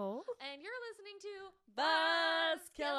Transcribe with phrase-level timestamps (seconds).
[0.00, 0.24] Nicole.
[0.40, 1.28] and you're listening to
[1.76, 2.90] Buzz Killers.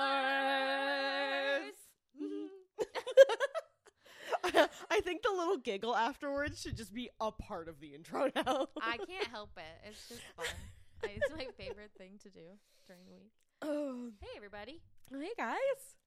[4.91, 8.67] I think the little giggle afterwards should just be a part of the intro now.
[8.81, 9.87] I can't help it.
[9.89, 10.45] It's just fun.
[11.03, 12.45] It's my favorite thing to do
[12.85, 13.31] during the week.
[13.63, 14.83] Oh, Hey, everybody.
[15.09, 15.57] hey guys,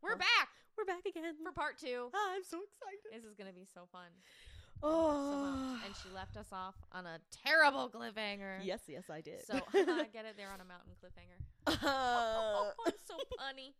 [0.00, 1.34] We're Oh, back We're back again.
[1.42, 2.10] for part two.
[2.14, 3.00] I'm so excited.
[3.12, 4.06] This is going to be so fun.
[4.82, 5.78] Oh.
[5.84, 8.58] And she left us off on a terrible cliffhanger.
[8.62, 9.46] yes, yes, I did.
[9.46, 10.34] So I get it.
[10.36, 11.40] They're on a mountain cliffhanger.
[11.84, 13.74] Uh, I'm so funny.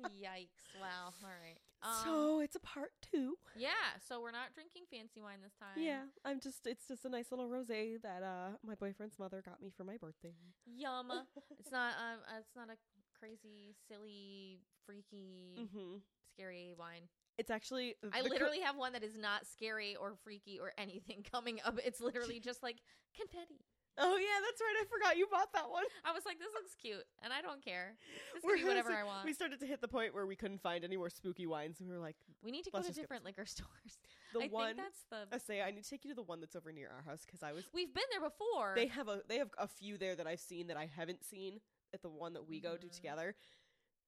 [0.00, 0.64] Yikes.
[0.80, 1.12] Wow.
[1.22, 1.58] All right.
[1.82, 3.36] Um, so it's a part two.
[3.56, 3.96] yeah.
[4.08, 5.76] So we're not drinking fancy wine this time.
[5.82, 6.66] Yeah, I'm just.
[6.66, 9.96] It's just a nice little rosé that uh my boyfriend's mother got me for my
[9.96, 10.34] birthday.
[10.66, 11.10] Yum.
[11.58, 12.76] it's not um uh, it's not a
[13.18, 15.96] crazy, silly, freaky, Mm-hmm.
[16.34, 17.08] scary wine.
[17.40, 17.94] It's actually.
[18.12, 21.78] I co- literally have one that is not scary or freaky or anything coming up.
[21.84, 22.76] It's literally just like
[23.16, 23.64] confetti.
[23.98, 24.76] Oh yeah, that's right.
[24.80, 25.82] I forgot you bought that one.
[26.04, 27.96] I was like, this looks cute, and I don't care.
[28.32, 29.24] This We're can be whatever I want.
[29.24, 31.88] We started to hit the point where we couldn't find any more spooky wines, and
[31.88, 33.98] we were like, we need to go to different liquor stores.
[34.32, 34.76] the I one.
[34.76, 35.34] think that's the.
[35.34, 37.22] I say I need to take you to the one that's over near our house
[37.26, 37.64] because I was.
[37.74, 38.74] We've been there before.
[38.76, 41.60] They have a they have a few there that I've seen that I haven't seen
[41.92, 42.92] at the one that we go to Mhm.
[42.94, 43.34] together,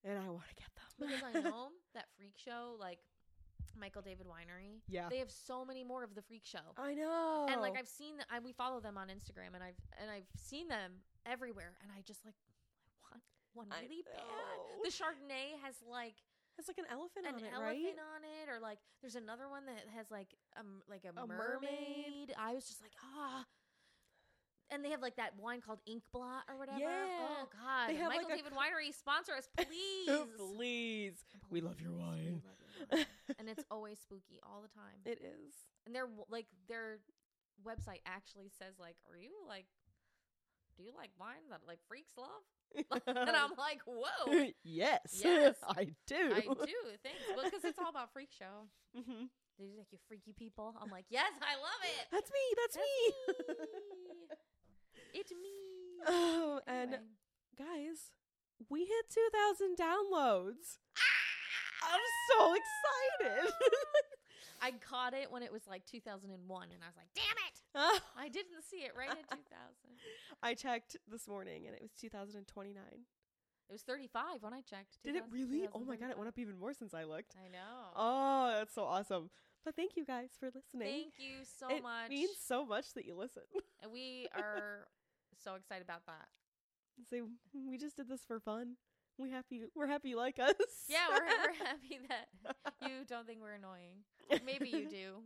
[0.05, 3.01] and I want to get them because I know that freak show, like
[3.79, 4.81] Michael David Winery.
[4.89, 6.65] Yeah, They have so many more of the freak show.
[6.77, 7.47] I know.
[7.51, 10.69] and like I've seen, I, we follow them on Instagram, and I've and I've seen
[10.69, 10.93] them
[11.27, 12.35] everywhere, and I just like
[13.13, 13.17] I
[13.55, 14.59] want one really bad.
[14.85, 16.15] The Chardonnay has like
[16.59, 17.97] it's like an elephant an on it, elephant right?
[18.15, 20.29] on it, or like there's another one that has like
[20.59, 21.39] um like a, A mermaid.
[21.63, 22.35] mermaid.
[22.39, 23.45] I was just like ah.
[24.71, 26.79] And they have like that wine called Ink Blot or whatever.
[26.79, 26.89] Yeah.
[27.21, 27.91] Oh God!
[27.91, 30.09] They have, Michael like, a David Winery sponsor us, please.
[30.57, 32.41] Please, we love your wine.
[32.47, 32.57] love
[33.39, 34.99] and it's always spooky all the time.
[35.05, 35.55] it is.
[35.87, 36.99] and their like their
[37.67, 39.67] website actually says like, "Are you like,
[40.77, 42.45] do you like wine that like freaks love?"
[43.07, 45.57] and I'm like, "Whoa, yes, Yes.
[45.69, 46.33] I do.
[46.35, 48.67] I do." Thanks, well, because it's all about freak show.
[48.97, 49.29] Mhm.
[49.59, 52.45] They're like, "You freaky people." I'm like, "Yes, I love it." That's me.
[52.57, 53.55] That's, That's me.
[53.59, 54.37] me.
[55.15, 56.03] It's me.
[56.07, 56.97] oh, and
[57.59, 58.11] guys,
[58.71, 60.79] we hit 2,000 downloads.
[60.99, 61.22] Ah!
[61.91, 63.53] I'm so excited.
[64.63, 67.99] I caught it when it was like 2001, and I was like, "Damn it!" Oh,
[68.17, 69.43] I didn't see it right in 2000.
[70.43, 72.77] I checked this morning and it was 2029.
[72.85, 74.99] It was 35 when I checked.
[75.03, 75.69] Did it really?
[75.75, 77.35] Oh my god, it went up even more since I looked.
[77.37, 77.93] I know.
[77.97, 79.31] Oh, that's so awesome.
[79.65, 80.89] But thank you guys for listening.
[80.89, 82.07] Thank you so it much.
[82.07, 83.43] It means so much that you listen.
[83.83, 84.87] and we are
[85.43, 86.29] so excited about that.
[87.11, 87.29] so
[87.69, 88.77] we just did this for fun.
[89.19, 90.55] We happy we're happy you like us.
[90.89, 92.29] Yeah, we're, we're happy that
[92.83, 94.03] you don't think we're annoying.
[94.45, 95.23] Maybe you do.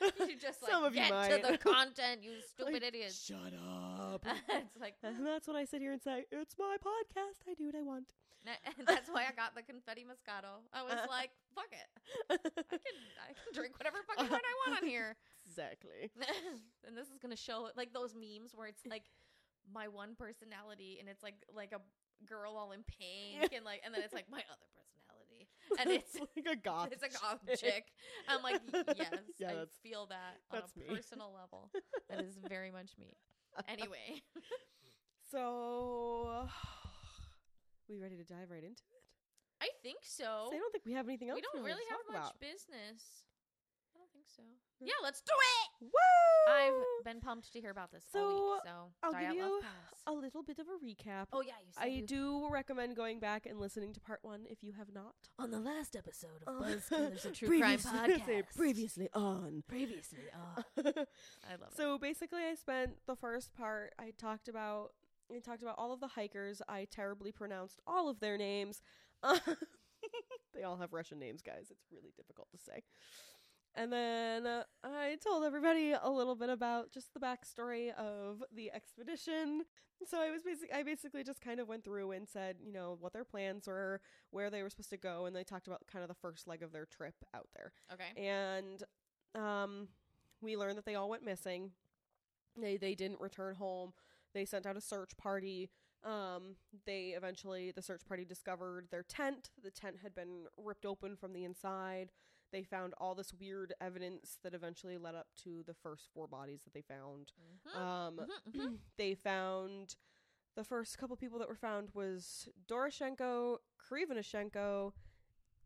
[0.28, 1.42] you just like Some of you get might.
[1.42, 3.22] to the content, you stupid Like, idiots.
[3.24, 4.24] Shut up.
[4.48, 7.50] it's like and that's when I sit here and say, It's my podcast.
[7.50, 8.12] I do what I want.
[8.46, 10.62] and that's why I got the confetti moscato.
[10.72, 11.88] I was like, fuck it.
[12.30, 12.52] I can
[13.28, 15.16] I can drink whatever fucking wine I want on here.
[15.46, 16.10] exactly.
[16.86, 19.04] and this is gonna show like those memes where it's like
[19.74, 21.80] my one personality and it's like like a
[22.26, 25.48] girl all in pink and like and then it's like my other personality
[25.78, 26.88] and it's like a goth.
[26.92, 27.58] it's a goth chick.
[27.60, 27.84] chick.
[28.28, 28.60] I'm like
[28.96, 30.86] yes, Yeah, I feel that on a me.
[30.96, 31.70] personal level.
[32.10, 33.16] That is very much me.
[33.68, 34.22] Anyway,
[35.30, 36.48] So,
[37.88, 39.02] we ready to dive right into it?
[39.60, 40.48] I think so.
[40.50, 41.36] So I don't think we have anything else.
[41.36, 42.40] we don't really to have much about.
[42.40, 43.27] business.
[44.38, 44.84] I don't think so.
[44.84, 44.88] Mm.
[44.88, 45.86] Yeah, let's do it.
[45.86, 46.52] Woo!
[46.52, 48.60] I've been pumped to hear about this all So, week.
[48.64, 48.70] So
[49.02, 49.60] I'll Diet give you
[50.06, 51.26] a little bit of a recap.
[51.32, 54.46] Oh yeah, you said I you- do recommend going back and listening to part one
[54.48, 55.14] if you have not.
[55.38, 58.56] on the last episode of Uh, Buzzkillers, a true crime podcast.
[58.56, 59.62] previously on.
[59.68, 60.64] previously, on.
[60.78, 60.96] I love
[61.72, 61.76] it.
[61.76, 63.92] so basically, I spent the first part.
[63.98, 64.92] I talked about.
[65.30, 66.62] I talked about all of the hikers.
[66.68, 68.80] I terribly pronounced all of their names.
[70.54, 71.66] they all have Russian names, guys.
[71.70, 72.82] It's really difficult to say.
[73.74, 78.72] And then uh, I told everybody a little bit about just the backstory of the
[78.72, 79.62] expedition.
[80.04, 82.96] So I was basic I basically just kind of went through and said, you know,
[83.00, 84.00] what their plans were,
[84.30, 86.62] where they were supposed to go, and they talked about kind of the first leg
[86.62, 87.72] of their trip out there.
[87.92, 88.20] Okay.
[88.20, 88.82] And
[89.34, 89.88] um
[90.40, 91.70] we learned that they all went missing.
[92.60, 93.92] They they didn't return home.
[94.34, 95.70] They sent out a search party.
[96.04, 96.56] Um
[96.86, 99.50] they eventually the search party discovered their tent.
[99.62, 102.10] The tent had been ripped open from the inside.
[102.50, 106.62] They found all this weird evidence that eventually led up to the first four bodies
[106.64, 107.32] that they found.
[107.66, 107.76] Mhm.
[107.76, 108.78] Um, Mhm, mhm.
[108.96, 109.96] they found
[110.54, 114.92] the first couple people that were found was Doroshenko, Krivonishenko,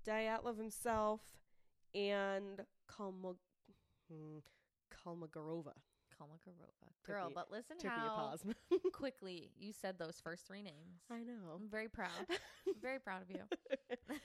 [0.05, 1.39] Dyatlov himself,
[1.95, 3.37] and Kalma,
[6.27, 6.89] Kolmakarova.
[7.05, 8.35] Girl, me- but listen Took me a how
[8.93, 11.01] quickly you said those first three names.
[11.11, 11.53] I know.
[11.55, 12.11] I'm very proud.
[12.31, 13.43] I'm very proud of you.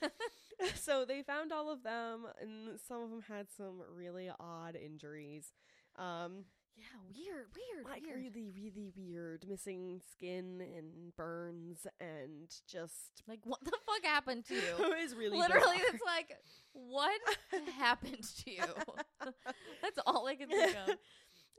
[0.75, 5.53] so they found all of them, and some of them had some really odd injuries.
[5.97, 6.45] Um,
[6.75, 8.17] yeah, weird, weird, like weird.
[8.35, 14.53] really, really weird, missing skin and burns, and just Like, what the fuck happened to
[14.53, 14.61] you?
[14.79, 15.95] it was really Literally, bizarre.
[15.95, 16.38] it's like,
[16.73, 17.19] what
[17.79, 18.61] happened to you?
[19.81, 20.95] That's all I can think of.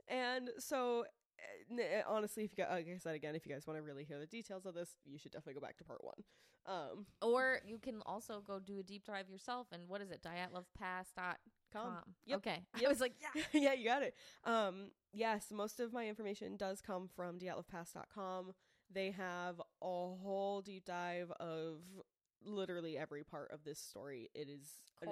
[0.09, 1.05] And so.
[1.39, 3.77] uh, n- uh, Honestly, if you guys, like I said again, if you guys want
[3.77, 6.23] to really hear the details of this, you should definitely go back to part one.
[6.65, 9.67] Um, Or you can also go do a deep dive yourself.
[9.71, 10.21] And what is it?
[10.21, 11.35] Dyatlovpass.com.
[11.73, 11.97] com.
[12.25, 12.37] Yep.
[12.39, 12.63] Okay.
[12.85, 13.43] I was like, yeah.
[13.53, 14.13] yeah, you got it.
[14.43, 18.53] Um, yes, most of my information does come from dyatlovpass.com.
[18.91, 21.81] They have a whole deep dive of
[22.43, 24.29] literally every part of this story.
[24.33, 25.09] It is an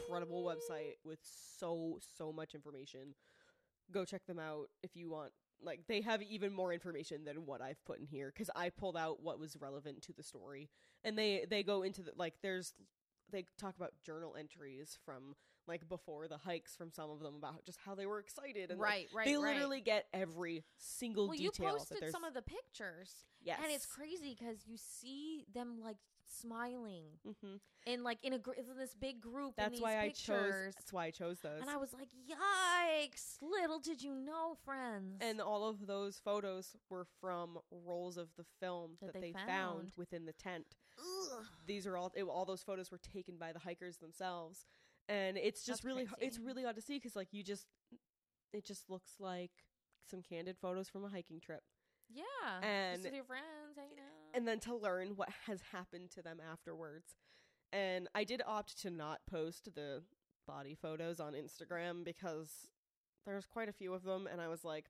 [0.00, 3.14] incredible website with so so much information.
[3.92, 5.32] Go check them out if you want.
[5.62, 8.96] Like they have even more information than what I've put in here because I pulled
[8.96, 10.68] out what was relevant to the story,
[11.02, 12.74] and they they go into the like there's
[13.30, 15.34] they talk about journal entries from
[15.66, 18.78] like before the hikes from some of them about just how they were excited and
[18.80, 19.54] like, Right, right, they right.
[19.54, 23.24] literally get every single well, you detail that posted some of the pictures.
[23.42, 25.96] yes And it's crazy because you see them like
[26.28, 27.04] smiling
[27.40, 29.54] hmm in like in a gr- in this big group.
[29.58, 33.36] in that's why I chose that's why I chose those And I was like, yikes!
[33.40, 35.18] Little did you know, friends.
[35.20, 39.32] And all of those photos were from rolls of the film That that, they they,
[39.32, 39.46] found.
[39.48, 39.92] found.
[39.96, 40.66] within the tent.
[40.98, 41.44] Ugh.
[41.66, 44.66] These are all it, all those photos were taken by the hikers themselves,
[45.08, 47.66] and it's just That's really h- it's really odd to see because like you just
[48.52, 49.50] it just looks like
[50.10, 51.62] some candid photos from a hiking trip,
[52.08, 52.22] yeah,
[52.62, 54.34] and- just with your friends hanging out.
[54.36, 57.16] and then to learn what has happened to them afterwards.
[57.72, 60.02] And I did opt to not post the
[60.46, 62.68] body photos on Instagram because
[63.26, 64.86] there's quite a few of them, and I was like,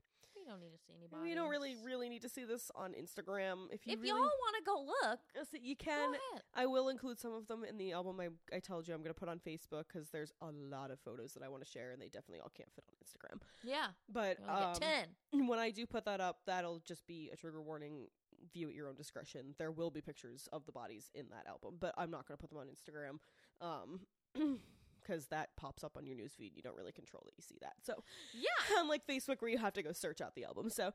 [0.47, 1.23] don't need to see anybody.
[1.23, 3.67] we don't really really need to see this on Instagram.
[3.71, 5.21] If you If really y'all want to go look,
[5.63, 6.15] you can.
[6.55, 8.21] I will include some of them in the album.
[8.21, 10.99] I I told you I'm going to put on Facebook because there's a lot of
[11.01, 13.41] photos that I want to share, and they definitely all can't fit on Instagram.
[13.65, 15.47] Yeah, But um, ten.
[15.49, 18.07] when I do put that up, that'll just be a trigger warning.
[18.53, 19.55] View at your own discretion.
[19.59, 22.41] There will be pictures of the bodies in that album, but I'm not going to
[22.41, 23.19] put them on Instagram.
[23.61, 24.01] Um.
[25.07, 27.75] Because that pops up on your newsfeed, you don't really control that you see that.
[27.83, 28.03] So,
[28.35, 28.79] Yeah.
[28.81, 30.71] unlike Facebook, where you have to go search out the album.
[30.71, 30.91] So,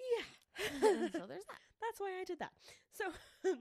[0.00, 0.24] yeah.
[0.80, 1.20] so there's that.
[1.80, 2.52] that's why I did that.
[2.92, 3.04] So,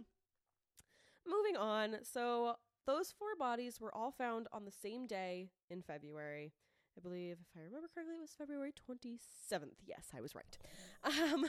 [1.28, 1.98] moving on.
[2.04, 2.56] So,
[2.86, 6.52] those four bodies were all found on the same day in February.
[6.96, 9.78] I believe, if I remember correctly, it was February 27th.
[9.88, 10.58] Yes, I was right.
[11.04, 11.48] Um,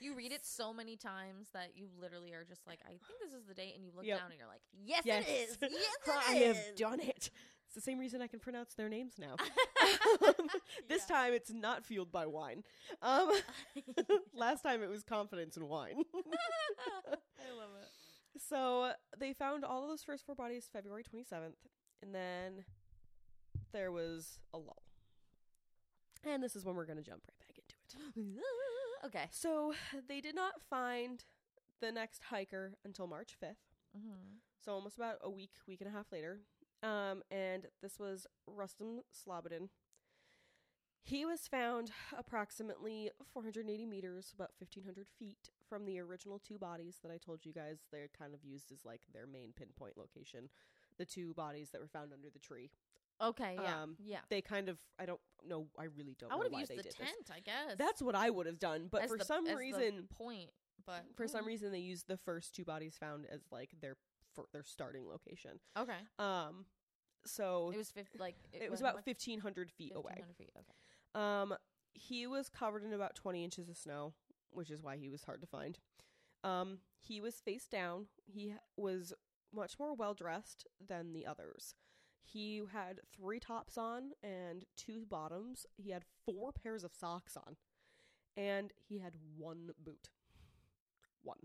[0.00, 3.32] You read it so many times that you literally are just like, I think this
[3.38, 4.18] is the date, and you look Yep.
[4.18, 5.24] down and you're like, yes, yes.
[5.28, 5.58] it is.
[5.60, 7.30] Yes, I it have done it.
[7.76, 9.36] The same reason I can pronounce their names now.
[10.88, 11.14] this Yeah.
[11.16, 12.64] time it's not fueled by wine.
[13.02, 13.30] Um,
[14.34, 16.02] last time it was confidence in wine.
[16.16, 18.40] I love it.
[18.40, 21.52] So they found all of those first four bodies February 27th,
[22.02, 22.64] and then
[23.72, 24.82] there was a lull.
[26.24, 28.42] And this is when we're going to jump right back into it.
[29.06, 29.26] okay.
[29.30, 29.74] So
[30.08, 31.22] they did not find
[31.82, 33.56] the next hiker until March 5th.
[33.96, 34.36] Mm-hmm.
[34.64, 36.40] So almost about a week, week and a half later.
[36.86, 39.68] Um, and this was Rustam Slobodin.
[41.02, 47.12] He was found approximately 480 meters, about 1,500 feet from the original two bodies that
[47.12, 50.48] I told you guys they're kind of used as like their main pinpoint location.
[50.98, 52.70] The two bodies that were found under the tree.
[53.22, 53.56] Okay.
[53.60, 53.82] Yeah.
[53.82, 54.18] Um, yeah.
[54.30, 56.72] They kind of, I don't know, I really don't I know would have why used
[56.72, 57.36] they the did tent, this.
[57.36, 57.76] I guess.
[57.78, 60.50] That's what I would have done, but as for the- some as the reason, point.
[60.86, 63.96] But for some mm, reason, they used the first two bodies found as like their
[64.34, 65.58] for their starting location.
[65.76, 65.98] okay.
[66.18, 66.66] Um,
[67.26, 70.14] so It was 50, like it was about 1,500 feet away.
[70.16, 70.50] 1,500 feet.
[70.56, 70.74] Okay.
[71.14, 71.54] Um,
[71.94, 74.12] he was covered in about 20 inches of snow,
[74.50, 75.78] which is why he was hard to find.
[76.44, 78.06] Um, he was face down.
[78.26, 79.12] He h- was
[79.54, 81.74] much more well dressed than the others.
[82.22, 85.64] He had three tops on and two bottoms.
[85.76, 87.56] He had four pairs of socks on,
[88.36, 90.10] and he had one boot.
[91.22, 91.38] One.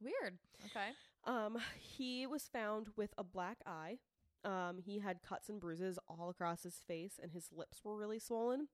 [0.00, 0.38] Weird.
[0.66, 0.90] Okay.
[1.24, 3.98] Um, he was found with a black eye.
[4.44, 8.18] Um, he had cuts and bruises all across his face, and his lips were really
[8.18, 8.68] swollen.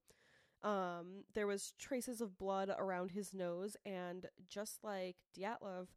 [0.62, 5.88] Um, there was traces of blood around his nose, and just like Dyatlov,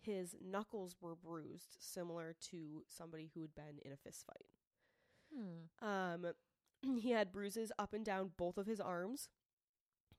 [0.00, 4.46] his knuckles were bruised, similar to somebody who had been in a fist fight.
[5.34, 5.86] Hmm.
[5.86, 6.32] Um,
[7.00, 9.28] he had bruises up and down both of his arms,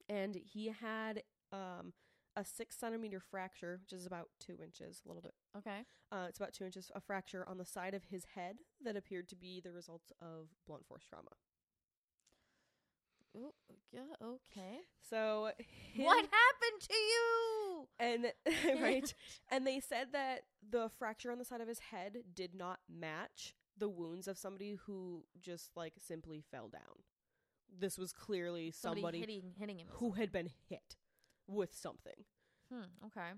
[0.08, 1.94] and he had um
[2.36, 5.34] a six centimeter fracture, which is about two inches, a little bit.
[5.58, 5.82] Okay.
[6.12, 9.28] Uh, it's about two inches, a fracture on the side of his head that appeared
[9.30, 11.32] to be the result of blunt force trauma.
[13.38, 13.54] Ooh,
[13.92, 14.80] yeah, okay.
[15.08, 15.52] So
[15.94, 17.88] him- What happened to you?
[17.98, 18.34] and
[18.84, 19.14] right
[19.52, 23.56] and they said that the fracture on the side of his head did not match
[23.78, 27.04] the wounds of somebody who just like simply fell down.
[27.80, 29.88] This was clearly Somebody, somebody, hitting hitting him.
[29.92, 30.98] who had been hit
[31.50, 32.26] with something.
[32.72, 33.32] Hmm, okay.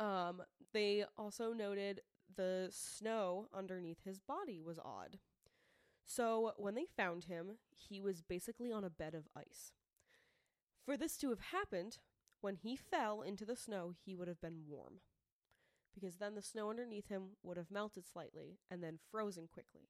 [0.00, 0.42] Um,
[0.72, 2.00] they also noted
[2.36, 5.18] the snow underneath his body was odd.
[6.04, 9.72] So when they found him, he was basically on a bed of ice.
[10.84, 11.98] For this to have happened,
[12.40, 15.00] when he fell into the snow, he would have been warm.
[15.94, 19.88] Because then the snow underneath him would have melted slightly and then frozen quickly.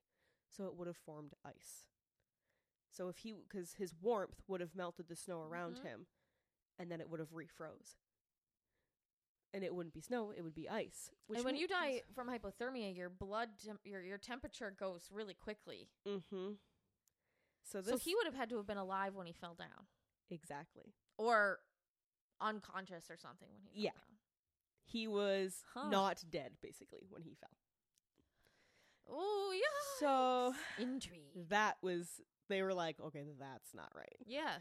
[0.50, 1.88] So it would have formed ice.
[2.90, 5.83] So if he, because his warmth would have melted the snow around Mhm.
[5.83, 6.06] him
[6.78, 7.95] and then it would have refroze
[9.52, 11.11] and it wouldn't be snow; it would be ice.
[11.33, 15.88] and when you die from hypothermia, your blood temp- your your temperature goes really quickly.
[16.09, 16.52] mm-hmm.
[17.62, 19.87] So this so he would have had to have been alive when he fell down,
[20.31, 20.93] exactly.
[21.19, 21.61] or
[22.40, 23.90] unconscious or something when he fell Yeah.
[23.90, 24.19] down.
[24.87, 25.88] He was Huh.
[25.88, 27.57] not dead basically when he fell.
[29.09, 30.00] Oh yeah.
[30.00, 31.49] So intrigue.
[31.49, 34.16] that was they were like, okay, that's not right.
[34.26, 34.57] Yeah.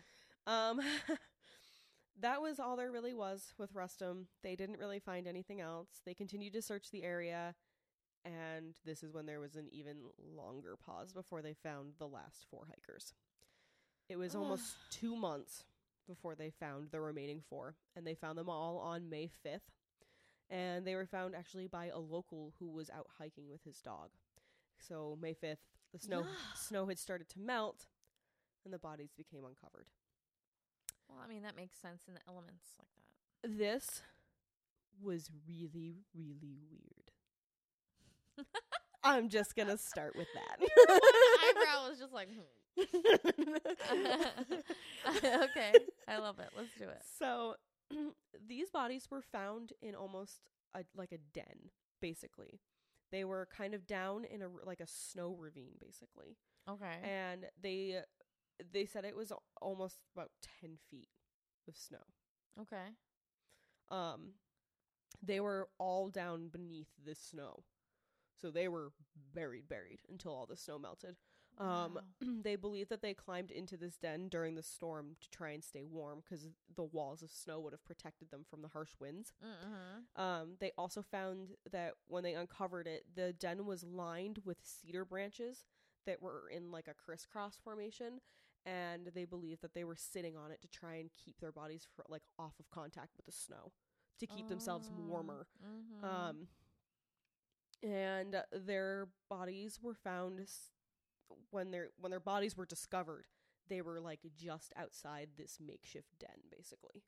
[0.46, 0.80] Um,
[2.22, 4.26] that was all there really was with Rustum.
[4.44, 6.02] They didn't really find anything else.
[6.06, 7.56] They continued to search the area,
[8.24, 9.98] and this is when there was an even
[10.36, 13.14] longer pause before they found the last four hikers.
[14.10, 15.66] It was almost two months
[16.08, 19.60] before they found the remaining four, and they found them all on May 5th.
[20.50, 24.10] And they were found actually by a local who was out hiking with his dog.
[24.78, 25.58] So, May 5th,
[25.92, 27.86] the snow snow had started to melt,
[28.66, 29.88] and the bodies became uncovered.
[31.14, 33.58] Well, I mean that makes sense in the elements like that.
[33.58, 34.02] This
[35.02, 37.12] was really, really weird.
[39.04, 40.58] I'm just gonna start with that.
[41.50, 42.42] Eyebrow was just like, hmm.
[45.44, 45.74] okay,
[46.08, 46.50] I love it.
[46.56, 47.02] Let's do it.
[47.20, 47.56] So,
[48.48, 51.70] these bodies were found in almost a, like a den,
[52.02, 52.62] basically.
[53.12, 56.38] They were kind of down in a like a snow ravine, basically,
[56.70, 56.98] Okay.
[57.04, 58.00] and they
[58.72, 59.32] they said it was
[59.62, 60.30] almost about
[60.62, 61.10] ten feet
[61.68, 62.04] of snow.
[62.62, 62.90] okay.
[63.90, 64.34] um
[65.26, 67.64] they were all down beneath this snow
[68.40, 68.92] so they were
[69.34, 71.16] buried buried until all the snow melted
[71.60, 72.02] um Wow.
[72.44, 75.84] they believe that they climbed into this den during the storm to try and stay
[75.84, 80.22] warm because the walls of snow would have protected them from the harsh winds Mm-hmm.
[80.22, 85.06] um they also found that when they uncovered it the den was lined with cedar
[85.06, 85.64] branches
[86.06, 88.20] that were in like a crisscross formation
[88.66, 91.86] and they believe that they were sitting on it to try and keep their bodies
[91.96, 93.72] fr- like off of contact with the snow
[94.20, 96.06] to keep themselves warmer Mm-hmm.
[96.06, 96.48] um
[97.82, 100.72] and their bodies were found s-
[101.52, 103.26] when their when their bodies were discovered
[103.70, 107.04] they were like just outside this makeshift den basically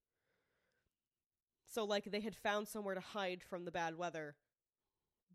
[1.66, 4.36] so like they had found somewhere to hide from the bad weather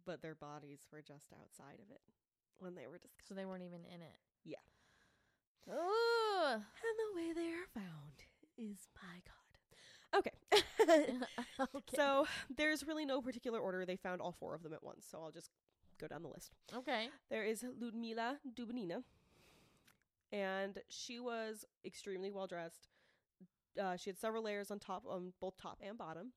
[0.07, 2.01] but their bodies were just outside of it
[2.59, 4.19] when they were discovered so they weren't even in it.
[4.45, 4.57] Yeah.
[5.69, 6.53] Ooh.
[6.53, 8.25] and the way they are found
[8.59, 10.33] is my god okay
[11.61, 11.97] okay.
[11.97, 12.27] so
[12.57, 15.31] there's really no particular order they found all four of them at once so i'll
[15.31, 15.51] just
[16.01, 17.09] go down the list okay.
[17.29, 19.03] There is Ludmila Dubinina,
[20.33, 22.89] and she was extremely well dressed.
[23.81, 26.33] Uh, she had several layers on top, on both top and bottom,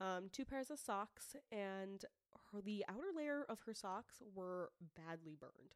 [0.00, 2.04] um, two pairs of socks, and
[2.52, 5.74] her, the outer layer of her socks were badly burned.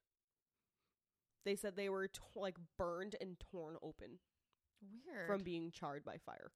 [1.44, 4.18] They said they were to- like burned and torn open
[5.06, 5.26] Weird.
[5.26, 6.50] from being charred by fire.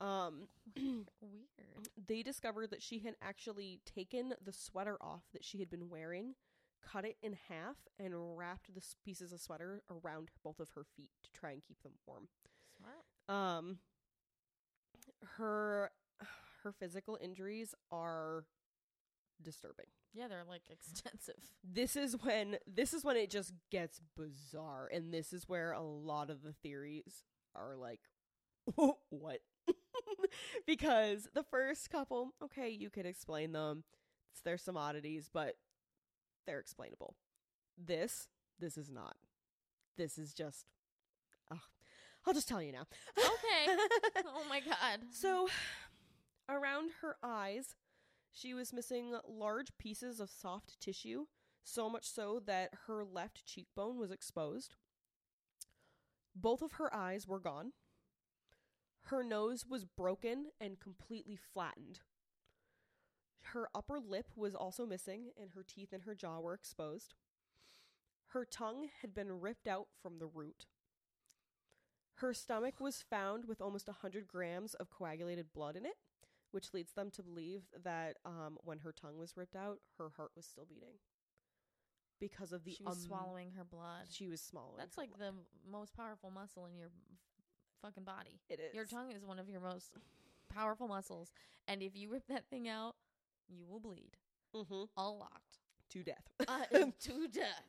[0.00, 1.88] Um, Weird.
[2.06, 6.34] they discovered that she had actually taken the sweater off that she had been wearing,
[6.82, 11.10] cut it in half, and wrapped the pieces of sweater around both of her feet
[11.24, 12.28] to try and keep them warm.
[12.76, 13.04] Smart.
[13.28, 13.78] Um,
[15.36, 15.90] her
[16.62, 18.44] her physical injuries are
[19.42, 19.86] disturbing.
[20.12, 21.42] Yeah, they're like extensive.
[21.64, 25.82] This is when this is when it just gets bizarre, and this is where a
[25.82, 27.24] lot of the theories
[27.54, 28.00] are like,
[29.10, 29.40] what?
[30.66, 33.84] because the first couple, okay, you could explain them.
[34.32, 35.54] It's, there's some oddities, but
[36.46, 37.14] they're explainable.
[37.76, 39.16] This, this is not.
[39.96, 40.66] This is just.
[41.52, 41.60] Oh,
[42.26, 42.86] I'll just tell you now.
[43.18, 43.76] Okay.
[44.26, 45.00] oh my god.
[45.10, 45.48] So,
[46.48, 47.74] around her eyes,
[48.32, 51.26] she was missing large pieces of soft tissue,
[51.64, 54.74] so much so that her left cheekbone was exposed.
[56.34, 57.72] Both of her eyes were gone.
[59.02, 62.00] Her nose was broken and completely flattened.
[63.52, 67.14] Her upper lip was also missing, and her teeth and her jaw were exposed.
[68.28, 70.66] Her tongue had been ripped out from the root.
[72.16, 75.96] Her stomach was found with almost 100 grams of coagulated blood in it,
[76.52, 80.30] which leads them to believe that um, when her tongue was ripped out, her heart
[80.36, 80.94] was still beating.
[82.20, 84.06] Because of the she was um, swallowing her blood.
[84.10, 84.74] She was swallowing.
[84.78, 85.32] That's like blood.
[85.34, 86.88] the most powerful muscle in your
[87.82, 88.40] fucking body.
[88.50, 89.92] it is Your tongue is one of your most
[90.52, 91.30] powerful muscles,
[91.68, 92.94] and if you rip that thing out,
[93.48, 94.16] you will bleed
[94.54, 95.42] hmm a lot
[95.90, 96.24] to death.
[96.48, 96.64] uh,
[97.00, 97.62] to death.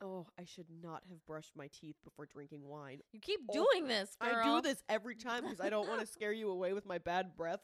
[0.00, 3.00] oh, I should not have brushed my teeth before drinking wine.
[3.12, 4.30] You keep Oh, doing this, girl.
[4.30, 6.98] I do this every time because I don't want to scare you away with my
[6.98, 7.60] bad breath.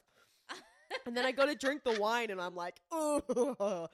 [1.09, 3.89] And then I go to drink the wine, and I'm like, oh.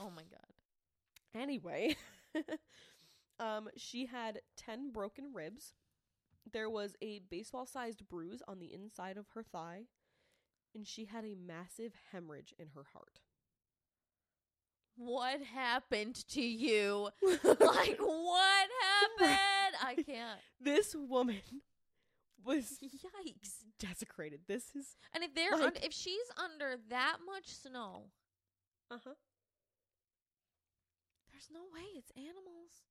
[0.00, 1.38] Oh my god.
[1.38, 1.94] Anyway,
[3.38, 5.74] um, she had 10 broken ribs.
[6.50, 9.82] There was a baseball sized bruise on the inside of her thigh,
[10.74, 13.20] and she had a massive hemorrhage in her heart.
[14.96, 17.10] What happened to you?
[17.44, 18.68] like what
[19.18, 19.76] happened?
[19.82, 20.40] I can't.
[20.58, 21.42] this woman
[22.44, 23.64] was Yikes.
[23.78, 24.40] desecrated.
[24.46, 24.96] This is.
[25.14, 28.10] And if they're Like- un- if she's under that much snow,
[28.90, 29.14] Uh huh.
[31.30, 32.84] there's no way it's animals.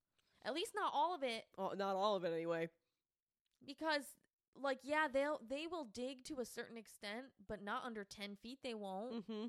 [0.46, 2.70] At least not all of it Oh, not all of it anyway.
[3.65, 4.03] because
[4.62, 8.60] like yeah, they'll they will dig to a certain extent, but not under 10 feet
[8.63, 9.13] they won't.
[9.27, 9.48] Mm-hmm.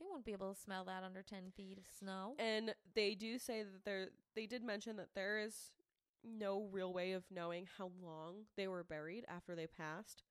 [0.00, 2.34] They won't be able to smell that under 10 feet of snow.
[2.38, 4.08] And they do say that there.
[4.34, 5.70] They did mention that there is
[6.24, 10.22] no real way of knowing how long they were buried after they passed.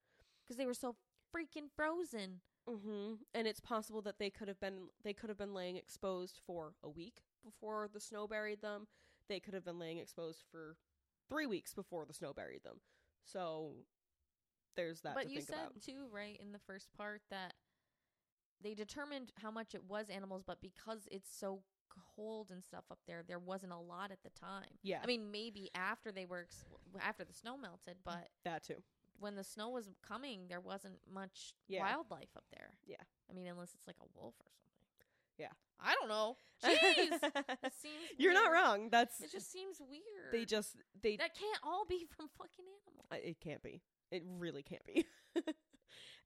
[0.47, 0.95] Cuz they were so
[1.33, 2.41] freaking frozen.
[2.69, 3.15] Mm-hmm.
[3.33, 6.75] And it's possible that they could have been they could have been laying exposed for
[6.83, 8.87] a week before the snow buried them.
[9.27, 10.77] They could have been laying exposed for
[11.29, 12.81] three weeks before the snow buried them.
[13.23, 13.85] So
[14.75, 15.81] there's that but to you think said about.
[15.81, 17.53] too, right, in the first part that
[18.61, 21.63] they determined how much it was animals, but because it's so
[22.21, 24.69] cold and stuff up there, there wasn't a lot at the time.
[24.83, 26.65] Yeah, I mean, maybe after they were ex-
[27.01, 28.81] after the snow melted, but that too.
[29.19, 31.81] when the snow was coming, there wasn't much Yeah.
[31.81, 32.71] wildlife up there.
[32.85, 32.97] Yeah.
[33.29, 35.07] I mean, unless it's like a wolf or something.
[35.37, 35.53] Yeah.
[35.79, 36.37] I don't know.
[36.63, 37.19] Jeez,
[37.63, 38.89] it seems You're not wrong.
[38.91, 40.31] That's It just seems weird.
[40.31, 43.07] they just they that can't all be from fucking animals.
[43.11, 43.81] I- it can't be.
[44.11, 45.05] It really can't be.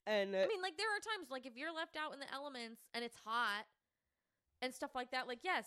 [0.06, 2.32] and uh, I mean, like there are times like if you're left out in the
[2.34, 3.64] elements and it's hot
[4.62, 5.66] and stuff like that, like yes,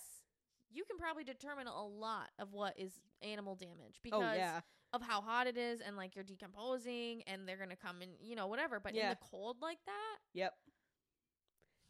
[0.71, 4.61] you can probably determine a lot of what is animal damage oh, because oh yeah,
[4.93, 8.35] of how hot it is and like you're decomposing and they're gonna come and you
[8.35, 8.79] know whatever.
[8.79, 10.53] But in the cold like that, yep.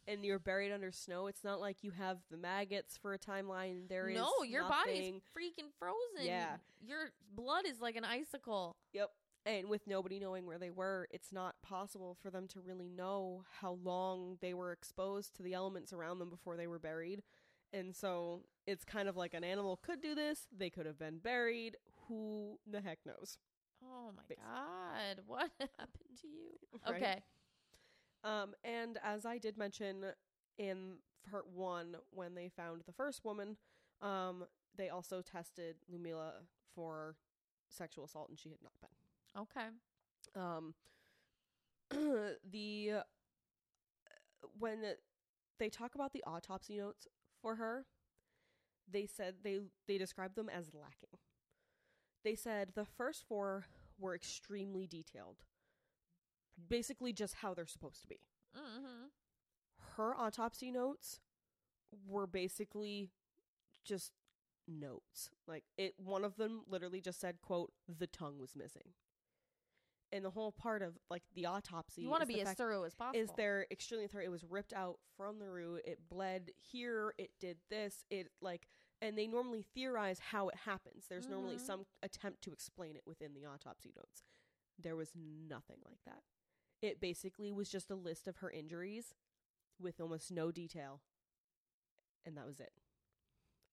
[0.08, 1.28] And you're buried under snow.
[1.28, 3.88] It's not like you have the maggots for a timeline.
[3.88, 5.22] There is no, your body's nothing.
[5.38, 6.26] freaking frozen.
[6.26, 6.56] Yeah.
[6.82, 8.76] your blood is like an icicle.
[8.94, 9.12] Yep.
[9.46, 13.44] And with nobody knowing where they were, it's not possible for them to really know
[13.62, 17.22] how long they were exposed to the elements around them before they were buried.
[17.72, 20.48] And so it's kind of like an animal could do this.
[20.56, 21.78] They could have been buried.
[22.08, 23.38] Who the heck knows?
[23.84, 24.44] Oh my Basically.
[24.44, 26.58] god, what happened to you?
[26.86, 27.10] Right?
[27.10, 27.24] Okay,
[28.24, 30.06] Um, and as I did mention
[30.58, 30.98] in
[31.30, 33.58] part one, when they found the first woman,
[34.02, 36.32] um, they also tested Lumila
[36.76, 37.16] for
[37.70, 38.90] sexual assault, and she had not been.
[39.38, 39.70] okay.
[40.36, 40.74] Um,
[42.52, 43.04] the uh,
[44.58, 44.84] when
[45.60, 47.08] they talk about the autopsy notes
[47.42, 47.86] for her,
[48.92, 51.18] they said they they described them as lacking.
[52.24, 53.66] They said the first four
[54.00, 55.38] were extremely detailed,
[56.70, 58.20] basically just how they're supposed to be
[58.58, 59.06] Mm-hmm.
[59.98, 61.20] her autopsy notes
[62.08, 63.12] were basically
[63.86, 64.12] just
[64.68, 65.30] notes.
[65.48, 68.94] Like it one of them literally just said, quote, the tongue was missing.
[70.12, 72.96] And the whole part of like the autopsy You want to be as thorough as
[72.96, 73.20] possible.
[73.22, 74.24] is they're extremely thorough.
[74.24, 78.68] It was ripped out from the root, it bled here, it did this, it like
[79.02, 81.06] and they normally theorize how it happens.
[81.08, 81.60] There's normally Mhm.
[81.66, 84.24] some attempt to explain it within the autopsy notes.
[84.78, 86.24] There was nothing like that.
[86.82, 89.14] It basically was just a list of her injuries
[89.80, 91.02] with almost no detail.
[92.26, 92.74] And that was it.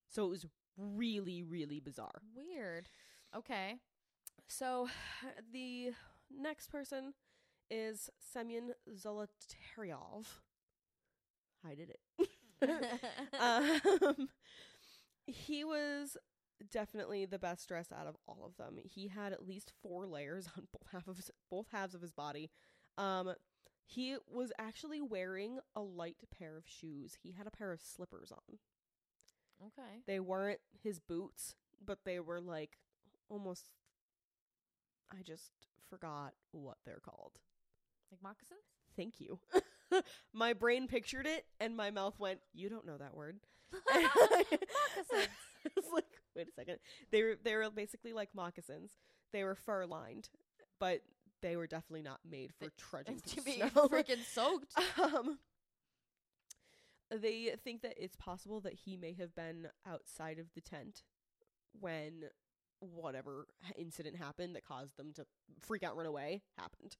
[0.08, 0.46] So it was
[0.76, 2.22] really, really bizarre.
[2.34, 2.88] Weird.
[3.34, 3.80] Okay.
[4.48, 4.88] So
[5.52, 5.92] the
[6.30, 7.14] next person
[7.70, 10.26] is Semyon Zolotaryov.
[11.64, 12.30] I did it.
[13.40, 14.28] um,
[15.26, 16.16] he was
[16.70, 18.78] definitely the best dressed out of all of them.
[18.82, 22.12] He had at least four layers on both half of his, both halves of his
[22.12, 22.50] body.
[22.96, 23.34] Um,
[23.84, 27.18] he was actually wearing a light pair of shoes.
[27.22, 28.58] He had a pair of slippers on.
[29.66, 30.00] okay.
[30.06, 32.78] They weren't his boots, but they were like
[33.28, 33.66] almost.
[35.12, 35.52] I just
[35.90, 37.32] forgot what they're called.
[38.10, 38.60] Like moccasins?
[38.96, 39.38] Thank you.
[40.32, 43.38] my brain pictured it, and my mouth went, "You don't know that word."
[43.88, 45.28] I moccasins.
[45.76, 46.78] was like, Wait a second.
[47.10, 48.92] They were they were basically like moccasins.
[49.32, 50.28] They were fur lined,
[50.78, 51.00] but
[51.42, 53.88] they were definitely not made for trudging to through be snow.
[53.88, 54.74] freaking soaked.
[55.00, 55.38] um,
[57.10, 61.02] they think that it's possible that he may have been outside of the tent
[61.78, 62.24] when
[62.80, 65.26] whatever incident happened that caused them to
[65.60, 66.96] freak out and run away happened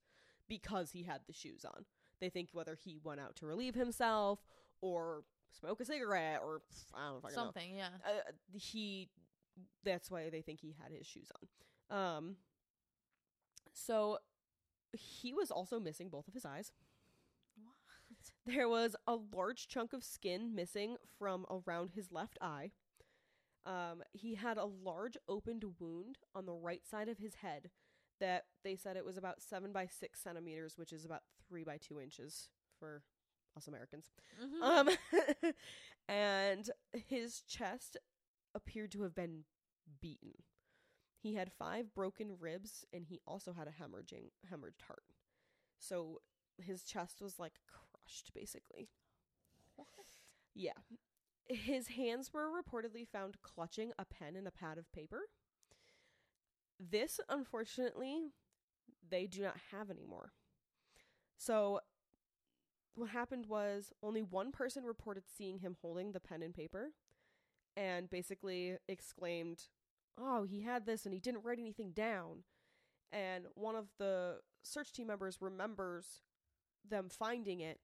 [0.47, 1.85] because he had the shoes on.
[2.19, 4.39] They think whether he went out to relieve himself
[4.81, 6.61] or smoke a cigarette or
[6.93, 7.89] I don't know Something, yeah.
[8.05, 9.09] uh, he
[9.83, 11.31] that's why they think he had his shoes
[11.89, 12.35] on um
[13.73, 14.19] so
[14.93, 16.71] he was also missing both of his eyes
[17.55, 17.73] What?
[18.55, 22.71] there was a large chunk of skin missing from around his left eye
[23.67, 27.71] um he had a large opened wound on the right side of his head
[28.21, 31.77] that they said it was about seven by six centimeters which is about three by
[31.77, 32.49] two inches
[32.79, 33.03] for
[33.57, 34.11] us americans
[34.43, 34.63] Mhm.
[34.63, 34.89] um,
[36.09, 37.97] and his chest
[38.55, 39.45] appeared to have been
[40.01, 40.33] beaten.
[41.19, 45.03] He had five broken ribs, and he also had a hemorrhaging hemorrhaged heart.
[45.79, 46.21] So
[46.57, 48.89] his chest was like crushed, basically.
[49.75, 49.87] What?
[50.55, 50.73] Yeah.
[51.49, 55.21] His hands were reportedly found clutching a pen and a pad of paper.
[56.79, 58.33] This, unfortunately,
[59.09, 60.33] they do not have anymore.
[61.37, 61.79] So,
[62.95, 66.91] what happened was only one person reported seeing him holding the pen and paper
[67.75, 69.63] and basically exclaimed,
[70.17, 72.43] Oh, he had this and he didn't write anything down.
[73.11, 76.21] And one of the search team members remembers
[76.87, 77.79] them finding it,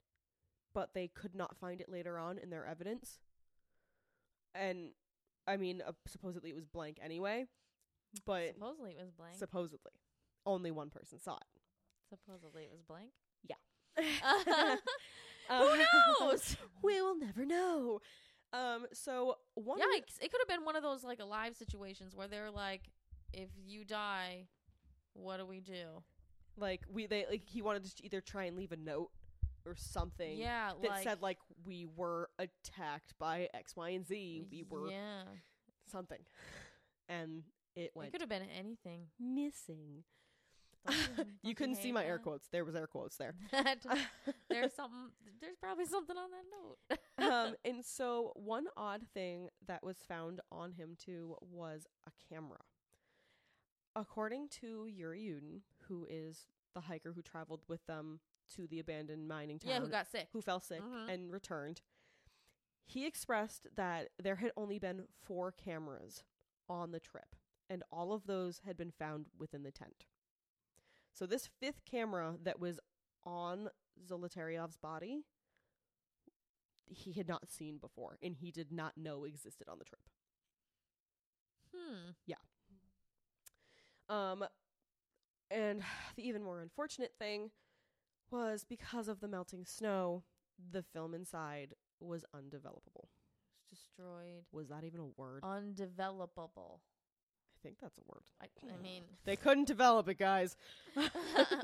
[0.74, 3.20] but they could not find it later on in their evidence.
[4.56, 4.90] And
[5.48, 7.46] I mean, uh, supposedly it was blank anyway,
[8.26, 9.36] but Supposedly it was blank.
[9.38, 9.92] supposedly
[10.46, 11.62] only one person saw it.
[12.10, 13.12] Supposedly it was blank.
[15.50, 16.56] Um, Who knows?
[16.82, 18.00] we will never know.
[18.54, 20.24] Um, so one of the- Yikes!
[20.24, 22.84] It could have been one of those like alive situations where they're like,
[23.34, 24.48] "If you die,
[25.14, 26.02] what do we do?"
[26.56, 29.10] like we they like he wanted to either try and leave a note
[29.66, 34.46] or something Yeah, that like said like we were attacked by X, Y, and Z.
[34.52, 35.24] We were Yeah,
[35.92, 36.20] something,
[37.10, 37.44] and
[37.76, 39.08] it it went could have been anything.
[39.20, 40.04] missing.
[41.44, 42.48] You- couldn't see my air quotes.
[42.50, 43.36] There was air quotes there.
[44.50, 45.12] there's something.
[45.42, 47.32] There's probably something on that note.
[47.34, 52.60] um, and so one odd thing that was found on him too was a camera.
[53.96, 58.20] According to Yuri Yudin, who is the hiker who traveled with them
[58.56, 60.30] to the abandoned mining town, yeah, who got sick?
[60.34, 61.10] who fell sick Mhm.
[61.10, 61.82] and returned,
[62.86, 66.24] he expressed that there had only been four cameras
[66.70, 67.36] on the trip,
[67.70, 70.06] and all of those had been found within the tent.
[71.14, 72.80] So this fifth camera that was
[73.24, 73.70] on
[74.06, 75.26] Zolotaryov's body,
[76.86, 80.10] he had not seen before, and he did not know existed on the trip.
[81.74, 82.12] Hmm.
[82.26, 82.36] Yeah.
[84.10, 84.46] Um,
[85.50, 85.84] and
[86.16, 87.52] the even more unfortunate thing
[88.34, 90.24] was because of the melting snow,
[90.72, 93.08] the film inside was undevelopable.
[93.72, 94.44] It's destroyed.
[94.52, 95.44] Was that even a word?
[95.44, 96.80] Undevelopable.
[96.80, 98.24] I think that's a word.
[98.42, 100.58] I, I mean, They couldn't develop it, guys.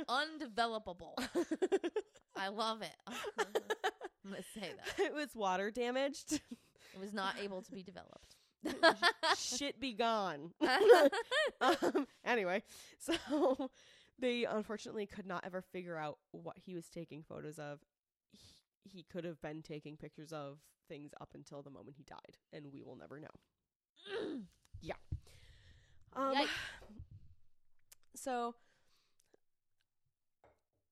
[0.08, 1.14] undevelopable.
[2.38, 2.96] I love it.
[3.08, 6.34] I'm gonna say that it was water damaged.
[6.34, 8.36] it was not able to be developed.
[9.38, 10.52] Shit be gone.
[11.62, 12.62] um, anyway,
[13.00, 13.70] so
[14.20, 17.80] they unfortunately could not ever figure out what he was taking photos of.
[18.32, 18.40] He,
[18.84, 22.72] he could have been taking pictures of things up until the moment he died, and
[22.72, 23.28] we will never know.
[24.82, 24.94] Yeah.
[26.16, 26.48] Um, Yikes.
[28.16, 28.56] so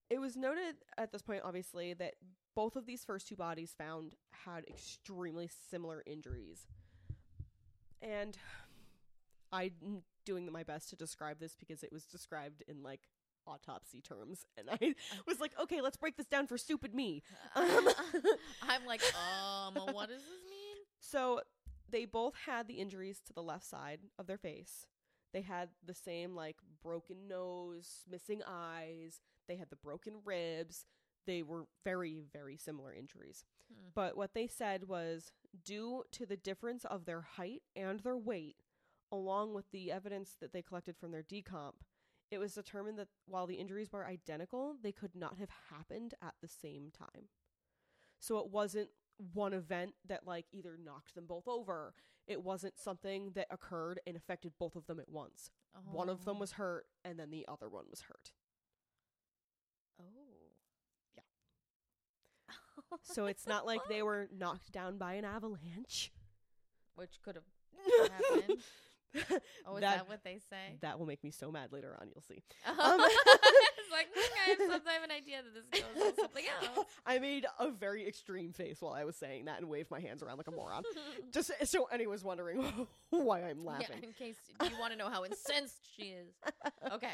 [0.10, 2.16] it was noted at this point, obviously, that
[2.56, 6.68] both of these first two bodies found had extremely similar injuries.
[8.02, 8.38] And
[9.52, 13.02] I'm doing my best to describe this because it was described in like
[13.48, 14.46] autopsy terms.
[14.58, 14.96] And I
[15.28, 17.24] was like, okay, let's break this down for stupid me.
[17.56, 17.88] Um,
[18.62, 20.78] I'm like, um, what does this mean?
[21.00, 21.42] So
[21.90, 24.86] they both had the injuries to the left side of their face.
[25.34, 29.22] They had the same like broken nose, missing eyes.
[29.48, 30.86] They had the broken ribs.
[31.26, 33.44] They were very, very similar injuries.
[33.72, 33.90] Hmm.
[33.94, 35.32] But what they said was
[35.66, 38.58] due to the difference of their height and their weight,
[39.12, 41.74] along with the evidence that they collected from their decomp,
[42.32, 46.34] it was determined that while the injuries were identical, they could not have happened at
[46.42, 47.30] the same time.
[48.20, 48.90] So it wasn't
[49.34, 51.94] one event that like either knocked them both over.
[52.28, 55.50] It wasn't something that occurred and affected both of them at once.
[55.92, 56.40] One of them Oh.
[56.42, 58.32] was hurt and then the other one was hurt.
[60.00, 60.04] Oh.
[61.16, 61.24] Yeah.
[63.04, 66.12] So it's not like they were knocked down by an avalanche.
[66.96, 68.62] Which could have happened.
[69.66, 70.78] Oh, is That- that, what they say?
[70.82, 72.08] that will make me so mad later on.
[72.14, 72.44] You'll see.
[72.66, 76.44] it's like "Mm, I have some type of idea that this goes something
[76.78, 76.86] else.
[77.06, 80.22] I made a very extreme face while I was saying that and waved my hands
[80.22, 80.84] around like a moron.
[81.32, 82.64] Just so anyone's wondering
[83.10, 84.04] why I'm yeah, laughing.
[84.04, 86.34] in case you want to know how incensed she is.
[86.92, 87.12] Okay.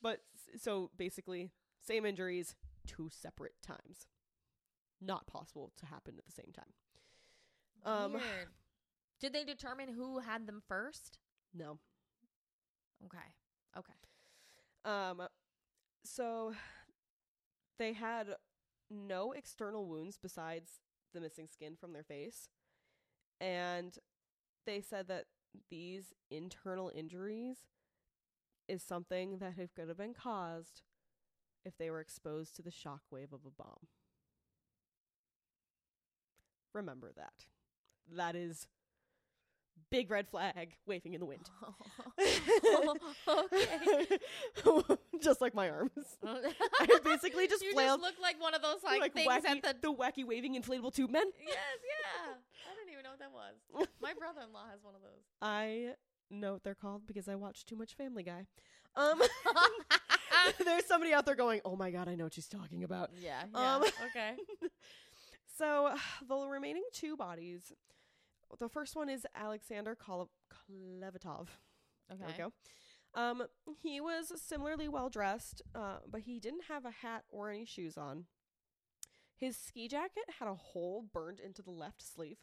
[0.00, 0.20] But
[0.60, 1.50] so basically,
[1.86, 2.54] same injuries,
[2.86, 4.06] two separate times.
[5.00, 6.72] Not possible to happen at the same time.
[7.84, 8.48] Um, Weird.
[9.20, 11.18] Did they determine who had them first?
[11.54, 11.78] No.
[13.04, 13.18] Okay.
[13.76, 13.92] Okay.
[14.84, 15.22] Um,
[16.04, 16.54] so
[17.78, 18.28] they had
[18.90, 20.80] no external wounds besides
[21.14, 22.48] the missing skin from their face,
[23.40, 23.98] and
[24.66, 25.24] they said that
[25.70, 27.58] these internal injuries
[28.68, 30.82] is something that could have been caused
[31.64, 33.88] if they were exposed to the shockwave of a bomb.
[36.72, 37.46] Remember that.
[38.10, 38.66] That is
[39.90, 41.48] big red flag waving in the wind.
[43.28, 44.18] okay.
[45.22, 45.90] just like my arms.
[46.24, 49.44] I basically just you flailed just look like one of those like, like things wacky,
[49.44, 51.26] at the the wacky waving inflatable tube men.
[51.38, 52.32] Yes, yeah.
[52.70, 53.88] I didn't even know what that was.
[54.00, 55.22] My brother-in-law has one of those.
[55.40, 55.94] I
[56.30, 58.46] know what they're called because I watch too much Family Guy.
[58.96, 59.20] Um,
[60.64, 63.42] there's somebody out there going, "Oh my god, I know what she's talking about." yeah,
[63.52, 63.74] yeah.
[63.76, 64.34] Um, okay.
[65.58, 65.94] So
[66.26, 67.72] the remaining two bodies,
[68.58, 71.48] the first one is Alexander Kol- Klevetov.
[72.10, 72.20] Okay.
[72.20, 72.52] There we go.
[73.14, 73.42] Um,
[73.82, 77.98] he was similarly well dressed, uh, but he didn't have a hat or any shoes
[77.98, 78.24] on.
[79.34, 82.38] His ski jacket had a hole burned into the left sleeve,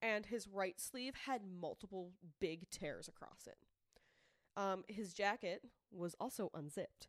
[0.00, 3.56] and his right sleeve had multiple big tears across it.
[4.56, 7.08] Um, his jacket was also unzipped.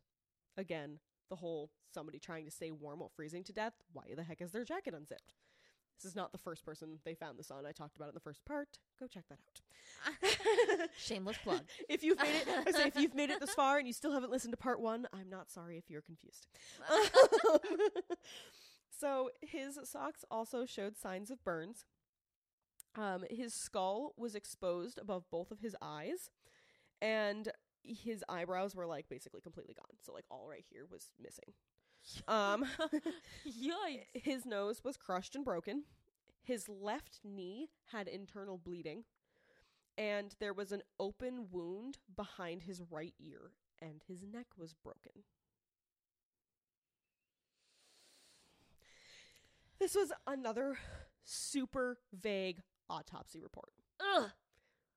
[0.56, 0.98] Again,
[1.28, 3.74] the whole somebody trying to stay warm while freezing to death.
[3.92, 5.34] Why the heck is their jacket unzipped?
[5.96, 7.64] This is not the first person they found this on.
[7.66, 8.78] I talked about it in the first part.
[8.98, 10.88] Go check that out.
[10.98, 11.62] Shameless plug.
[11.88, 14.12] if you've made it, I say if you've made it this far and you still
[14.12, 16.46] haven't listened to part one, I'm not sorry if you're confused.
[18.90, 21.84] so his socks also showed signs of burns.
[22.96, 26.30] Um, his skull was exposed above both of his eyes,
[27.02, 27.50] and
[27.82, 29.96] his eyebrows were like basically completely gone.
[30.00, 31.54] So like all right here was missing.
[32.28, 32.64] Um,
[33.46, 34.04] Yikes.
[34.14, 35.84] his nose was crushed and broken.
[36.42, 39.04] His left knee had internal bleeding.
[39.96, 45.22] And there was an open wound behind his right ear, and his neck was broken.
[49.78, 50.78] This was another
[51.24, 53.72] super vague autopsy report.
[54.16, 54.30] Ugh.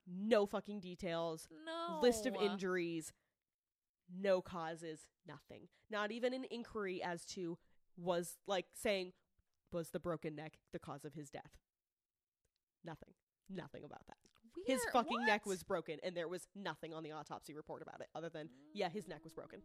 [0.08, 2.00] No fucking details, No.
[2.02, 3.12] list of injuries,
[4.16, 5.68] no causes, nothing.
[5.90, 7.58] Not even an inquiry as to
[7.98, 9.14] was like saying
[9.72, 11.52] was the broken neck the cause of his death.
[12.86, 13.10] Nothing.
[13.50, 14.18] Nothing about that.
[14.66, 14.94] His Weird.
[14.94, 18.30] fucking neck was broken and there was nothing on the autopsy report about it other
[18.30, 19.60] than yeah, his neck was broken.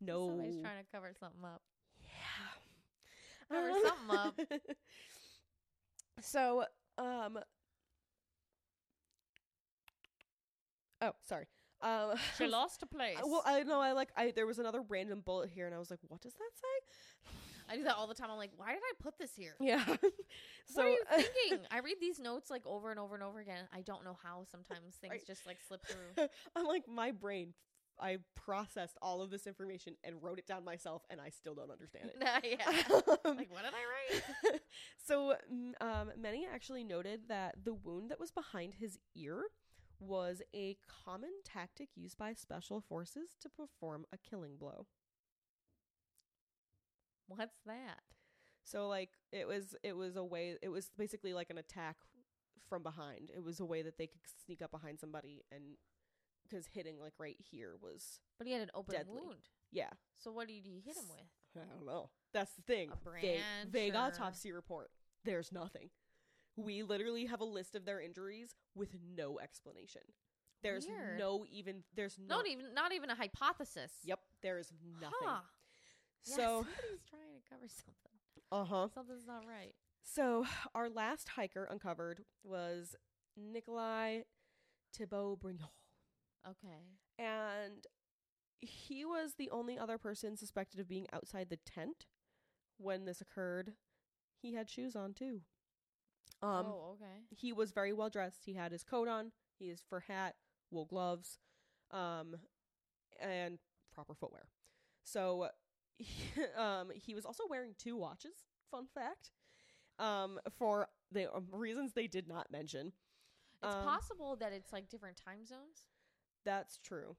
[0.00, 0.28] No.
[0.28, 1.62] Somebody's trying to cover something up.
[2.06, 3.56] yeah.
[3.56, 4.40] Cover Um, something up.
[6.20, 6.64] so,
[6.98, 7.38] um
[11.02, 11.46] Oh, sorry.
[11.84, 13.18] Um She lost a place.
[13.22, 15.90] Well, I know I like I there was another random bullet here and I was
[15.90, 17.30] like, what does that say?
[17.70, 18.30] I do that all the time.
[18.30, 19.54] I'm like, why did I put this here?
[19.60, 19.82] Yeah.
[19.86, 20.10] what are
[20.66, 21.66] so you thinking?
[21.70, 23.64] I read these notes like over and over and over again.
[23.72, 25.26] I don't know how sometimes things Right.
[25.26, 26.26] just like slip through.
[26.56, 27.54] I'm like my brain
[28.00, 31.70] I processed all of this information and wrote it down myself and I still don't
[31.70, 32.18] understand it.
[32.20, 33.16] Nah, yeah.
[33.24, 34.60] Um, like, what did I write?
[35.06, 35.34] so
[35.80, 39.44] um, many actually noted that the wound that was behind his ear
[40.04, 44.86] was a common tactic used by special forces to perform a killing blow.
[47.26, 48.00] What's that?
[48.62, 51.96] So like it was it was a way it was basically like an attack
[52.68, 53.30] from behind.
[53.34, 55.62] It was a way that they could sneak up behind somebody and
[56.48, 59.14] because hitting like right here was But he had an open Deadly.
[59.22, 59.48] wound.
[59.72, 59.90] yeah.
[60.18, 61.62] So what did he hit him with?
[61.62, 62.10] I don't know.
[62.32, 62.90] That's the thing.
[62.90, 63.40] A Vague,
[63.70, 64.90] vague autopsy report.
[65.24, 65.90] There's nothing.
[66.56, 70.02] We literally have a list of their injuries with no explanation.
[70.62, 71.18] There's Weird.
[71.18, 73.92] no even there's no Not even not even a hypothesis.
[74.04, 75.12] Yep, there is nothing.
[75.22, 75.40] Huh.
[76.24, 78.12] Yeah, So, somebody's trying to cover something.
[78.50, 78.88] uh-huh.
[78.94, 79.74] Something's not right.
[80.02, 82.94] So, our last hiker uncovered was
[83.36, 84.20] Nikolai
[84.96, 85.72] Thibeaux Brignolle.
[86.48, 86.94] Okay.
[87.18, 87.86] And
[88.60, 92.06] he was the only other person suspected of being outside the tent
[92.78, 93.72] when this occurred.
[94.40, 95.40] He had shoes on too.
[96.44, 97.22] Um oh, okay.
[97.30, 98.42] he was very well dressed.
[98.44, 100.36] He had his coat on, he his fur hat,
[100.70, 101.38] wool gloves,
[101.90, 102.36] um
[103.20, 103.58] and
[103.94, 104.48] proper footwear.
[105.04, 105.48] So
[105.98, 106.24] he,
[106.56, 109.30] um he was also wearing two watches, fun fact.
[109.98, 112.92] Um for the um, reasons they did not mention.
[113.62, 115.88] It's Um, possible that it's like different time zones.
[116.44, 117.16] That's true.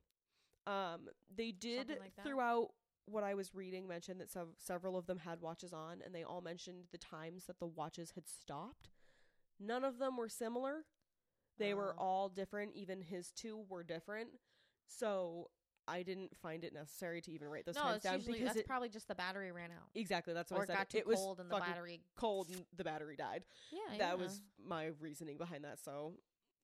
[0.67, 2.69] Um, they did like throughout
[3.05, 6.23] what I was reading mention that sev- several of them had watches on, and they
[6.23, 8.89] all mentioned the times that the watches had stopped.
[9.59, 10.85] None of them were similar.
[11.57, 12.03] They were Oh.
[12.03, 12.73] all different.
[12.75, 14.29] Even his two were different.
[14.87, 15.49] So
[15.87, 18.47] I didn't find it necessary to even write those no, times it's down usually because
[18.49, 19.87] that's it probably just the battery ran out.
[19.93, 20.77] exactly that's what or I it said.
[20.77, 22.01] got too it was cold and the battery.
[22.15, 23.43] cold and the battery died.
[23.71, 24.13] Yeah, that yeah.
[24.15, 25.79] was my reasoning behind that.
[25.79, 26.13] So.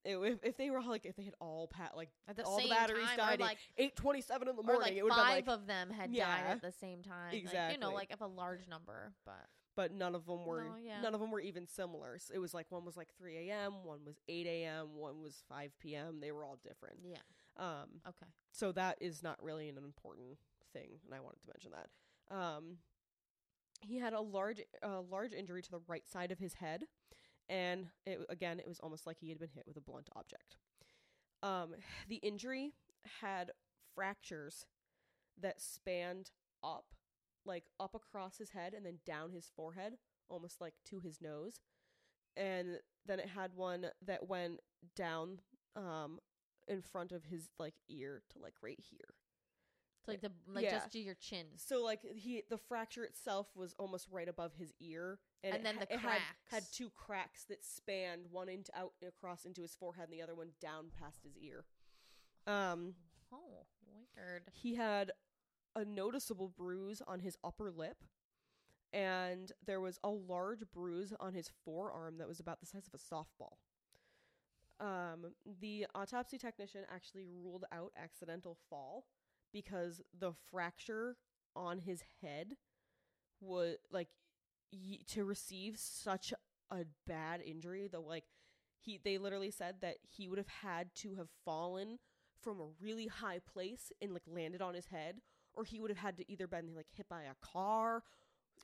[0.04, 2.60] It, if, if they were all, like if they had all pat like the all
[2.60, 5.04] the batteries time, died at like eight twenty seven in the or morning, like it
[5.04, 7.30] would five like of them had died at the same time.
[7.32, 10.76] Like, you know, like if a large number, but but none of them were No,
[10.82, 11.00] yeah.
[11.00, 12.18] none of them were even similar.
[12.18, 15.42] So it was like one was like 3 a.m., one was 8 a.m., one was
[15.48, 16.20] 5 p.m.
[16.20, 16.98] They were all different.
[17.04, 17.16] yeah,
[17.56, 18.26] Um, okay.
[18.50, 20.38] so that is not really an important
[20.72, 22.34] thing, and I wanted to mention that.
[22.36, 22.78] Um,
[23.80, 26.84] he had a large a large injury to the right side of his head,
[27.48, 30.56] and it again it was almost like he had been hit with a blunt object.
[31.42, 31.74] Um,
[32.08, 32.74] the injury
[33.20, 33.50] had
[33.94, 34.64] fractures
[35.40, 36.30] that spanned
[36.62, 36.84] up,
[37.44, 39.94] like up across his head and then down his forehead,
[40.28, 41.60] almost like to his nose,
[42.36, 44.60] and then it had one that went
[44.96, 45.40] down
[45.76, 46.18] um
[46.68, 49.14] in front of his like ear to like right here.
[50.04, 50.72] So like the like Yeah.
[50.72, 54.72] just to your chin, So like he the fracture itself was almost right above his
[54.80, 58.76] ear, and, And then ha- the it had, had two cracks that spanned one into
[58.76, 61.64] out across into his forehead, and the other one down past his ear.
[62.46, 62.94] Um,
[63.32, 63.66] oh
[64.16, 64.42] weird.
[64.52, 65.12] he had
[65.76, 68.04] a noticeable bruise on his upper lip,
[68.92, 72.94] and there was a large bruise on his forearm that was about the size of
[72.94, 73.56] a softball.
[74.80, 75.26] Um,
[75.60, 79.04] the autopsy technician actually ruled out accidental fall
[79.52, 81.16] because the fracture
[81.54, 82.56] on his head
[83.40, 84.08] would like
[84.72, 86.34] y- to receive such
[86.70, 88.24] a bad injury the like
[88.80, 91.98] he they literally said that he would have had to have fallen
[92.42, 95.20] from a really high place and like landed on his head
[95.54, 98.02] or he would have had to either been like hit by a car.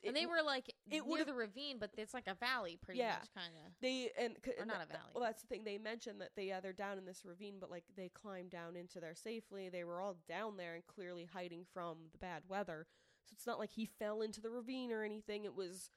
[0.03, 2.99] And It they were like it near the ravine, but it's like a valley, pretty
[2.99, 3.17] Yeah.
[3.19, 3.73] much, kind of.
[3.81, 5.11] they and, c- Or not a valley.
[5.13, 5.63] well that's the thing.
[5.65, 8.75] They mentioned that they yeah they're down in this ravine but like they climbed down
[8.77, 9.67] into there safely.
[9.69, 12.87] They were all down there and clearly hiding from the bad weather.
[13.25, 15.43] So it's not like he fell into the ravine or anything.
[15.43, 15.91] It was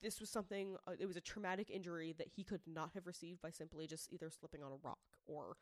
[0.00, 3.40] this was something uh, it was a traumatic injury that he could not have received
[3.42, 5.56] by simply just either slipping on a rock or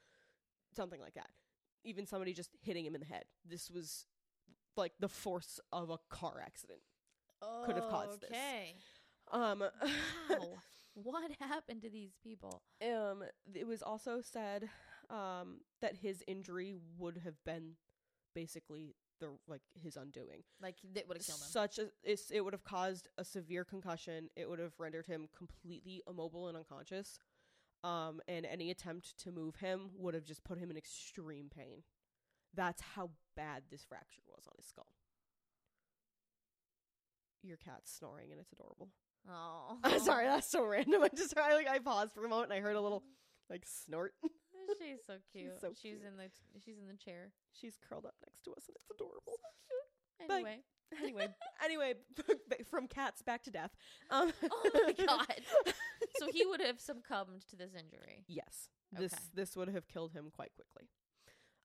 [0.77, 1.31] something like that.
[1.85, 3.25] Even somebody just hitting him in the head.
[3.49, 4.07] This was
[4.77, 6.81] like the force of a car accident
[7.65, 8.31] could have caused this.
[8.31, 8.75] Okay.
[9.33, 9.65] um
[10.29, 10.59] Wow.
[10.95, 12.63] what happened to these people?
[12.83, 13.23] Um,
[13.55, 14.69] it was also said
[15.09, 17.77] um that his injury would have been
[18.35, 20.43] basically the like his undoing.
[20.61, 21.47] Like that would have killed him.
[21.49, 24.29] Such a it's, it would have caused a severe concussion.
[24.37, 27.19] It would have rendered him completely immobile and unconscious.
[27.83, 31.83] Um, and any attempt to move him would have just put him in extreme pain.
[32.55, 34.93] That's how bad this fracture was on his skull.
[37.43, 38.89] Your cat's snoring and it's adorable.
[39.29, 41.03] oh, Sorry, that's so random.
[41.05, 43.03] I just I like I paused for a moment and I heard a little
[43.49, 44.13] like snort.
[44.79, 45.61] She's so cute.
[45.61, 46.03] so she's cute.
[46.07, 46.31] in the
[46.65, 47.33] she's in the chair.
[47.53, 49.39] She's curled up next to us and it's adorable.
[50.29, 50.59] But- Anyway.
[51.03, 51.29] anyway,
[51.65, 51.95] anyway,
[52.71, 53.71] from cats back to death.
[54.11, 55.41] Um, oh my god.
[56.19, 58.25] so he would have succumbed to this injury.
[58.29, 59.23] yes, this Okay.
[59.35, 60.89] this would have killed him quite quickly.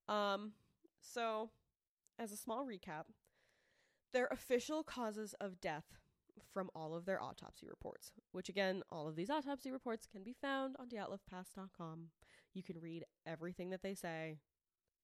[0.08, 0.54] Um,
[1.14, 1.50] so
[2.20, 3.06] as a small recap,
[4.14, 5.86] their official causes of death
[6.54, 10.34] from all of their autopsy reports, which again, all of these autopsy reports can be
[10.42, 12.08] found on DyatlovPass.com.
[12.54, 14.38] You can read everything that they say,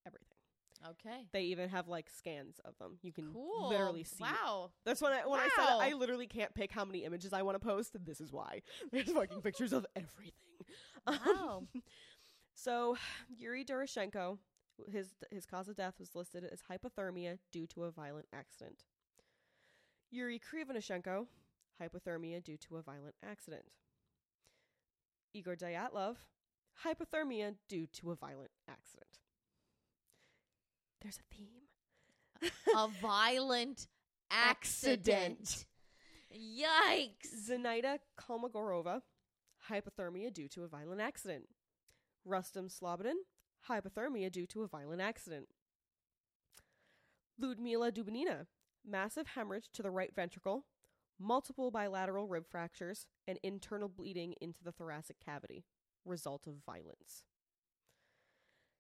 [0.06, 0.28] everything.
[0.90, 1.28] Okay.
[1.32, 2.98] They even have like scans of them.
[3.04, 3.70] You can Cool.
[3.70, 4.24] literally see.
[4.24, 4.72] Wow.
[4.86, 5.68] That's when I when I said.
[5.80, 7.96] I literally can't pick how many images I want to post.
[8.04, 8.62] This is why.
[8.92, 10.34] There's fucking pictures of everything.
[11.06, 11.64] Um, Wow.
[12.56, 12.98] so
[13.38, 14.38] Yuri Doroshenko,
[14.92, 18.84] his his cause of death was listed as hypothermia due to a violent accident.
[20.10, 21.28] Yuri Krivonishenko,
[21.82, 23.64] hypothermia due to a violent accident.
[25.34, 26.18] Igor Dyatlov,
[26.86, 29.20] hypothermia due to a violent accident.
[31.02, 32.52] There's a theme.
[32.76, 33.88] a violent
[34.30, 35.66] accident.
[36.34, 37.50] Yikes.
[37.50, 39.02] Zenaida Kolmogorova,
[39.70, 41.46] hypothermia due to a violent accident.
[42.26, 43.16] Rustam Slobodin,
[43.70, 45.48] hypothermia due to a violent accident.
[47.40, 48.46] Ludmila Dubinina,
[48.86, 50.66] massive hemorrhage to the right ventricle,
[51.20, 55.66] multiple bilateral rib fractures, and internal bleeding into the thoracic cavity,
[56.06, 57.24] result of violence.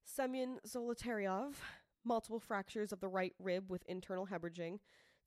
[0.03, 1.53] Semyon Zolotaryov,
[2.03, 4.79] multiple fractures of the right rib with internal hemorrhaging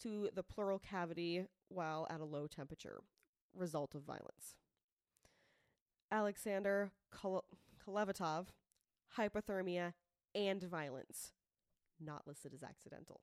[0.02, 3.00] to the pleural cavity while at a low temperature,
[3.54, 4.56] result of violence.
[6.10, 7.44] Alexander Kol-
[7.84, 8.46] Klevatov,
[9.18, 9.92] hypothermia,
[10.34, 11.32] and violence.
[12.00, 13.20] Not listed as accidental.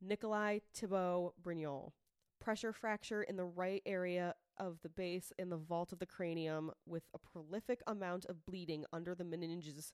[0.00, 1.92] Nikolai Thibeaux Brignolle,
[2.40, 6.70] pressure fracture in the right area of the base in the vault of the cranium
[6.86, 9.92] with a prolific amount of bleeding under the meninges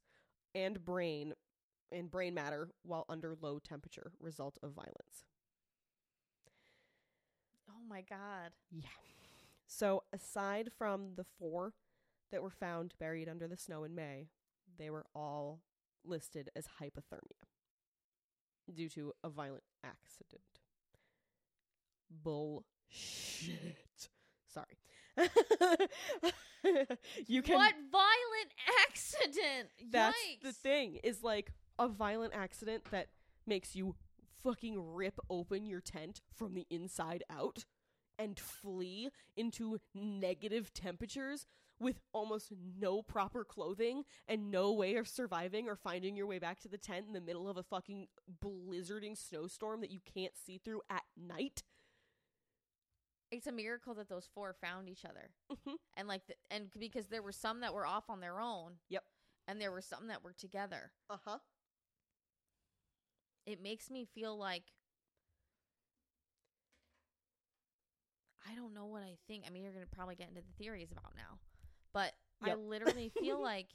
[0.54, 1.34] and brain
[1.92, 5.24] and brain matter while under low temperature result of violence.
[7.68, 8.52] Oh my god.
[8.70, 8.88] Yeah.
[9.66, 11.74] So aside from the four
[12.30, 14.28] that were found buried under the snow in May,
[14.80, 15.60] they were all
[16.04, 17.44] listed as hypothermia
[18.72, 20.42] due to a violent accident.
[22.10, 22.64] Bullshit.
[24.46, 24.78] Sorry.
[27.26, 28.54] you can what violent
[28.88, 29.68] accident?
[29.90, 30.42] That's Yikes.
[30.42, 33.08] the thing is like a violent accident that
[33.46, 33.94] makes you
[34.42, 37.64] fucking rip open your tent from the inside out
[38.18, 41.46] and flee into negative temperatures
[41.80, 46.60] with almost no proper clothing and no way of surviving or finding your way back
[46.60, 48.06] to the tent in the middle of a fucking
[48.44, 51.62] blizzarding snowstorm that you can't see through at night.
[53.30, 55.30] It's a miracle that those four found each other.
[55.50, 55.76] Mhm.
[55.94, 58.78] And like the, and because there were some that were off on their own.
[58.88, 59.04] Yep.
[59.46, 60.92] And there were some that were together.
[61.08, 61.38] Uh-huh.
[63.46, 64.64] It makes me feel like
[68.46, 69.44] I don't know what I think.
[69.46, 71.38] I mean, you're going to probably get into the theories about now.
[71.92, 72.12] But
[72.42, 73.68] I literally feel like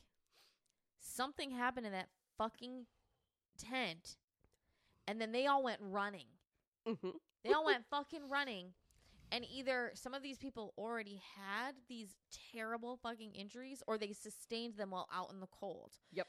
[0.99, 2.85] something happened in that fucking
[3.57, 4.17] tent
[5.07, 6.27] and then they all went running.
[6.87, 7.19] Mhm.
[7.43, 8.73] They all went fucking running.
[9.31, 12.15] And either some of these people already had these
[12.53, 15.93] terrible fucking injuries or they sustained them while out in the cold.
[16.11, 16.27] Yep.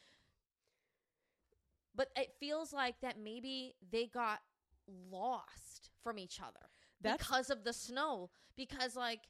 [1.95, 4.41] But it feels like that maybe they got
[4.87, 6.71] lost from each other
[7.01, 8.31] That's because of the snow.
[8.57, 9.21] Because, like,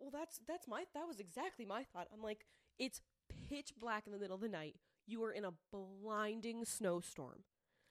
[0.00, 2.08] Well, that's that's my that was exactly my thought.
[2.12, 2.46] I'm like,
[2.78, 3.00] it's
[3.48, 4.76] pitch black in the middle of the night.
[5.06, 7.44] You are in a blinding snowstorm.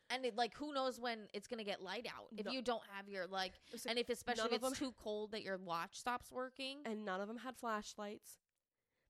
[0.10, 2.51] and it, like, who knows when it's going to get light out if No.
[2.51, 5.58] you don't have your, like, So- and if especially if it's too cold that your
[5.58, 6.82] watch stops working.
[6.86, 8.38] and none of them had flashlights.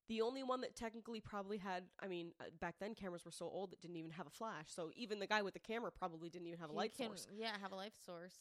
[0.08, 3.50] The only one that technically probably had, I mean, uh, back then cameras were so
[3.50, 4.68] old that didn't even have a flash.
[4.72, 7.08] So even the guy with the camera probably didn't even have a You light can-
[7.08, 7.28] source.
[7.34, 8.40] Yeah, have a light source.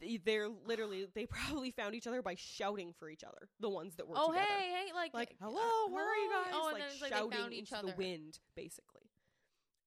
[0.00, 3.48] They- They're literally, they probably found each other by shouting for each other.
[3.60, 4.46] The ones that were Oh, together.
[4.46, 6.52] hey, hey, like, like, uh, hello, where are you guys?
[6.52, 7.90] Oh, and like then it's like they shouting found each into other.
[7.92, 9.02] the wind, basically.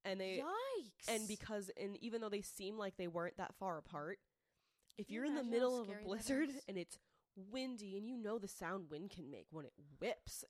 [0.05, 1.13] And they, Yikes!
[1.13, 4.19] and because and even though they seem like they weren't that far apart
[4.97, 6.97] if you you're in the middle of a blizzard and it's
[7.35, 10.45] windy and you know the sound wind can make when it whips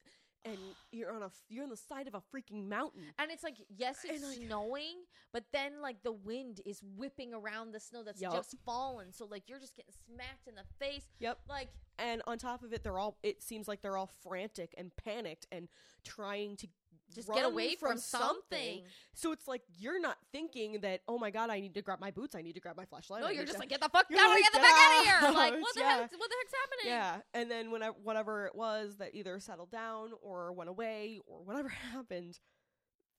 [0.45, 0.57] and
[0.91, 3.99] you're on a you're on the side of a freaking mountain And it's like, yes,
[4.03, 4.97] it's like- snowing,
[5.33, 8.33] but then like the wind is whipping around the snow that's Yup.
[8.33, 9.11] just fallen.
[9.11, 11.05] So like you're just getting smacked in the face.
[11.19, 11.39] Yep.
[11.49, 14.95] Like and on top of it they're all it seems like they're all frantic and
[14.95, 15.67] panicked and
[16.05, 16.67] trying to
[17.15, 18.83] just run get away from, something.
[19.13, 22.11] so it's like you're not thinking that oh my god i need to grab my
[22.11, 24.05] boots i need to grab my flashlight No, you're just to- like, get the fuck
[24.09, 25.31] You're down, like, get the "Get fuck out of here.
[25.39, 25.89] Like, what the Yeah.
[26.01, 26.11] heck?
[26.17, 26.85] What the heck's happening?
[26.93, 31.19] Yeah, and then when I, whatever it was that either settled down or went away
[31.25, 32.39] or whatever happened,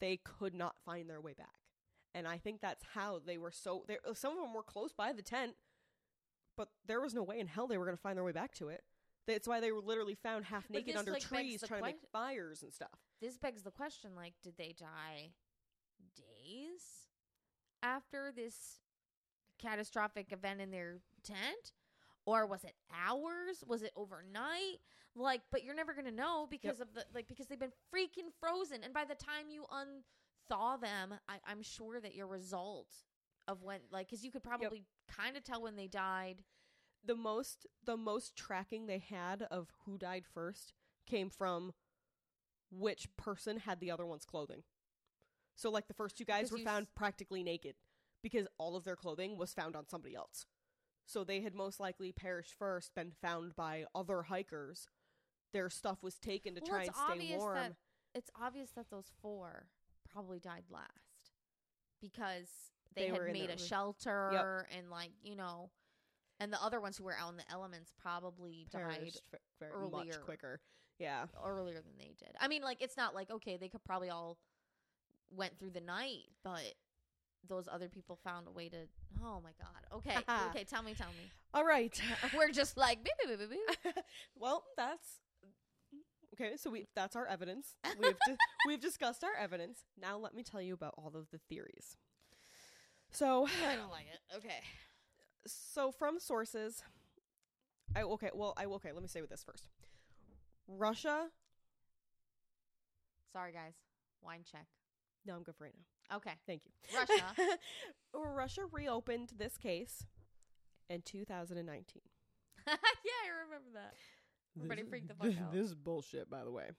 [0.01, 1.49] they could not find their way back.
[2.15, 3.85] And I think that's how they were so.
[3.87, 5.53] There, some of them were close by the tent,
[6.57, 8.55] but there was no way in hell they were going to find their way back
[8.57, 8.83] to it.
[9.27, 11.99] That's why they were literally found half naked this, under like, trees trying to make
[12.11, 12.89] fires and stuff.
[13.21, 15.33] This begs the question: like, did they die
[16.17, 17.09] days
[17.83, 18.81] after this
[19.59, 21.73] catastrophic event in their tent?
[22.27, 23.65] Or was it hours?
[23.67, 24.81] Was it overnight?
[25.17, 28.85] Like, but you're never gonna know because of the like because they've been freaking frozen.
[28.85, 32.89] And by the time you unthaw them, I, I'm sure that your result
[33.49, 36.43] of when like because you could probably kind of tell when they died.
[37.03, 40.75] The most, the most tracking they had of who died first
[41.07, 41.73] came from
[42.71, 44.63] which person had the other one's clothing.
[45.57, 47.75] So, like the first two guys Because were found s- practically naked
[48.23, 50.47] because all of their clothing was found on somebody else.
[51.07, 54.87] So they had most likely perished first, been found by other hikers.
[55.53, 57.55] Their stuff was taken to Well, try and stay warm.
[57.57, 57.77] that-
[58.15, 59.69] It's obvious that those four
[60.09, 61.33] probably died last
[62.01, 62.49] because
[62.95, 65.71] they, They had were made a re- shelter and like you know,
[66.39, 69.89] and the other ones who were out in the elements probably died perished ve- very
[69.91, 70.61] much quicker.
[71.01, 71.25] Yeah.
[71.45, 72.37] earlier than they did.
[72.39, 74.39] I mean, like it's not like okay, they could probably all
[75.35, 76.75] went through the night, but
[77.49, 78.77] those other people found a way to.
[79.25, 79.97] Oh my god.
[79.97, 80.17] Okay,
[80.51, 80.65] okay.
[80.65, 81.31] Tell me, tell me.
[81.55, 82.01] All right.
[82.37, 83.95] We're just like beep, beep, beep, beep,
[84.39, 85.21] well, that's
[86.35, 86.57] okay.
[86.57, 87.75] So we that's our evidence.
[87.99, 88.37] We've di-
[88.67, 89.81] we've discussed our evidence.
[90.01, 91.97] Now let me tell you about all of the theories.
[93.11, 94.37] So I don't like it.
[94.37, 94.61] Okay.
[95.47, 96.83] so from sources,
[97.97, 98.31] I okay.
[98.35, 98.93] Well, I okay.
[98.93, 99.65] Let me say with this first.
[100.79, 101.27] Russia
[103.33, 103.75] Sorry, guys.
[104.23, 104.67] Wine check.
[105.25, 105.75] No, I'm good for right
[106.11, 106.17] now.
[106.17, 106.33] Okay.
[106.47, 106.99] Thank you.
[106.99, 107.59] Russia.
[108.35, 110.05] Russia reopened this case
[110.89, 112.03] in 2019.
[112.67, 113.95] yeah, I remember that.
[114.57, 115.53] Everybody freaked the fuck out.
[115.53, 116.71] This is bullshit, by the way.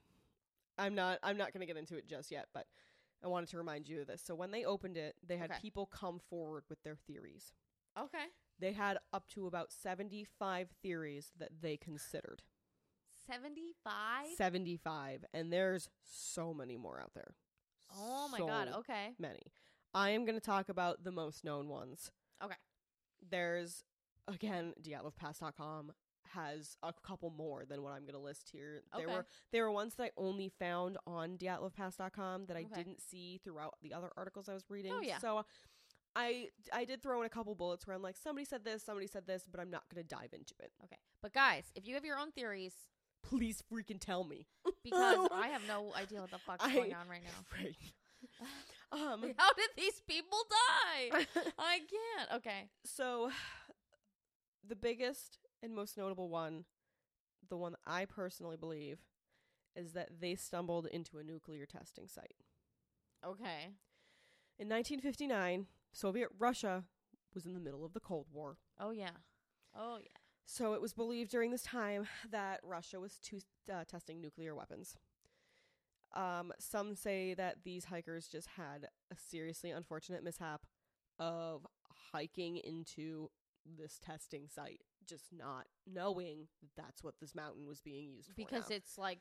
[0.77, 1.19] I'm not.
[1.23, 2.65] I'm not going to get into it just yet, but
[3.23, 4.21] I wanted to remind you of this.
[4.21, 5.59] So when they opened it, they had Okay.
[5.61, 7.53] people come forward with their theories.
[7.97, 8.25] Okay.
[8.59, 12.43] They had up to about 75 theories that they considered.
[13.29, 14.27] 75?
[14.37, 17.35] 75, and there's so many more out there.
[17.97, 18.69] Oh my god.
[18.79, 19.13] Okay.
[19.19, 19.51] many.
[19.93, 22.11] I am going to talk about the most known ones.
[22.43, 22.55] Okay.
[23.29, 23.83] There's
[24.27, 25.91] again, DyatlovPass.com
[26.33, 28.83] has a couple more than what I'm going to list here.
[28.95, 29.13] There Okay.
[29.13, 32.73] were there were ones that I only found on DyatlovPass.com that I Okay.
[32.75, 34.93] didn't see throughout the other articles I was reading.
[34.95, 35.17] Oh, yeah.
[35.17, 35.43] So
[36.15, 39.07] I I did throw in a couple bullets where I'm like somebody said this, somebody
[39.07, 40.71] said this, but I'm not going to dive into it.
[40.85, 40.97] Okay.
[41.21, 42.73] But guys, if you have your own theories,
[43.23, 44.47] Please freaking tell me.
[44.83, 47.45] because I have no idea what the fuck's I- going on right now.
[47.63, 47.75] Right.
[48.91, 51.25] um How did these people die?
[51.57, 52.31] I can't.
[52.35, 52.69] Okay.
[52.85, 53.31] So,
[54.67, 56.65] the biggest and most notable one,
[57.49, 58.99] the one that I personally believe,
[59.75, 62.35] is that they stumbled into a nuclear testing site.
[63.25, 63.69] Okay.
[64.59, 66.83] In 1959, Soviet Russia
[67.33, 68.57] was in the middle of the Cold War.
[68.79, 69.11] Oh yeah.
[69.75, 70.20] Oh yeah.
[70.51, 73.39] So it was believed during this time that Russia was to,
[73.73, 74.97] uh, testing nuclear weapons.
[76.13, 80.65] Um, some say that these hikers just had a seriously unfortunate mishap
[81.19, 81.65] of
[82.11, 83.29] hiking into
[83.65, 88.33] this testing site, just not knowing that that's what this mountain was being used for.
[88.35, 88.75] Because now.
[88.75, 89.19] it's like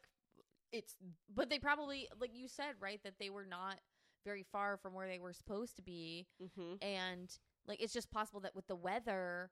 [0.72, 0.96] it's
[1.32, 3.78] but they probably like you said, right, that they were not
[4.24, 6.26] very far from where they were supposed to be
[6.56, 9.48] hmm and like it's just possible that with the weather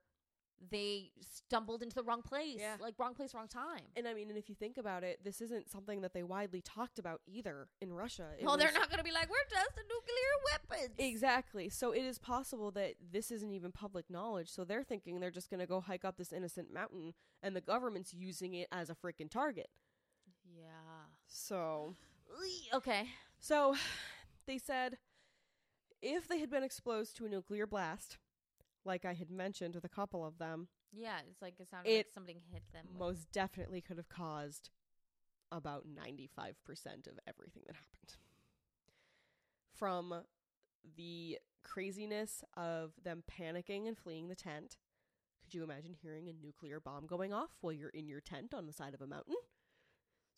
[0.70, 2.56] they stumbled into the wrong place.
[2.59, 2.76] Yeah.
[2.80, 3.82] Like wrong place, wrong time.
[3.96, 6.61] and I mean, and if you think about it, this isn't something that they widely
[6.61, 8.26] talked about either in Russia.
[8.38, 10.94] It no, they're not going to be like, we're testing nuclear weapons.
[10.98, 11.68] Exactly.
[11.68, 14.48] So it is possible that this isn't even public knowledge.
[14.50, 17.61] So they're thinking they're just going to go hike up this innocent mountain and the
[17.61, 19.68] government's using it as a freaking target.
[20.44, 20.66] Yeah.
[21.26, 21.94] So
[22.74, 23.06] Okay.
[23.38, 23.74] so
[24.46, 24.98] they said
[26.02, 28.18] if they had been exposed to a nuclear blast,
[28.85, 32.01] like I had mentioned with a couple of them, Yeah, it's like it sounded like
[32.07, 32.87] It something hit them.
[32.89, 34.70] with- most definitely could have caused
[35.51, 38.16] about 95% of everything that happened.
[39.74, 40.24] From
[40.97, 44.76] the craziness of them panicking and fleeing the tent.
[45.43, 48.66] Could you imagine hearing a nuclear bomb going off while you're in your tent on
[48.66, 49.35] the side of a mountain?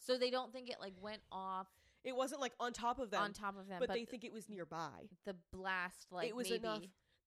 [0.03, 1.68] so they don't think it like went off
[2.05, 4.24] It wasn't like on top of them, on top of them, but, but, they think
[4.24, 5.11] it was nearby.
[5.26, 6.80] the blast like it was enough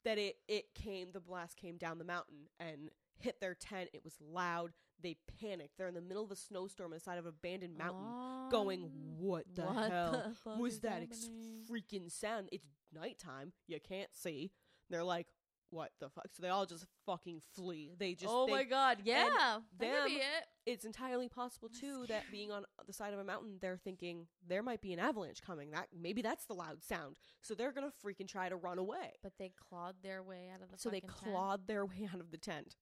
[0.06, 2.89] that it it came the blast came down the mountain and
[3.20, 3.89] hit their tent.
[3.93, 4.72] It was loud.
[5.01, 5.78] They panicked.
[5.78, 8.49] They're in the middle of a snowstorm on the side of an abandoned mountain.
[8.51, 8.89] going, Um,
[9.20, 12.49] what the what hell the was that ex- happening?" freaking sound?
[12.51, 13.54] It's nighttime.
[13.68, 14.51] You can't see.
[14.89, 15.28] They're like,
[15.74, 16.28] what the fuck?
[16.32, 17.93] So they all just fucking flee.
[17.97, 20.45] They just, oh they- my god, yeah, them- be it.
[20.65, 24.61] it's entirely possible too that being on the side of a mountain, they're thinking there
[24.63, 25.71] might be an avalanche coming.
[25.71, 27.17] That maybe that's the loud sound.
[27.41, 29.13] So they're gonna freaking try to run away.
[29.21, 30.78] But they clawed their way out of the.
[30.78, 31.34] So they fucking tent.
[31.34, 32.76] clawed their way out of the tent.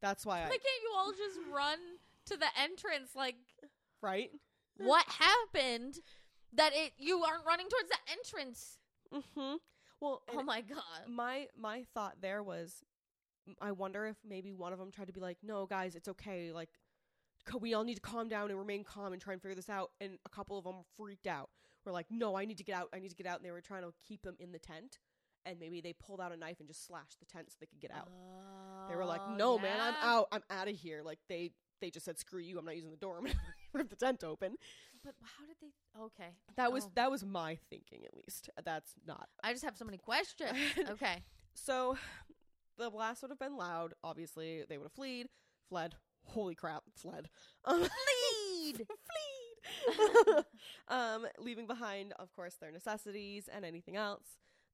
[0.00, 1.78] That's why Why I can't you all just run
[2.26, 3.10] to the entrance?
[3.14, 3.36] Like,
[4.00, 4.30] right.
[4.76, 6.00] what happened
[6.54, 8.78] that it you aren't running towards the entrance?
[9.12, 9.56] Mm-hmm.
[10.02, 11.08] Well, Oh my god.
[11.08, 12.82] my my thought there was
[13.60, 16.52] I wonder if maybe one of them tried to be like, "No, guys, it's okay.
[16.52, 16.68] Like
[17.60, 19.90] we all need to calm down and remain calm and try and figure this out."
[20.00, 21.50] And a couple of them freaked out.
[21.84, 22.88] Were like, "No, I need to get out.
[22.94, 24.98] I need to get out." And they were trying to keep them in the tent.
[25.44, 27.80] And maybe they pulled out a knife and just slashed the tent so they could
[27.80, 28.08] get out.
[28.88, 30.28] they were like, Oh, "No, man, I'm out.
[30.30, 31.50] I'm out of here." Like they
[31.80, 32.58] they just said, "Screw you.
[32.58, 33.16] I'm not using the door.
[33.18, 33.34] I'm gonna
[33.72, 34.56] rip the tent open."
[35.04, 35.72] But how did they?
[36.00, 36.90] Okay, That was Oh.
[36.94, 38.50] that was my thinking at least.
[38.64, 40.56] That's not I just have so many questions.
[40.90, 41.22] okay,
[41.54, 41.96] So
[42.78, 43.94] the blast would have been loud.
[44.02, 45.28] Obviously, they would have fled,
[45.68, 45.94] fled.
[46.24, 47.28] Holy crap, fled.
[47.64, 48.86] Um, Fleed!
[50.26, 50.44] fled.
[50.88, 54.24] um, leaving behind, of course, their necessities and anything else.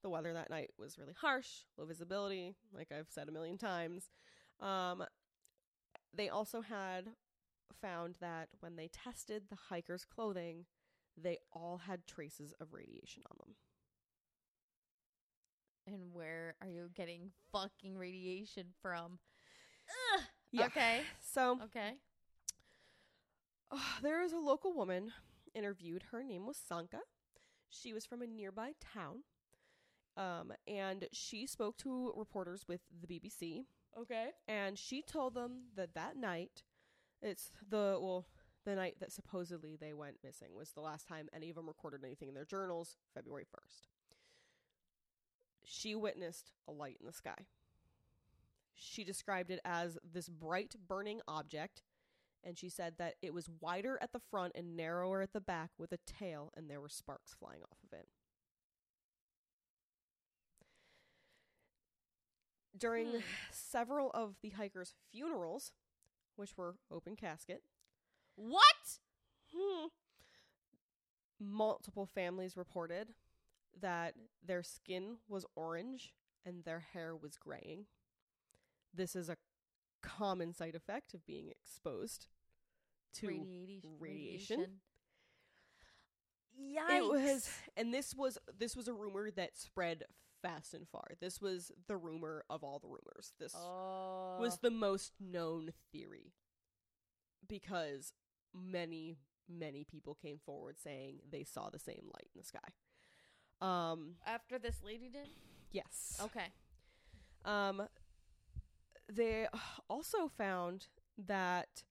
[0.02, 4.10] The weather that night was really harsh, low visibility, like I've said a million times.
[4.60, 5.04] Um,
[6.14, 7.08] they also had
[7.80, 10.66] found that when they tested the hikers' clothing,
[11.16, 13.54] they all had traces of radiation on them.
[15.86, 19.18] and where are you getting fucking radiation from?
[20.16, 20.20] Ugh.
[20.52, 20.66] Yeah.
[20.66, 21.00] Okay.
[21.20, 21.94] So Okay.
[23.70, 25.12] Uh, there is a local woman
[25.54, 26.04] interviewed.
[26.10, 27.00] Her name was Sanka.
[27.70, 29.22] She was from a nearby town.
[30.16, 33.64] Um, and she spoke to reporters with the BBC.
[33.98, 34.28] Okay.
[34.46, 36.64] And she told them that that night,
[37.22, 38.26] it's the, well,
[38.64, 42.04] the night that supposedly they went missing was the last time any of them recorded
[42.04, 43.86] anything in their journals, February 1st.
[45.64, 47.46] She witnessed a light in the sky.
[48.74, 51.82] She described it as this bright burning object,
[52.44, 55.70] and she said that it was wider at the front and narrower at the back
[55.78, 58.06] with a tail, and there were sparks flying off of it.
[62.76, 63.20] During Hmm.
[63.50, 65.72] several of the hikers' funerals,
[66.38, 67.62] which were open casket,
[68.36, 68.98] What?
[69.54, 69.86] Hmm.
[71.40, 73.14] Multiple families reported
[73.80, 74.14] that
[74.44, 76.12] their skin was orange
[76.44, 77.86] and their hair was graying.
[78.92, 79.36] This is a
[80.02, 82.26] common side effect of being exposed
[83.14, 83.82] to radiation.
[83.98, 84.66] radiation.
[86.60, 86.96] Yikes.
[86.98, 90.04] it was and this was this was a rumor that spread
[90.42, 91.08] fast and far.
[91.20, 93.32] This was the rumor of all the rumors.
[93.38, 94.36] This Oh.
[94.40, 96.32] was the most known theory
[97.48, 98.12] because
[98.54, 99.16] many
[99.48, 102.58] many people came forward saying they saw the same light in the sky
[103.62, 105.26] um after this lady did.
[105.72, 106.46] yes Okay.
[107.46, 107.88] um
[109.10, 109.46] they
[109.88, 111.82] also found that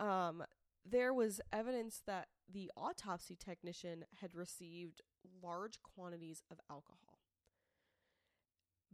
[0.00, 0.42] um
[0.84, 5.00] there was evidence that the autopsy technician had received
[5.40, 7.11] large quantities of alcohol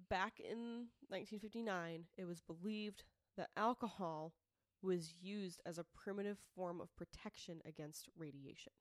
[0.08, 3.04] back in 1959 it was believed
[3.36, 4.34] that alcohol
[4.82, 8.72] was used as a primitive form of protection against radiation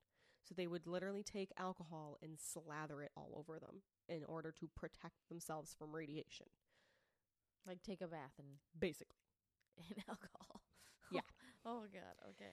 [0.44, 4.70] so they would literally take alcohol and slather it all over them in order to
[4.76, 6.48] protect themselves from radiation
[7.66, 8.48] Like take a bath and
[8.78, 9.18] basically
[9.90, 10.62] in alcohol.
[11.10, 11.22] Yeah.
[11.66, 12.16] oh god.
[12.32, 12.52] Okay.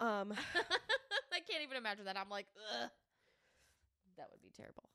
[0.00, 0.32] um
[1.32, 2.18] I can't even imagine that.
[2.18, 2.46] I'm like,
[2.82, 2.90] ugh.
[4.16, 4.88] That would be terrible.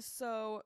[0.00, 0.62] so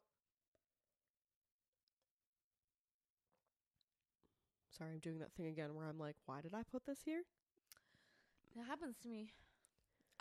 [4.77, 7.23] sorry i'm doing that thing again where i'm like why did i put this here
[8.57, 9.31] That happens to me.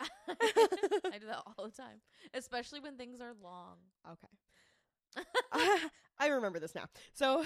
[0.00, 2.00] I do that all the time,
[2.34, 3.76] especially when things are long.
[4.10, 5.22] okay
[6.18, 7.44] i remember this now so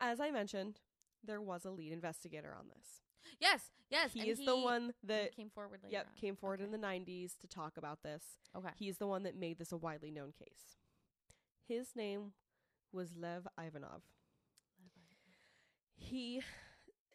[0.00, 0.78] as i mentioned
[1.24, 2.86] there was a lead investigator on this
[3.40, 4.12] Yes, yes.
[4.12, 5.92] he is the one that came forward later.
[5.92, 6.20] yep on.
[6.20, 8.22] came forward in the 90s to talk about this
[8.56, 8.68] Okay.
[8.78, 10.76] he's the one that made this a widely known case
[11.66, 12.32] his name
[12.92, 14.02] was lev ivanov
[15.96, 16.42] he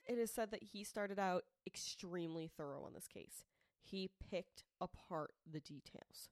[0.08, 3.44] it is said that he started out extremely thorough on this case
[3.84, 6.30] he picked apart the details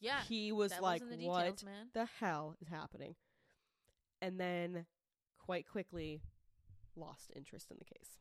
[0.00, 0.22] Yeah.
[0.22, 1.88] he was like the what man.
[1.94, 3.14] the hell is happening
[4.22, 4.86] and then
[5.38, 6.22] quite quickly
[6.96, 8.18] lost interest in the case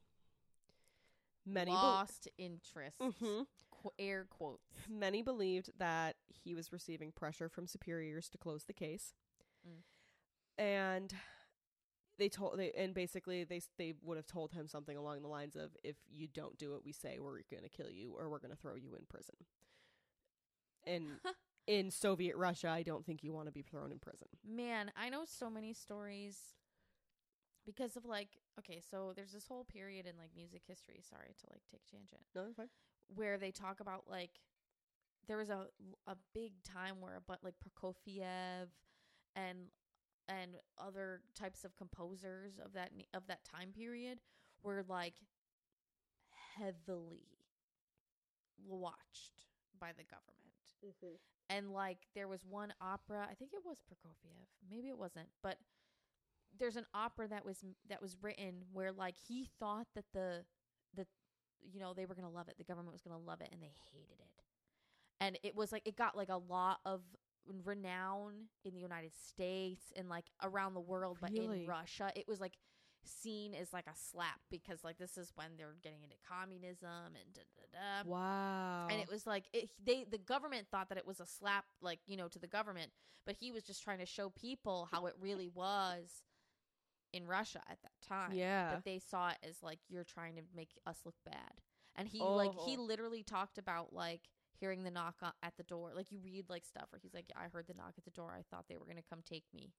[1.45, 2.99] many Lost interest.
[2.99, 3.47] Mhm.
[3.71, 4.63] Qu- air quotes.
[4.87, 9.13] many believed that he was receiving pressure from superiors to close the case
[9.67, 9.83] Mm.
[10.57, 11.15] and
[12.19, 15.27] they told they and basically they s- they would have told him something along the
[15.27, 18.29] lines of if you don't do what we say we're going to kill you or
[18.29, 19.35] we're going to throw you in prison.
[20.85, 21.05] And
[21.67, 24.27] in soviet russia i don't think you want to be thrown in prison.
[24.47, 26.55] Man, I know so many stories
[27.65, 31.47] because of like okay, so there's this whole period in like music history, sorry to
[31.51, 32.69] like take a tangent, no that's fine.
[33.13, 34.31] where they talk about like
[35.27, 35.67] there was a
[36.07, 38.67] a big time where but like Prokofiev
[39.35, 39.67] and
[40.29, 44.19] and other types of composers of that of that time period
[44.63, 45.15] were like
[46.57, 47.27] heavily
[48.65, 49.47] watched
[49.79, 50.35] by the government.
[50.85, 51.15] Mm-hmm.
[51.49, 55.57] And like there was one opera i think it was prokofiev maybe it wasn't but
[56.57, 60.43] there's an opera that was that was written where like he thought that the
[60.95, 61.07] that
[61.71, 63.73] you know they were gonna love it the government was gonna love it and they
[63.91, 64.43] hated it.
[65.21, 67.01] And it was like it got like a lot of
[67.63, 68.33] renown
[68.63, 72.53] in the united states and like around the world but in russia it was like
[73.05, 77.33] seen as like a slap because like this is when they're getting into communism and
[77.33, 78.09] da da da.
[78.09, 78.87] Wow.
[78.91, 81.99] And it was like it, they the government thought that it was a slap like
[82.05, 82.91] you know to the government
[83.25, 86.21] but he was just trying to show people how it really was
[87.13, 88.33] in russia at that time.
[88.33, 88.73] Yeah.
[88.73, 91.61] But they saw it as like you're trying to make us look bad.
[91.95, 92.81] And he like he Oh.
[92.81, 94.29] literally talked about like
[94.59, 97.47] hearing the knock at the door like you read like stuff where he's like i
[97.47, 99.71] heard the knock at the door i thought they were gonna come take me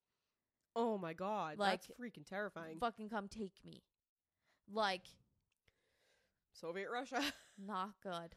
[0.75, 3.81] oh my god like, that's freaking terrifying fucking come take me
[4.71, 5.03] like
[6.53, 7.21] soviet russia
[7.57, 8.35] not good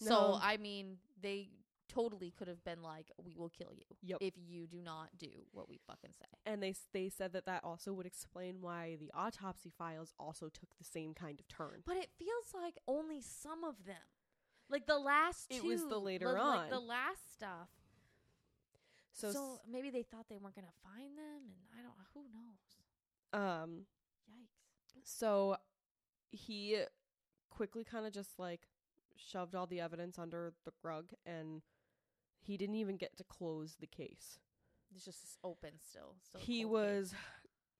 [0.00, 0.08] No.
[0.08, 1.50] so i mean they
[1.88, 4.18] totally could have been like we will kill you Yep.
[4.22, 6.26] if you do not do what we fucking say.
[6.46, 10.76] and they they said that that also would explain why the autopsy files also took
[10.78, 11.82] the same kind of turn.
[11.86, 13.96] But it feels like only some of them.
[14.74, 15.56] Like the last two.
[15.58, 16.56] It was the later like, on.
[16.56, 17.68] Like the last stuff.
[19.12, 21.94] So, So, s- maybe they thought they weren't going to find them and I don't
[22.12, 23.40] who knows.
[23.40, 23.86] um
[24.28, 25.00] Yikes.
[25.04, 25.56] so
[26.32, 26.82] he
[27.50, 28.62] quickly kind of just like
[29.16, 31.62] shoved all the evidence under the rug and
[32.40, 34.40] he didn't even get to close the case.
[34.92, 36.16] It's just open still.
[36.20, 37.14] still a he cold was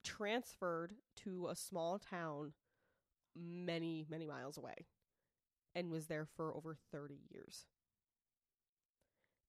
[0.04, 0.92] transferred
[1.24, 2.52] to a small town
[3.34, 4.86] many, many miles away
[5.74, 7.66] and was there for over 30 years.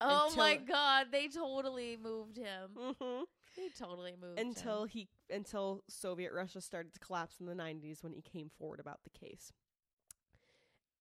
[0.02, 2.72] Oh my god, they totally moved him.
[2.78, 3.24] Mm-hmm.
[3.56, 4.90] They totally moved Until him.
[4.90, 9.00] he until Soviet Russia started to collapse in the 90s when he came forward about
[9.04, 9.54] the case.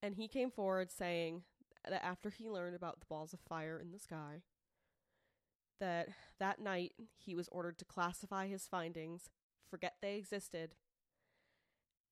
[0.03, 1.43] And he came forward saying
[1.89, 4.43] that after he learned about the balls of fire in the sky
[5.81, 6.09] that
[6.39, 9.31] that night he was ordered to classify his findings,
[9.68, 10.75] forget they existed,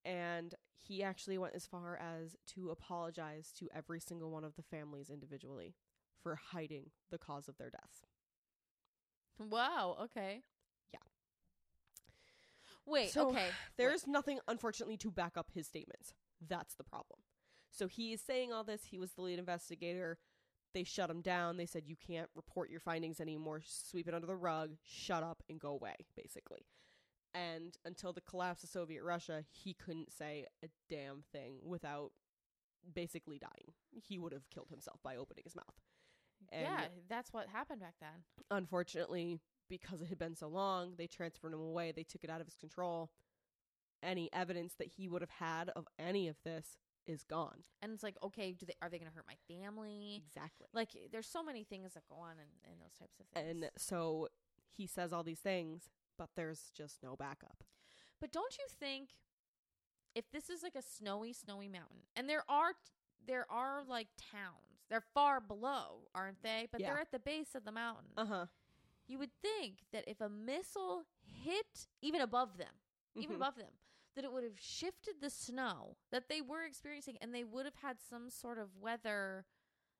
[0.05, 4.63] and he actually went as far as to apologize to every single one of the
[4.63, 5.75] families individually
[6.21, 8.05] for hiding the cause of their deaths.
[9.39, 10.41] Wow, okay.
[10.93, 10.99] Yeah.
[12.85, 13.47] Wait, So, okay.
[13.77, 16.13] There's nothing, unfortunately, to back up his statements.
[16.45, 17.19] That's the problem.
[17.71, 18.85] So he is saying all this.
[18.85, 20.19] He was the lead investigator.
[20.73, 21.57] They shut him down.
[21.57, 23.61] They said, You can't report your findings anymore.
[23.65, 24.71] Sweep it under the rug.
[24.83, 26.65] Shut up and go away, basically.
[27.33, 32.11] And until the collapse of Soviet Russia, he couldn't say a damn thing without
[32.93, 33.73] basically dying.
[33.91, 35.81] He would have killed himself by opening his mouth.
[36.51, 38.23] And yeah, that's what happened back then.
[38.51, 41.91] unfortunately, because it had been so long, they transferred him away.
[41.91, 43.09] They took it out of his control.
[44.03, 46.77] Any evidence that he would have had of any of this
[47.07, 47.63] is gone.
[47.81, 50.21] And it's like, okay, do they are they going to hurt my family?
[50.27, 50.67] Exactly.
[50.73, 53.63] Like there's so many things that go on in, in those types of things.
[53.63, 54.27] And so
[54.75, 55.89] he says all these things,
[56.23, 57.63] but there's just no backup.
[58.21, 59.09] But don't you think
[60.15, 62.73] if this is like a snowy, snowy mountain, and there are
[63.25, 66.67] there are like towns, they're far below, aren't they?
[66.71, 66.87] But Yeah.
[66.91, 68.11] they're at the base of the mountain.
[68.17, 68.45] Uh huh.
[69.07, 71.03] You would think that if a missile
[71.43, 72.67] hit even above them,
[73.15, 73.23] Mm-hmm.
[73.23, 73.73] even above them,
[74.15, 77.75] that it would have shifted the snow that they were experiencing, and they would have
[77.81, 79.45] had some sort of weather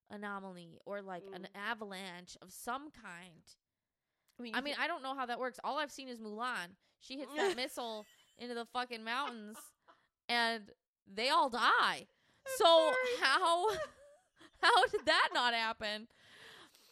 [0.09, 1.59] anomaly or like an Mm.
[1.59, 3.43] avalanche of some kind.
[4.39, 5.59] I mean, I mean, I don't know how that works.
[5.63, 6.75] All I've seen is Mulan.
[6.99, 8.05] She hits that missile
[8.37, 9.57] into the fucking mountains,
[10.27, 10.63] and
[11.13, 12.07] they all die.
[12.57, 13.69] so how
[14.61, 16.07] how did that not happen?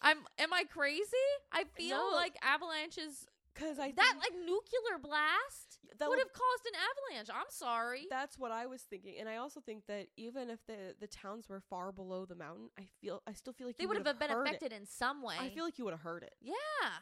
[0.01, 1.05] I'm am I crazy?
[1.51, 2.15] I feel No.
[2.15, 7.29] like avalanches because I that like nuclear blast that would have caused an avalanche.
[7.33, 8.07] I'm sorry.
[8.09, 11.49] That's what I was thinking, and I also think that even if the the towns
[11.49, 14.07] were far below the mountain, I feel I still feel like they you would would
[14.07, 14.49] have been heard it.
[14.49, 15.35] affected in some way.
[15.39, 16.33] I feel like you would have heard it.
[16.41, 16.55] yeah.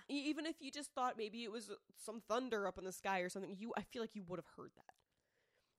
[0.09, 3.19] E- even if you just thought maybe it was some thunder up in the sky
[3.19, 4.93] or something, you I feel like you would have heard that.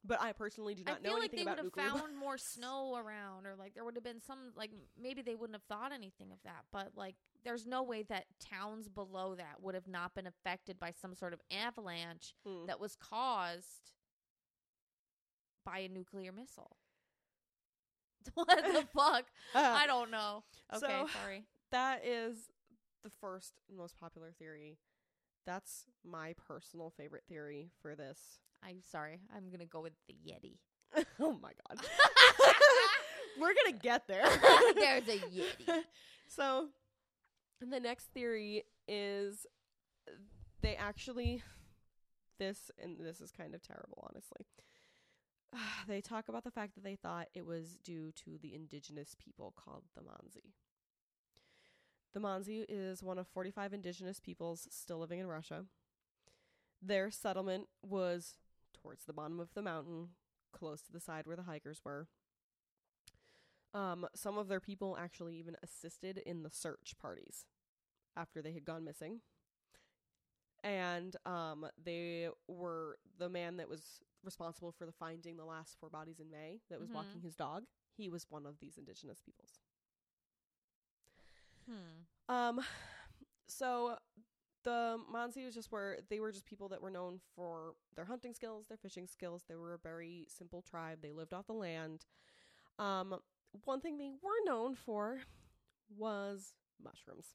[0.03, 2.01] But I personally do I not know feel like anything they about would have nuclear.
[2.01, 4.71] found more snow around, or like there would have been some like
[5.01, 6.65] maybe they wouldn't have thought anything of that.
[6.73, 10.93] But like, there's no way that towns below that would have not been affected by
[10.93, 12.67] some sort of avalanche Mm.
[12.67, 13.93] that was caused
[15.67, 16.77] by a nuclear missile.
[18.35, 19.27] what the fuck?
[19.55, 20.45] I don't know.
[20.75, 21.45] Okay, So- sorry.
[21.73, 22.51] that is
[23.05, 24.79] the first and most popular theory.
[25.47, 28.41] That's my personal favorite theory for this.
[28.65, 29.21] I'm sorry.
[29.35, 30.59] I'm gonna go with the Yeti.
[31.21, 31.85] oh my god.
[33.41, 34.25] We're gonna get there.
[34.75, 35.85] There's a Yeti.
[36.29, 36.69] so
[37.61, 39.47] the next theory is
[40.63, 41.43] they actually
[42.39, 44.47] this and this is kind of terrible honestly
[45.89, 49.55] they talk about the fact that they thought it was due to the indigenous people
[49.57, 50.53] called the mansi
[52.15, 55.65] the mansi is one of 45 indigenous peoples still living in russia
[56.83, 58.37] their settlement was
[58.73, 60.09] towards the bottom of the mountain
[60.53, 62.09] close to the side where the hikers were
[63.73, 67.45] um, some of their people actually even assisted in the search parties
[68.17, 69.21] after they had gone missing.
[70.65, 75.89] And um, they were the man that was responsible for the finding the last four
[75.89, 76.95] bodies in May that was Mhm.
[76.95, 77.65] walking his dog.
[77.97, 79.61] He was one of these indigenous peoples.
[81.67, 82.33] Hmm.
[82.35, 82.61] Um,
[83.47, 83.97] so
[84.65, 88.35] the Mansi was just where they were just people that were known for their hunting
[88.35, 89.45] skills, their fishing skills.
[89.49, 90.99] They were a very simple tribe.
[91.03, 92.05] They lived off the land.
[92.79, 93.17] Um,
[93.65, 95.21] one thing they were known for
[95.97, 97.27] was mushrooms.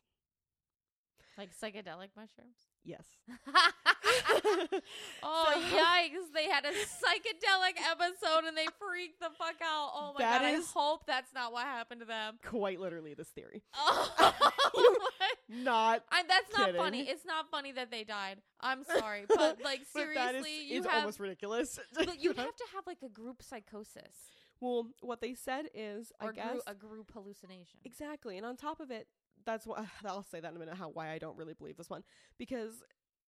[1.38, 2.58] Like psychedelic mushrooms.
[2.84, 3.06] Yes.
[5.24, 6.34] oh So- yikes!
[6.34, 9.92] They had a psychedelic episode and they freaked the fuck out.
[9.94, 10.42] Oh my god!
[10.44, 12.40] I hope that's not what happened to them.
[12.44, 13.64] Quite literally this theory.
[13.78, 14.34] Oh,
[15.50, 16.82] Not I, that's not Kidding.
[16.82, 17.02] funny.
[17.02, 18.38] It's not funny that they died.
[18.60, 20.96] I'm sorry, but like but seriously, is, you is have.
[21.02, 21.80] almost ridiculous.
[21.94, 26.30] but you'd have to have like a group psychosis well, what they said is, or
[26.30, 27.80] I guess, group, a group hallucination.
[27.84, 28.38] Exactly.
[28.38, 29.08] And on top of it,
[29.46, 31.90] that's why I'll say that in a minute how why I don't really believe this
[31.90, 32.04] one
[32.38, 32.84] because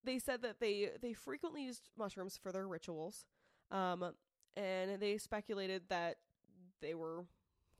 [0.07, 3.25] they said that they they frequently used mushrooms for their rituals.
[3.71, 4.13] Um
[4.55, 6.17] and they speculated that
[6.81, 7.25] they were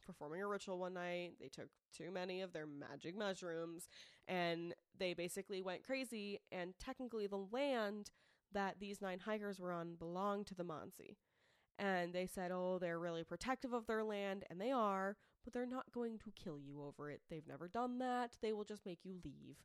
[0.05, 1.33] performing a ritual one night.
[1.39, 3.89] They took too many of their magic mushrooms
[4.27, 6.39] and they basically went crazy.
[6.51, 8.11] And technically, the land
[8.53, 11.17] that these nine hikers were on belonged to the Mansi.
[11.79, 15.67] And they said, oh, they're really protective of their land, and they are, but they're
[15.67, 17.21] not going to kill you over it.
[17.29, 18.37] They've never done that.
[18.41, 19.57] They will just make you leave.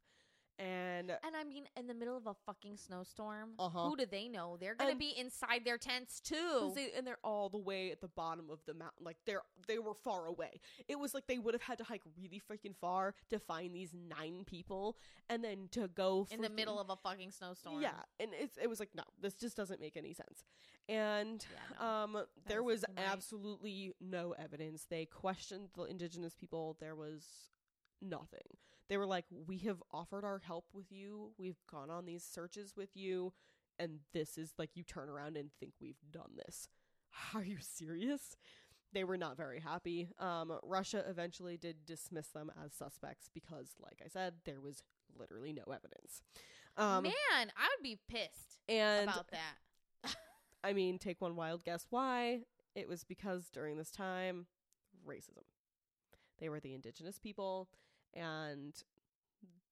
[0.59, 3.89] And And I mean, in the middle of a fucking snowstorm, Uh-huh.
[3.89, 4.57] who do they know?
[4.59, 6.73] They're gonna And- be inside their tents too.
[6.75, 9.03] they, and they're all the way at the bottom of the mountain.
[9.05, 10.61] Like they're they were far away.
[10.89, 13.93] It was like they would have had to hike really freaking far to find these
[13.95, 14.97] nine people,
[15.29, 17.81] and then to go in the freaking- middle of a fucking snowstorm.
[17.81, 20.45] Yeah, and it's it was like no, this just doesn't make any sense.
[20.89, 21.87] And Yeah, no.
[21.87, 22.99] um, there was right.
[22.99, 24.85] absolutely no evidence.
[24.85, 26.75] They questioned the indigenous people.
[26.79, 27.51] There was
[28.01, 28.59] nothing.
[28.89, 31.33] They were like, "We have offered our help with you.
[31.39, 33.33] We've gone on these searches with you,
[33.79, 36.69] and this is like you turn around and think we've done this.
[37.35, 38.37] Are you serious?"
[38.95, 40.11] They were not very happy.
[40.19, 44.83] Um, Russia eventually did dismiss them as suspects because, like I said, there was
[45.19, 46.21] literally no evidence.
[46.77, 47.13] Um, Man,
[47.57, 50.17] I would be pissed and about that.
[50.65, 52.41] I mean, take one wild guess why.
[52.75, 54.47] It was because during this time,
[55.07, 55.45] racism.
[56.39, 57.69] They were the indigenous people,
[58.15, 58.75] and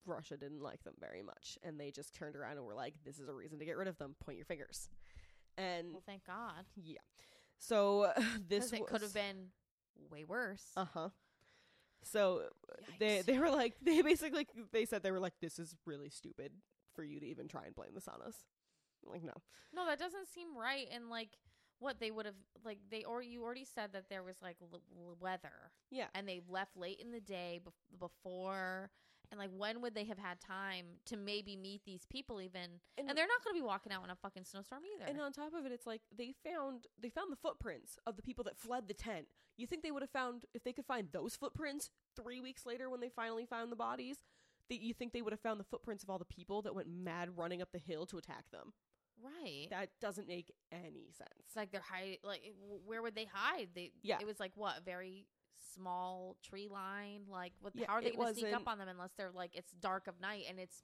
[0.07, 1.59] Russia didn't like them very much.
[1.62, 3.88] And they just turned around and were like, this is a reason to get rid
[3.88, 4.16] of them.
[4.24, 4.88] Point your fingers.
[5.59, 6.64] And Well, thank God.
[6.76, 6.99] yeah.
[7.59, 8.12] So
[8.49, 9.49] this it could have been
[10.11, 10.64] way worse.
[10.76, 11.09] Uh huh.
[12.03, 12.45] So
[12.99, 16.53] they they were like they basically they said they were like this is really stupid
[16.95, 18.36] for you to even try and blame this on us.
[19.05, 19.34] I'm like no.
[19.74, 20.86] No, that doesn't seem right.
[20.93, 21.28] And like,
[21.81, 24.81] what they would have like they or you already said that there was like l-
[24.97, 25.72] l- weather.
[25.91, 26.07] Yeah.
[26.14, 28.91] And they left late in the day bef- before.
[29.33, 32.62] And like, when would they have had time to maybe meet these people even?
[32.99, 35.05] And- And, they're not going to be walking out in a fucking snowstorm either.
[35.09, 38.22] And on top of it, it's like they found they found the footprints of the
[38.22, 39.26] people that fled the tent.
[39.57, 42.91] You think they would have found if they could find those footprints three weeks later
[42.91, 44.18] when they finally found the bodies?
[44.68, 46.89] That you think they would have found the footprints of all the people that went
[46.89, 48.72] mad running up the hill to attack them?
[49.23, 49.68] Right.
[49.71, 51.31] That doesn't make any sense.
[51.47, 52.18] it's like they're hiding.
[52.25, 52.43] Like,
[52.87, 53.68] where would they hide?
[53.75, 54.18] They Yeah.
[54.21, 55.27] It was like what a very
[55.75, 57.23] small tree line.
[57.29, 57.75] Like, what?
[57.77, 60.07] Yeah, how are they going to sneak up on them unless they're like it's dark
[60.07, 60.83] of night and it's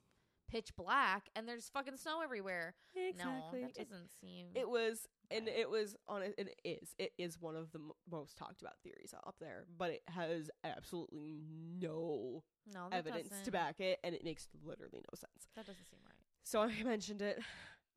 [0.49, 2.73] pitch black and there's fucking snow everywhere?
[2.95, 3.61] Exactly.
[3.61, 4.47] No, that It- doesn't seem.
[4.55, 6.21] It was, and it was on.
[6.23, 6.95] it- And it is.
[6.97, 10.49] It is one of the m- most talked about theories up there, but it has
[10.63, 15.49] absolutely no no evidence to doesn't- back it, and it makes literally no sense.
[15.55, 16.13] That doesn't seem right.
[16.43, 17.39] So I mentioned it.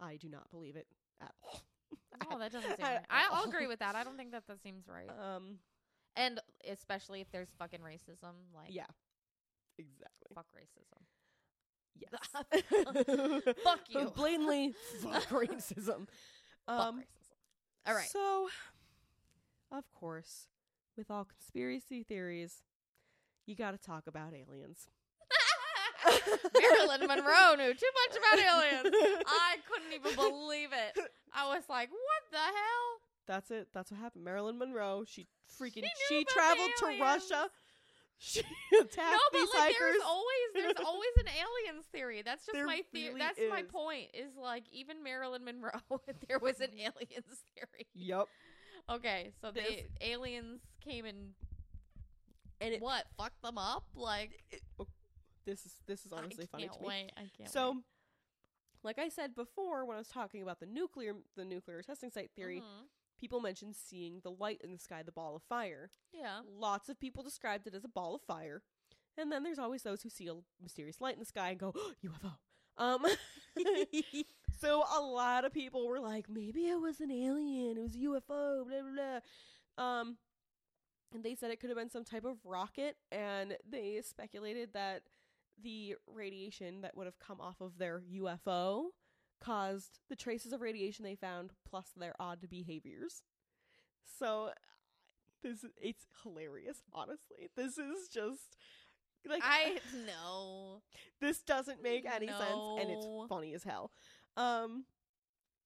[0.01, 0.87] I do not believe it
[1.21, 1.63] at all.
[2.31, 3.01] No, that doesn't seem right.
[3.09, 3.95] I, I'll agree with that.
[3.97, 5.09] I don't think that that seems right.
[5.09, 5.59] Um.
[6.17, 6.39] And
[6.69, 8.85] especially if there's fucking racism, like Yeah.
[9.79, 10.35] Exactly.
[10.35, 11.03] fuck racism.
[11.97, 13.55] Yes.
[13.65, 14.11] Fuck you.
[14.15, 16.07] Blatantly fuck racism.
[16.67, 16.99] fuck Um.
[17.01, 17.87] racism.
[17.87, 18.09] All right.
[18.11, 18.49] So,
[19.73, 20.49] of course,
[20.97, 22.63] with all conspiracy theories,
[23.47, 24.89] you got to talk about aliens.
[26.61, 28.95] Marilyn Monroe knew too much about aliens.
[29.27, 30.99] I couldn't even believe it.
[31.35, 33.01] I was like, what the hell?
[33.27, 33.69] That's it.
[33.73, 34.25] That's what happened.
[34.25, 35.05] Marilyn Monroe.
[35.07, 35.27] She
[35.61, 37.01] freaking knew she, traveled to.
[37.01, 37.49] Russia.
[38.23, 38.41] She
[38.79, 39.79] attacked no, but these like hikers.
[39.81, 42.21] there's always there's always an aliens theory.
[42.23, 43.15] That's just There my theory.
[43.15, 44.09] really That's my point.
[44.13, 45.81] Is like even Marilyn Monroe,
[46.29, 47.87] there was an aliens theory.
[47.95, 48.27] Yep.
[48.91, 51.33] Okay, so This- the aliens came and
[52.61, 53.85] And it, what fucked them up?
[53.95, 54.33] Like
[55.47, 56.87] this is this is honestly funny to me.
[56.87, 57.13] wait.
[57.17, 57.49] I can't.
[57.51, 57.83] So, wait.
[58.83, 62.31] like I said before, when I was talking about the nuclear the nuclear testing site
[62.37, 62.87] theory, Mhm.
[63.19, 65.91] people mentioned seeing the light in the sky, the ball of fire.
[66.13, 68.63] yeah, Lots of people described it as a ball of fire.
[69.19, 71.73] And then there's always those who see a mysterious light in the sky and go,
[72.05, 72.39] UFO.
[72.79, 73.05] Um
[74.59, 77.99] So a lot of people were like, maybe it was an alien, it was a
[77.99, 79.21] UFO, blah blah
[79.77, 79.85] blah.
[79.85, 80.19] Um
[81.13, 85.03] and they said it could have been some type of rocket, and they speculated that
[85.63, 88.87] the radiation that would have come off of their UFO
[89.41, 93.23] caused the traces of radiation they found plus their odd behaviors.
[94.19, 94.51] So
[95.43, 97.49] this it's hilarious, honestly.
[97.57, 98.57] This is just
[99.29, 100.83] like I know.
[101.21, 103.91] this doesn't make any sense and it's funny as hell.
[104.37, 104.85] Um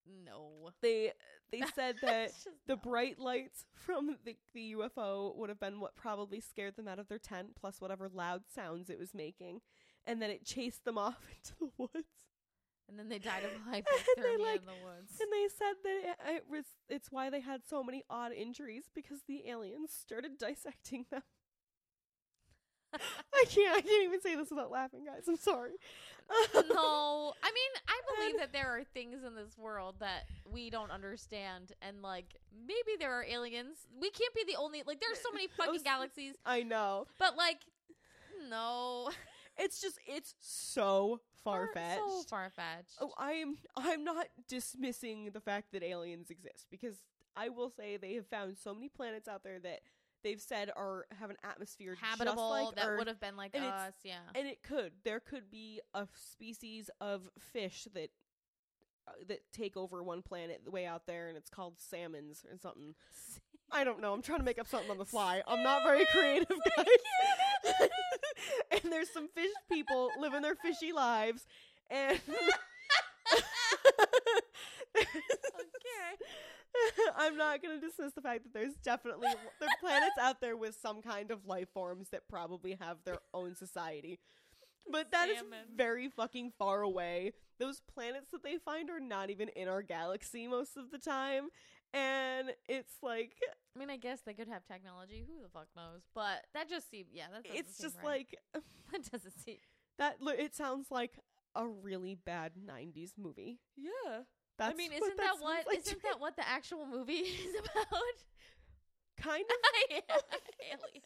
[0.07, 0.71] No.
[0.81, 1.13] they
[1.51, 2.33] they said that
[2.67, 2.81] the no.
[2.83, 7.09] bright lights from the, the UFO would have been what probably scared them out of
[7.09, 9.61] their tent, plus whatever loud sounds it was making,
[10.07, 12.09] and then it chased them off into the woods.
[12.89, 15.19] And then they died of hypothermia like- in the woods.
[15.21, 18.85] And they said that it, it was it's why they had so many odd injuries
[18.95, 21.23] because the aliens started dissecting them.
[23.35, 23.77] I can't.
[23.77, 25.27] I can't even say this without laughing, guys.
[25.27, 25.73] I'm sorry.
[26.55, 30.93] no, I mean, I believe that there are things in this world that we don't
[30.93, 33.79] understand, and like maybe there are aliens.
[34.01, 34.85] We can't be the only.
[34.87, 37.07] Like, there's so many fucking galaxies, I know.
[37.19, 37.59] but like,
[38.49, 39.11] no,
[39.57, 42.01] It's just it's so far fetched.
[42.01, 42.97] So far fetched.
[43.01, 46.97] Oh, I'm I'm not dismissing the fact that aliens exist because
[47.37, 49.81] I will say they have found so many planets out there that
[50.23, 53.55] they've said are have an atmosphere habitable just like that Earth, would have been like
[53.55, 53.93] and us.
[54.03, 54.19] Yeah.
[54.35, 58.11] and it could there could be a species of fish that
[59.07, 62.95] uh, that take over one planet way out there, and it's called salmons or something.
[63.71, 64.13] I don't know.
[64.13, 65.43] I'm trying to make up something on the fly.
[65.47, 66.87] I'm not very creative, guys.
[68.71, 71.47] and there's some fish people living their fishy lives,
[71.91, 72.21] and
[74.97, 76.25] okay.
[77.17, 79.29] I'm not going to dismiss the fact that there's definitely
[79.61, 83.19] there are planets out there with some kind of life forms that probably have their
[83.33, 84.19] own society.
[84.91, 85.59] But that is Salmon.
[85.75, 87.33] very fucking far away.
[87.59, 91.49] Those planets that they find are not even in our galaxy most of the time.
[91.95, 93.33] And it's like
[93.75, 95.25] I mean, I guess they could have technology.
[95.27, 96.03] Who the fuck knows?
[96.15, 97.27] But that just seems yeah.
[97.33, 98.27] That it's just right.
[98.29, 98.39] like
[98.93, 99.57] that doesn't seem.
[99.99, 101.13] that it sounds like
[101.55, 103.61] a really bad 90s movie.
[103.77, 104.23] Yeah.
[104.59, 105.67] That's I mean, isn't that sounds what?
[105.67, 107.13] like not that what the actual movie
[107.47, 108.03] is about?
[109.17, 110.01] kind of
[110.71, 111.05] aliens.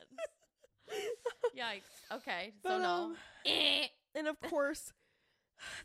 [1.57, 2.17] Yikes.
[2.17, 2.53] Okay.
[2.63, 2.89] So But, no.
[2.89, 3.17] um,
[3.47, 3.87] Eh.
[4.15, 4.93] and of course,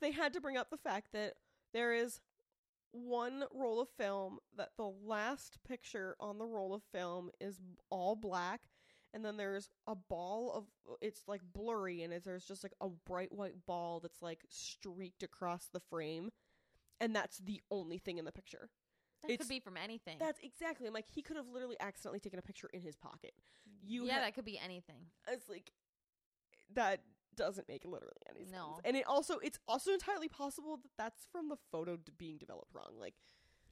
[0.01, 1.33] they had to bring up the fact that
[1.73, 2.19] there is
[2.93, 8.15] one roll of film that the last picture on the roll of film is all
[8.15, 8.61] black
[9.13, 10.65] and then there's a ball of
[11.01, 15.23] it's like blurry and it's, there's just like a bright white ball that's like streaked
[15.23, 16.29] across the frame
[17.01, 18.69] and that's the only thing in the picture
[19.23, 20.17] That It's- could be from anything.
[20.19, 23.33] that's exactly I'm like he could have literally accidentally taken a picture in his pocket
[23.83, 25.07] you yeah, ha- that could be anything.
[25.27, 25.71] it's like
[26.75, 27.01] that
[27.35, 28.51] doesn't make literally any sense.
[28.51, 28.79] No.
[28.85, 32.73] And it also it's also entirely possible that that's from the photo d- being developed
[32.73, 32.93] wrong.
[32.99, 33.15] Like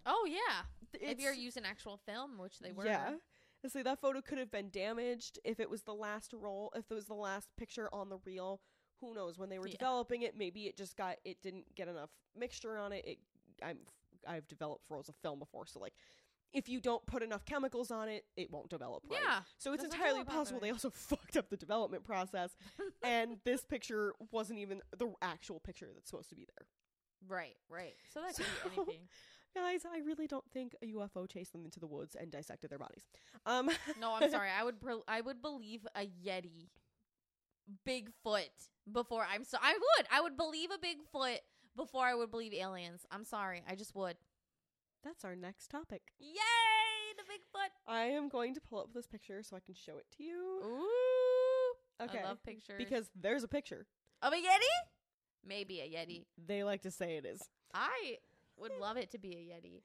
[0.05, 0.63] Oh yeah.
[0.99, 2.85] if you're using actual film, which they were.
[2.85, 3.15] yeah.
[3.63, 6.85] Let's say that photo could have been damaged if it was the last roll, if
[6.89, 8.59] it was the last picture on the reel.
[9.01, 9.37] Who knows?
[9.37, 9.73] When they were Yeah.
[9.77, 13.05] developing it, maybe it just got it didn't get enough mixture on it.
[13.05, 13.19] It
[13.63, 13.77] I'm
[14.27, 15.93] I've developed rolls of film before, so like
[16.53, 19.19] if you don't put enough chemicals on it, it won't develop right.
[19.23, 19.39] Yeah.
[19.57, 22.49] So it's entirely possible they also fucked up the development process,
[23.03, 26.67] and this picture wasn't even the actual picture that's supposed to be there.
[27.27, 27.55] Right.
[27.69, 27.93] Right.
[28.13, 29.07] So that could So- be anything.
[29.53, 32.79] Guys, I really don't think a UFO chased them into the woods and dissected their
[32.79, 33.03] bodies.
[33.45, 34.47] Um, No, I'm sorry.
[34.57, 36.69] I would bel- I would believe a Yeti,
[37.87, 38.49] Bigfoot
[38.91, 41.37] before I'm so I would I would believe a Bigfoot
[41.75, 43.05] before I would believe aliens.
[43.11, 43.61] I'm sorry.
[43.69, 44.15] I just would.
[45.03, 46.01] That's our next topic.
[46.19, 46.35] Yay,
[47.17, 47.69] the Bigfoot.
[47.91, 50.61] I am going to pull up this picture so I can show it to you.
[50.63, 52.03] Ooh.
[52.05, 52.77] Okay, I love pictures.
[52.77, 53.85] because there's a picture.
[54.21, 54.71] of a Yeti?
[55.45, 56.25] Maybe a Yeti.
[56.47, 57.41] They like to say it is.
[57.73, 58.17] I
[58.57, 59.81] would love it to be a Yeti.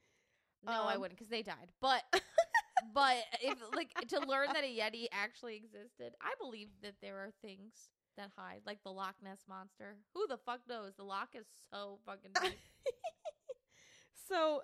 [0.65, 1.69] No, I Um, wouldn't because they died.
[1.81, 2.03] But
[2.95, 7.31] but if like to learn that a Yeti actually existed, I believe that there are
[7.43, 9.97] things that hide, like the Loch Ness monster.
[10.15, 10.95] Who the fuck knows?
[10.97, 12.59] The Loch is so fucking deep.
[14.29, 14.63] so,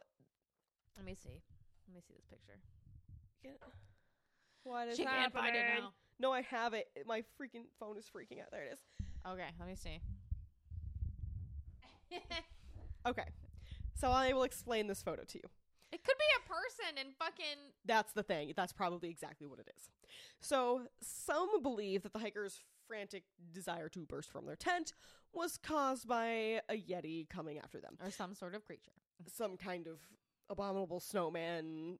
[0.96, 1.42] Let me see.
[1.88, 2.58] Let me see this picture.
[4.64, 5.84] what is she can't find it happening?
[5.84, 5.92] now.
[6.18, 6.88] No, I have it.
[7.06, 8.50] My freaking phone is freaking out.
[8.52, 8.78] There it is.
[9.26, 10.00] Okay, let me see.
[13.06, 13.24] Okay.
[13.94, 15.48] So I will explain this photo to you.
[15.90, 18.52] it could be a person and fucking That's the thing.
[18.56, 19.88] That's probably exactly what it is.
[20.40, 24.92] So, some believe that the hikers' frantic desire to burst from their tent
[25.32, 27.96] was caused by a yeti coming after them.
[28.00, 28.92] or some sort of creature.
[29.26, 29.98] Some kind of
[30.52, 31.98] abominable snowman,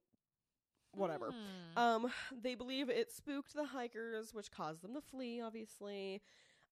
[0.94, 1.32] whatever.
[1.74, 1.78] Hmm.
[1.78, 6.22] Um, they believe it spooked the hikers, which caused them to flee, obviously.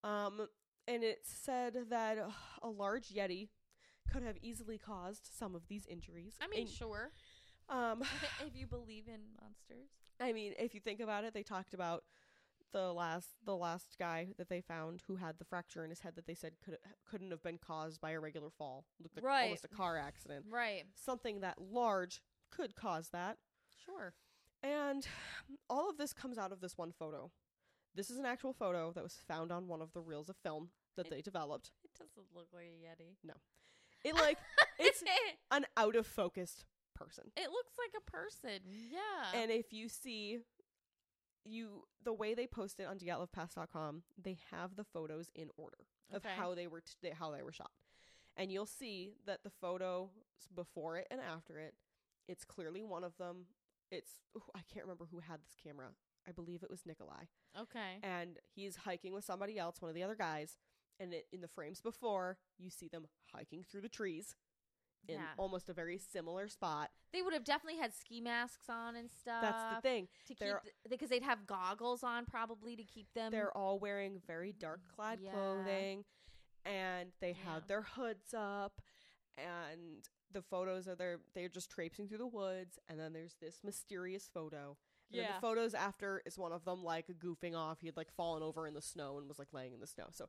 [0.05, 0.47] Um,
[0.87, 2.29] and it said that uh,
[2.63, 3.49] a large yeti
[4.13, 6.35] could have easily caused some of these injuries.
[6.41, 7.11] I mean, And, sure.
[7.69, 8.03] um,
[8.47, 9.89] if you believe in monsters.
[10.21, 12.05] I mean, if you think about it, they talked about
[12.73, 16.15] the last the last guy that they found who had the fracture in his head
[16.17, 19.45] that they said could couldn't have been caused by a regular fall, looked like Right.
[19.45, 20.47] almost a car accident.
[20.49, 20.85] Right.
[20.95, 23.39] Something that large could cause that,
[23.85, 24.15] Sure.
[24.63, 25.07] and
[25.69, 27.31] all of this comes out of this one photo.
[27.95, 30.71] This is an actual photo that was found on one of the reels of film
[30.97, 31.73] that It- they developed.
[31.85, 32.69] It doesn't look like a
[33.03, 33.17] Yeti.
[33.25, 33.35] No.
[34.05, 34.39] It like
[34.79, 35.03] it's
[35.51, 36.65] an out of focused
[36.95, 37.33] person.
[37.37, 38.61] it looks like a person.
[38.67, 39.33] Yeah.
[39.35, 40.41] And if you see
[41.45, 45.79] you the way they post it on dyatlovpass.com, they have the photos in order
[46.13, 46.35] of Okay.
[46.37, 47.71] how they were t- they, how they were shot.
[48.37, 50.11] And you'll see that the photo
[50.55, 51.75] before it and after it,
[52.29, 53.47] it's clearly one of them.
[53.91, 55.89] It's ooh, I can't remember who had this camera.
[56.29, 57.25] I believe it was Nikolai,
[57.59, 57.99] Okay.
[58.03, 60.59] and he's hiking with somebody else, one of the other guys.
[61.01, 64.37] And it, in the frames before, you see them hiking through the trees
[65.09, 65.35] in Yeah.
[65.39, 66.91] almost a very similar spot.
[67.13, 69.43] They would have definitely had ski masks on and stuff.
[69.43, 70.09] That's the thing.
[70.27, 73.33] To keep They're- because they'd have goggles on probably to keep them.
[73.33, 75.33] They're all wearing very dark clad Yeah.
[75.33, 76.05] clothing
[76.65, 77.55] and they Yeah.
[77.55, 78.81] had their hoods up
[79.37, 83.65] and the photos are there they're just traipsing through the woods and then there's this
[83.65, 84.77] mysterious photo.
[85.09, 85.35] And Yeah.
[85.35, 87.81] the photos after is one of them like goofing off.
[87.81, 90.09] He had like fallen over in the snow and was like laying in the snow.
[90.13, 90.29] So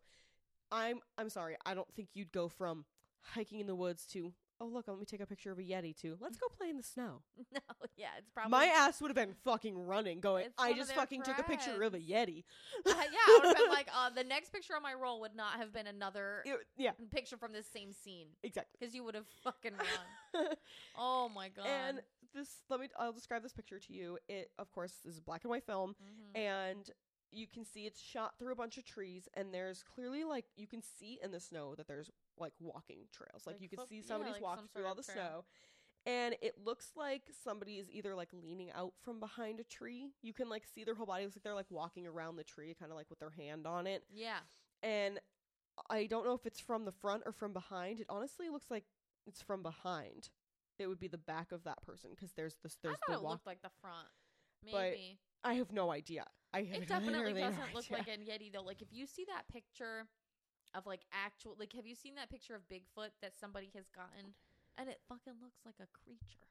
[0.71, 1.55] I'm I'm sorry.
[1.65, 2.85] I don't think you'd go from
[3.21, 5.95] hiking in the woods to oh look, let me take a picture of a yeti
[5.99, 6.15] too.
[6.21, 7.21] let's go play in the snow.
[7.53, 7.59] no,
[7.97, 10.77] yeah, it's probably My ass would have been fucking running, going, It's I one of
[10.77, 12.43] just their fucking took a picture of a yeti.
[12.85, 12.93] Uh, yeah,
[13.27, 15.73] I would have been like, uh, the next picture on my roll would not have
[15.73, 18.77] been another It- yeah, picture from this same scene exactly.
[18.79, 20.47] because you would have fucking run.
[20.97, 21.65] oh my god.
[21.67, 22.01] and
[22.35, 24.17] this, let me, I'll describe this picture to you.
[24.29, 26.39] It, of course, is a black and white film, Mhm.
[26.39, 26.89] and
[27.31, 30.67] you can see it's shot through a bunch of trees, and there's clearly like you
[30.67, 33.43] can see in the snow that there's like walking trails.
[33.45, 35.15] Like, Like you can see yeah, somebody's like walked some through all the trail.
[35.15, 35.43] snow.
[36.07, 40.09] And it looks like somebody is either like leaning out from behind a tree.
[40.23, 41.21] You can like see their whole body.
[41.23, 43.67] It looks like they're like walking around the tree, kind of like with their hand
[43.67, 44.03] on it.
[44.11, 44.39] yeah,
[44.81, 45.19] and
[45.89, 47.99] I don't know if it's from the front or from behind.
[47.99, 48.85] It honestly looks like
[49.27, 50.29] it's from behind.
[50.79, 53.31] It would be the back of that person because there's this there's I the walk.
[53.33, 54.07] looked like the front.
[54.65, 56.25] maybe But I have no idea.
[56.53, 57.97] I it definitely doesn't look idea.
[57.97, 58.61] like a yeti though.
[58.63, 60.07] Like if you see that picture
[60.73, 64.33] of like actual, like have you seen that picture of Bigfoot that somebody has gotten,
[64.77, 66.47] and it fucking looks like a creature.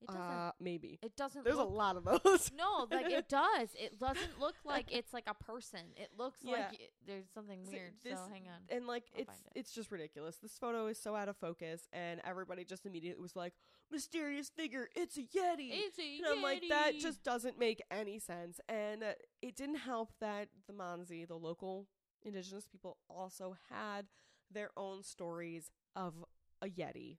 [0.00, 0.20] It doesn't.
[0.22, 1.44] Uh, maybe it doesn't.
[1.44, 2.50] there's a lot of those.
[2.56, 3.68] No, like it does.
[3.74, 5.80] It doesn't look like it's like a person.
[5.96, 6.52] It looks Yeah.
[6.52, 7.92] like it, there's something So weird.
[8.04, 8.60] this- so hang on.
[8.68, 9.52] and like I'll it's it.
[9.58, 10.36] it's just ridiculous.
[10.36, 13.54] This photo is so out of focus, and everybody just immediately was like,
[13.90, 18.18] "Mysterious figure, it's a yeti." It's a And I'm like, that just doesn't make any
[18.20, 18.60] sense.
[18.68, 21.88] And uh, it didn't help that the Mansi, the local
[22.22, 24.06] indigenous people, also had
[24.50, 26.14] their own stories of
[26.62, 27.18] a Yeti.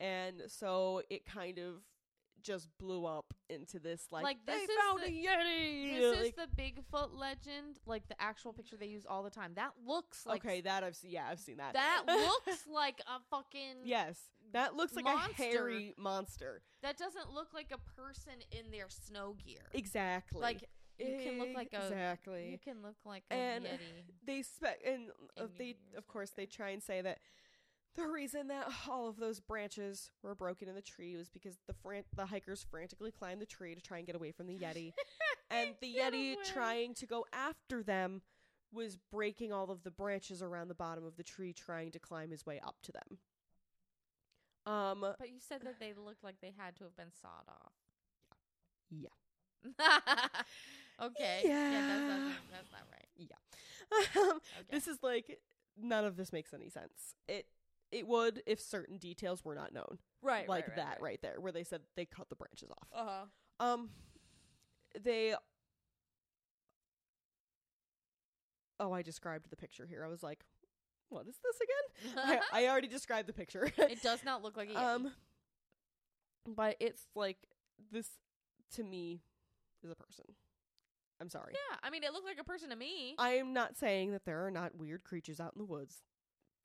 [0.00, 1.82] And so it kind of
[2.42, 5.98] just blew up into this like, Like, they is found the- a Yeti.
[5.98, 9.52] This Like, is the Bigfoot legend, like the actual picture they use all the time.
[9.56, 11.10] That looks like okay, that I've seen.
[11.10, 11.74] Yeah, I've seen that.
[11.74, 14.18] that looks like a fucking yes,
[14.52, 15.32] that looks like monster.
[15.32, 16.62] a hairy monster.
[16.82, 19.60] That doesn't look like a person in their snow gear.
[19.74, 20.40] Exactly.
[20.40, 20.64] Like
[20.98, 22.50] you can look like a exactly.
[22.50, 23.78] you can look like a And yeti.
[24.26, 27.18] they spec and uh, they of course they try and say that
[27.98, 31.74] the reason that all of those branches were broken in the tree was because the
[31.74, 34.92] fran- the hikers frantically climbed the tree to try and get away from the yeti
[35.50, 36.36] and the yeti away.
[36.54, 38.22] trying to go after them
[38.72, 42.30] was breaking all of the branches around the bottom of the tree trying to climb
[42.30, 43.18] his way up to them
[44.66, 47.72] um But you said that they looked like they had to have been sawed off.
[48.90, 49.08] Yeah.
[51.02, 51.40] okay.
[51.44, 51.70] Yeah.
[51.70, 52.18] that's, Yeah.
[52.18, 52.98] not, that's not right.
[54.30, 54.66] um, Okay.
[54.70, 55.40] this is like
[55.80, 57.46] none of this makes any sense it
[57.90, 60.48] it would if certain details were not known right.
[60.48, 61.20] like that right.
[61.22, 63.06] there where they said they cut the branches off Uh
[63.60, 63.64] huh.
[63.72, 63.90] um
[65.02, 65.34] they
[68.80, 70.44] oh i described the picture here i was like
[71.08, 71.56] what is this
[72.12, 72.18] again
[72.52, 74.76] I, I already described the picture it does not look like a yeti.
[74.76, 75.12] um
[76.46, 77.38] but it's like
[77.92, 78.08] this
[78.74, 79.22] to me
[79.82, 80.24] is a person
[81.20, 83.14] i'm sorry yeah, I mean, it looked like a person to me.
[83.18, 86.02] I am not saying that there are not weird creatures out in the woods.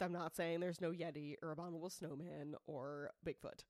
[0.03, 3.63] I'm not saying there's no Yeti or abominable snowman or Bigfoot.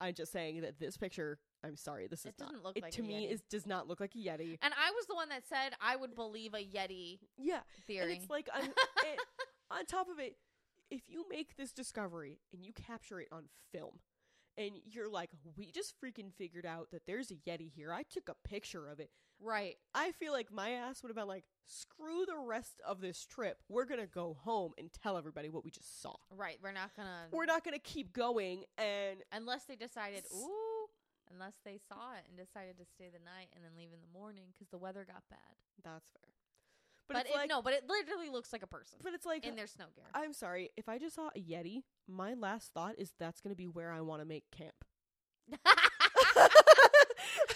[0.00, 2.48] I'm just saying that this picture, I'm sorry, this It is not.
[2.48, 4.58] doesn't look it like a to me is does not look like a Yeti.
[4.60, 8.02] and I was the one that said I would believe a yeti Yeah, theory.
[8.12, 9.18] and it's like on, it,
[9.70, 10.36] on top of it,
[10.90, 14.00] if you make this discovery and you capture it on film,
[14.58, 17.92] and you're like, we just freaking figured out that there's a Yeti here.
[17.92, 19.10] I took a picture of it.
[19.40, 19.76] Right.
[19.94, 23.58] I feel like my ass would have been like, screw the rest of this trip.
[23.68, 26.14] We're gonna go home and tell everybody what we just saw.
[26.30, 26.58] Right.
[26.62, 27.26] We're not gonna.
[27.32, 30.86] We're not gonna keep going and unless they decided, S- ooh,
[31.32, 34.18] unless they saw it and decided to stay the night and then leave in the
[34.18, 35.38] morning because the weather got bad.
[35.82, 36.32] that's fair.
[37.08, 39.24] But, But, it's it, like no, but it literally looks like a person but it's
[39.26, 40.04] like in their snow gear.
[40.12, 43.68] I'm sorry, if I just saw a Yeti, my last thought is that's gonna be
[43.68, 44.74] where I wanna make camp.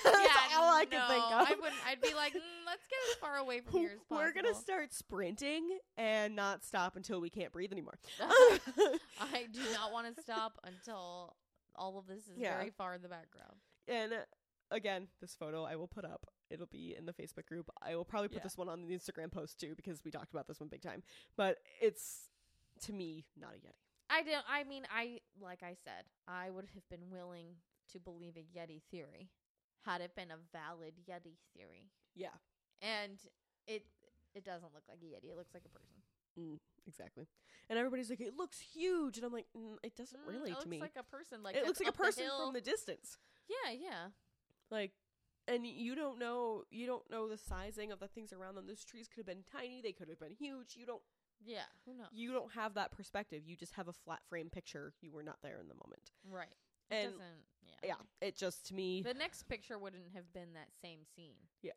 [0.04, 1.39] that's all I can think no, of.
[1.50, 1.86] I wouldn't.
[1.86, 4.16] I'd be like, mm, let's get as far away from here as possible.
[4.16, 7.98] We're gonna start sprinting and not stop until we can't breathe anymore.
[8.20, 11.36] I do not want to stop until
[11.76, 12.56] all of this is Yeah.
[12.56, 13.56] very far in the background.
[13.88, 14.16] And uh,
[14.70, 16.26] again, this photo I will put up.
[16.50, 17.70] It'll be in the Facebook group.
[17.80, 18.42] I will probably put Yeah.
[18.44, 21.02] this one on the Instagram post too because we talked about this one big time.
[21.36, 22.28] But it's
[22.82, 23.74] to me not a Yeti.
[24.12, 24.44] I don't.
[24.50, 27.46] I mean, I like I said, I would have been willing
[27.92, 29.30] to believe a Yeti theory
[29.84, 31.90] had it been a valid Yeti theory.
[32.14, 32.36] Yeah.
[32.82, 33.18] and
[33.66, 33.84] it
[34.34, 35.30] it doesn't look like a yeti.
[35.30, 35.96] It looks like a person.
[36.38, 37.26] Mm, exactly.
[37.68, 40.54] And everybody's like, it looks huge, and I'm like, mm, it doesn't Mm, really it
[40.54, 40.80] to looks me.
[40.80, 41.42] like a person.
[41.42, 43.18] Like it looks like a up the person from the distance.
[43.48, 44.06] yeah, yeah.
[44.70, 44.92] Like,
[45.48, 48.66] and you don't know, you don't know the sizing of the things around them.
[48.68, 49.80] Those trees could have been tiny.
[49.82, 50.76] They could have been huge.
[50.76, 51.02] You don't,
[51.44, 52.06] Yeah, who knows?
[52.12, 53.42] you don't have that perspective.
[53.44, 54.92] You just have a flat frame picture.
[55.00, 56.12] You were not there in the moment.
[56.30, 56.54] Right.
[56.90, 57.22] It And doesn't
[57.82, 57.88] yeah.
[57.88, 61.36] yeah, it just to me, The next picture wouldn't have been that same scene.
[61.62, 61.72] Yeah.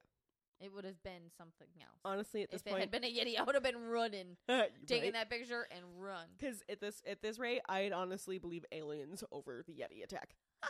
[0.60, 2.00] It would have been something else.
[2.06, 4.38] honestly, at this if it had been a Yeti, I would have been running,
[4.88, 6.28] taking that picture and run.
[6.38, 10.36] Because at this at this rate, I'd honestly believe aliens over the Yeti attack.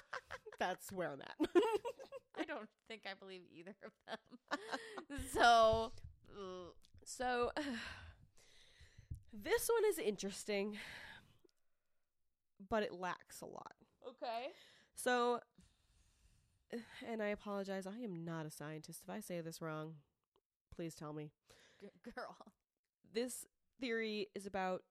[0.60, 1.36] That's where I'm at.
[2.40, 5.20] I don't think I believe either of them.
[5.32, 5.92] so,
[6.32, 6.74] ugh.
[7.06, 7.52] so
[9.34, 10.78] this one is interesting,
[12.68, 13.74] but it lacks a lot.
[14.22, 14.48] Okay.
[14.96, 15.40] So,
[17.08, 17.88] and I apologize.
[17.88, 19.02] I am not a scientist.
[19.04, 19.96] If I say this wrong,
[20.76, 21.32] please tell me.
[21.82, 22.36] G- girl.
[23.14, 23.46] This
[23.80, 24.84] theory is about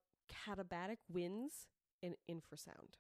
[0.46, 1.66] katabatic winds
[2.02, 2.98] and infrasound.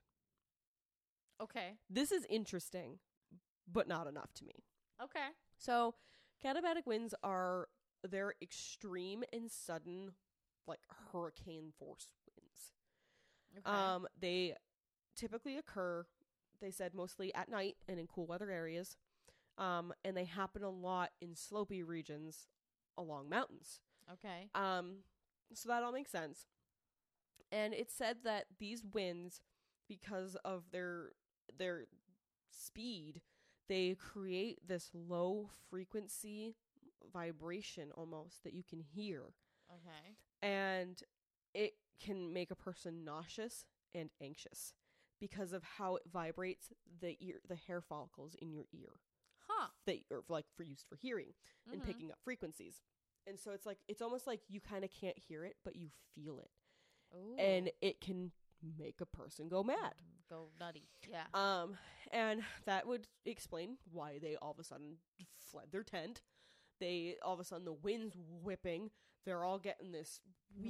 [1.40, 1.74] Okay.
[1.90, 2.98] This is interesting,
[3.70, 4.64] but not enough to me.
[5.02, 5.28] Okay.
[5.58, 5.94] So,
[6.44, 7.68] katabatic winds are
[8.08, 10.12] they're extreme and sudden,
[10.66, 10.80] like
[11.12, 12.72] hurricane force winds.
[13.66, 13.76] okay.
[13.76, 14.54] Um, they
[15.22, 16.04] typically occur,
[16.60, 18.96] they said mostly at night and in cool weather areas.
[19.58, 22.48] Um, and they happen a lot in slopey regions
[22.98, 23.80] along mountains.
[24.12, 24.48] okay.
[24.54, 24.98] Um,
[25.54, 26.46] so that all makes sense.
[27.52, 29.40] And it said that these winds,
[29.88, 31.12] because of their
[31.58, 31.86] their
[32.50, 33.20] speed,
[33.68, 36.54] they create this low frequency
[37.12, 39.34] vibration almost that you can hear,
[39.70, 40.16] Okay.
[40.40, 41.02] and
[41.54, 44.72] it can make a person nauseous and anxious
[45.22, 48.98] because of how it vibrates the ear the hair follicles in your ear
[49.46, 49.68] Huh.
[49.86, 51.32] that are like for used for hearing
[51.70, 51.86] and Mhm.
[51.86, 52.80] picking up frequencies.
[53.26, 55.90] And so it's like it's almost like you kind of can't hear it, but you
[56.14, 56.50] feel it,
[57.38, 59.94] and it can make a person go mad.
[60.28, 60.88] go nutty.
[61.08, 61.26] Yeah.
[61.34, 61.76] Um,
[62.10, 64.98] and that would explain why they all of a sudden
[65.36, 66.22] fled their tent.
[66.82, 68.90] They all of a sudden the wind's whipping.
[69.24, 70.20] They're all getting this
[70.56, 70.66] weird,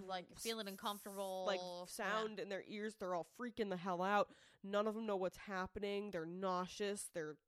[0.00, 1.44] Weird, like, feeling uncomfortable.
[1.46, 1.86] like Yeah.
[1.86, 2.96] sound in their ears.
[2.96, 4.28] They're all freaking the hell out.
[4.62, 6.10] None of them know what's happening.
[6.10, 7.08] They're nauseous.
[7.14, 7.38] They're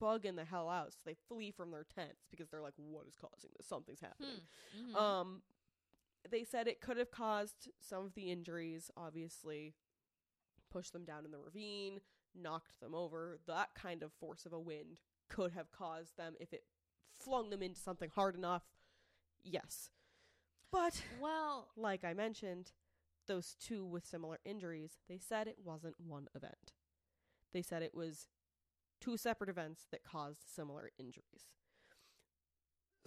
[0.00, 0.92] bugging the hell out.
[0.92, 3.66] So they flee from their tents because they're like, "What is causing this?
[3.66, 4.90] Something's happening." Hmm.
[4.90, 4.94] Mhm.
[4.94, 5.42] Um,
[6.28, 8.90] they said it could have caused some of the injuries.
[8.96, 9.74] Obviously,
[10.70, 12.00] pushed them down in the ravine,
[12.34, 13.40] knocked them over.
[13.46, 16.64] That kind of force of a wind could have caused them if it
[17.26, 18.62] flung them into something hard enough.
[19.44, 19.90] Yes,
[20.72, 22.72] but well, like I mentioned,
[23.28, 26.72] those two with similar injuries, they said it wasn't one event.
[27.52, 28.28] They said it was
[29.00, 31.54] two separate events that caused similar injuries.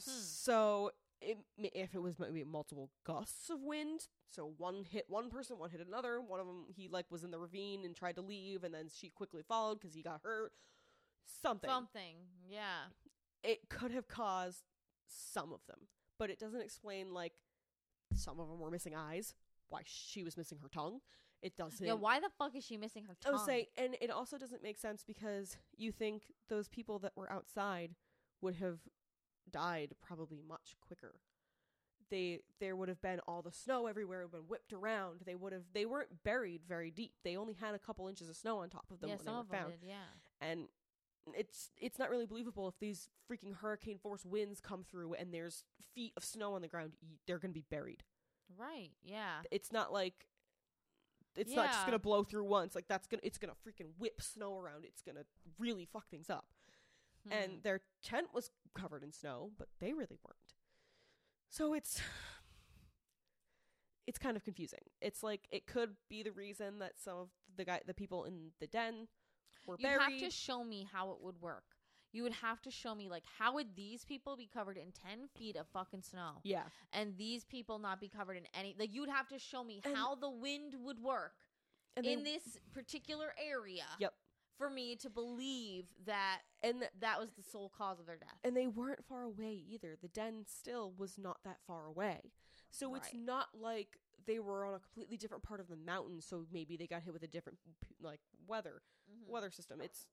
[0.04, 0.12] Hmm.
[0.12, 0.92] So,
[1.22, 5.60] it, m- if it was maybe multiple gusts of wind, so one hit one person,
[5.60, 6.22] one hit another.
[6.22, 8.88] One of them, he like was in the ravine and tried to leave, and then
[8.94, 10.54] she quickly followed because he got hurt.
[11.42, 11.70] Something.
[11.70, 12.16] something.
[12.50, 12.90] Yeah.
[13.44, 14.64] It could have caused
[15.08, 15.88] some of them,
[16.18, 17.34] but it doesn't explain like
[18.16, 19.34] some of them were missing eyes,
[19.70, 21.00] why she was missing her tongue.
[21.42, 21.86] It doesn't.
[21.86, 21.94] Yeah.
[21.94, 23.34] Why the fuck is she missing her I tongue?
[23.34, 27.32] would say, and it also doesn't make sense because you think those people that were
[27.32, 27.96] outside
[28.42, 28.80] would have
[29.50, 31.16] died probably much quicker.
[32.10, 35.22] They there would have been all the snow everywhere, would have been whipped around.
[35.26, 37.14] They would have they weren't buried very deep.
[37.24, 39.32] They only had a couple inches of snow on top of them yeah, when they
[39.32, 39.72] were found.
[39.80, 39.88] did.
[39.88, 39.96] Yeah.
[40.42, 40.68] And
[41.38, 45.64] it's it's not really believable if these freaking hurricane force winds come through and there's
[45.96, 46.94] feet of snow on the ground.
[47.28, 48.04] They're going to be buried.
[48.58, 48.92] Right.
[49.04, 49.42] Yeah.
[49.52, 50.28] It's not like
[51.36, 52.74] it's not just gonna blow through once.
[52.76, 54.84] Like that's gonna it's gonna freaking whip snow around.
[54.86, 55.26] It's gonna
[55.60, 56.46] really fuck things up.
[57.30, 57.58] And Hmm.
[57.64, 60.54] their tent was covered in snow, but they really weren't.
[61.50, 62.02] So it's
[64.08, 64.80] it's kind of confusing.
[65.02, 68.52] It's like it could be the reason that some of the guy the people in
[68.60, 69.08] the den
[69.70, 70.02] were you buried.
[70.02, 71.64] have to show me how it would work.
[72.12, 75.28] You would have to show me like how would these people be covered in ten
[75.38, 76.64] feet of fucking snow, yeah.
[76.92, 78.76] and these people not be covered in any.
[78.80, 81.36] Like you would have to show me And- how the wind would work
[81.96, 83.86] in they- this particular area.
[84.00, 84.14] Yep.
[84.58, 88.40] For me to believe that and th- that was the sole cause of their death.
[88.44, 89.96] and they weren't far away either.
[90.02, 92.34] The den still was not that far away.
[92.72, 96.46] So it's not like they were on a completely different part of the mountain, so
[96.52, 99.28] maybe they got hit with a different p- like weather Mhm.
[99.28, 99.82] weather system.
[99.82, 100.08] It's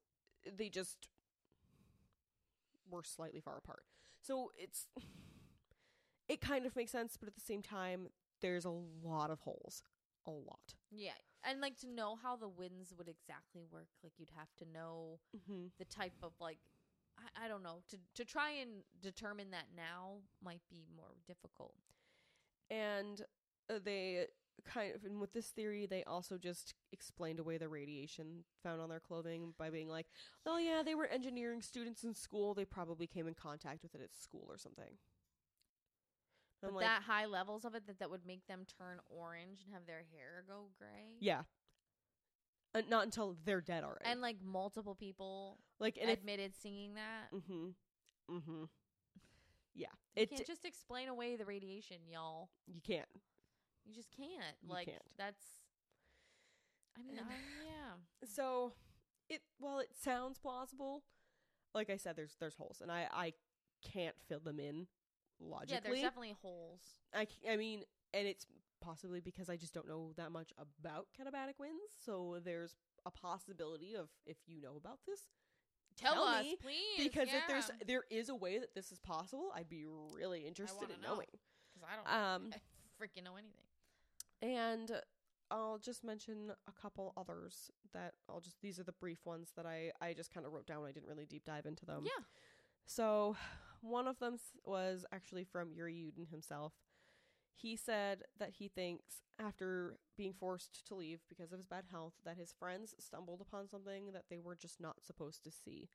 [0.45, 1.09] they just
[2.89, 3.83] were slightly far apart.
[4.21, 4.87] So it's
[6.27, 8.07] it kind of makes sense, but at the same time
[8.41, 8.69] there's a
[9.03, 9.83] lot of holes.
[10.25, 10.75] A lot.
[10.91, 11.13] Yeah,
[11.43, 15.19] and like to know how the winds would exactly work, like you'd have to know
[15.35, 15.67] Mm-hmm.
[15.77, 16.59] the type of like
[17.17, 21.75] I, I don't know to to try and determine that now might be more difficult.
[22.69, 23.21] and
[23.69, 24.27] uh, they
[24.65, 28.89] kind of and with this theory they also just explained away the radiation found on
[28.89, 30.07] their clothing by being like
[30.45, 32.53] oh yeah they were engineering students in school.
[32.53, 34.97] They probably came in contact with it at school or something.
[36.61, 39.73] But like that high levels of it that that would make them turn orange and
[39.73, 41.17] have their hair go gray.
[41.19, 41.41] yeah.
[42.75, 44.03] Uh, not until they're dead already.
[44.05, 47.35] And like multiple people like and if admitted singing that.
[47.35, 48.35] mm-hmm.
[48.35, 48.63] Mm-hmm.
[49.75, 49.87] Yeah.
[50.15, 52.49] You it can't just explain away the radiation, y'all.
[52.65, 53.05] you can't
[53.87, 54.55] You just can't.
[54.61, 55.01] You like can't.
[55.17, 55.43] that's.
[56.97, 57.33] I mean, I,
[57.65, 57.93] yeah.
[58.27, 58.73] so
[59.29, 61.03] it well it sounds plausible
[61.75, 63.33] like i said there's there's holes and i i
[63.83, 64.87] can't fill them in
[65.39, 66.81] logically Yeah, there's definitely holes.
[67.13, 67.83] I, I mean,
[68.13, 68.47] and it's
[68.81, 71.83] possibly because I just don't know that much about katabatic winds.
[72.03, 75.19] So there's a possibility of if you know about this,
[75.95, 77.03] Tell, Tell us, me, please.
[77.09, 80.89] because if there's there is a way that this is possible, I'd be really interested
[80.89, 81.09] in know.
[81.15, 81.27] knowing.
[81.73, 82.57] 'Cause I don't Um, I
[83.03, 83.66] freaking know anything.
[84.41, 84.91] And
[85.49, 89.65] I'll just mention a couple others that I'll just these are the brief ones that
[89.65, 90.83] I I just kind of wrote down.
[90.85, 92.03] I didn't really deep dive into them.
[92.05, 92.23] yeah.
[92.89, 93.35] So,
[93.81, 96.73] one of them s- was actually from Yuri Yudin himself.
[97.53, 102.13] He said that he thinks, after being forced to leave because of his bad health,
[102.23, 105.89] that his friends stumbled upon something that they were just not supposed to see.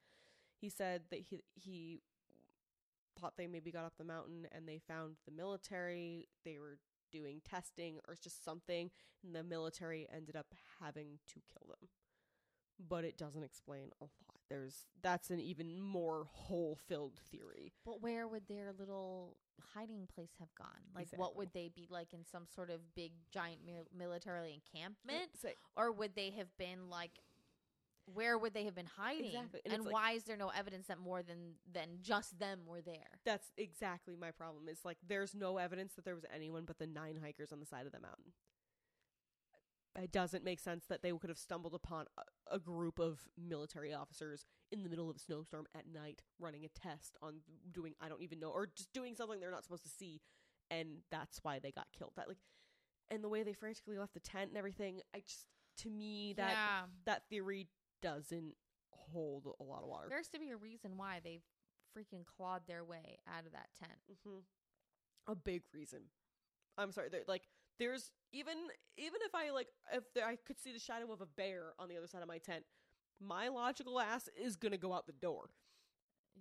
[0.60, 2.02] He said that he he
[3.18, 6.28] thought they maybe got up the mountain and they found the military.
[6.44, 6.78] They were
[7.12, 8.90] doing testing or just something,
[9.24, 10.46] and the military ended up
[10.80, 11.88] having to kill them.
[12.88, 14.40] But it doesn't explain a lot.
[14.50, 17.72] There's that's an even more hole filled theory.
[17.84, 19.36] But where would their little
[19.74, 20.68] hiding place have gone?
[20.94, 25.30] Like, what would they be like in some sort of big, giant mil- military encampment,
[25.76, 27.12] or would they have been like?
[28.14, 29.26] Where would they have been hiding?
[29.26, 32.38] Exactly, and And, it's like- why is there no evidence that more than than just
[32.38, 33.20] them were there?
[33.24, 34.68] that's exactly my problem.
[34.68, 37.66] Is like there's no evidence that there was anyone but the nine hikers on the
[37.66, 38.32] side of the mountain.
[39.94, 43.92] It doesn't make sense that they could have stumbled upon a, a group of military
[43.92, 47.40] officers in the middle of a snowstorm at night running a test on
[47.70, 50.22] doing I don't even know or just doing something they're not supposed to see
[50.70, 52.12] and that's why they got killed.
[52.16, 52.38] That like
[53.10, 55.44] and the way they frantically left the tent and everything, I just
[55.78, 57.68] to me that yeah, that theory
[58.02, 58.54] doesn't
[58.90, 60.06] hold a lot of water.
[60.08, 61.40] there has to be a reason why they
[61.96, 63.92] freaking clawed their way out of that tent.
[64.24, 64.38] hmm
[65.26, 66.00] A big reason.
[66.78, 67.08] I'm sorry.
[67.10, 67.48] There, like,
[67.78, 68.54] there's even
[68.96, 71.88] even if I like if there, I could see the shadow of a bear on
[71.88, 72.64] the other side of my tent,
[73.20, 75.50] my logical ass is gonna go out the door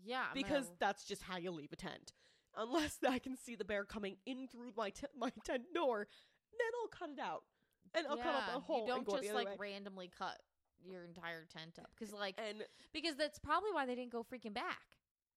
[0.03, 2.13] Yeah, because that's just how you leave a tent.
[2.55, 6.07] Unless I can see the bear coming in through my tent my tent door,
[6.51, 7.43] then I'll cut it out
[7.93, 9.55] and I'll cut up a hole You don't and go just like way.
[9.59, 10.39] randomly cut
[10.85, 12.63] your entire tent up because like And
[12.93, 14.81] because that's probably why they didn't go freaking back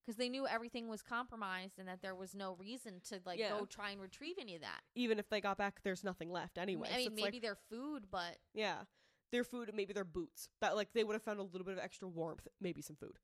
[0.05, 3.49] because they knew everything was compromised and that there was no reason to like Yeah.
[3.49, 4.81] go try and retrieve any of that.
[4.95, 6.87] even if they got back, there's nothing left anyway.
[6.89, 8.83] I So mean, it's maybe like, their food, but Yeah.
[9.31, 10.49] Their food, maybe their boots.
[10.61, 13.17] That like they would have found a little bit of extra warmth, maybe some food.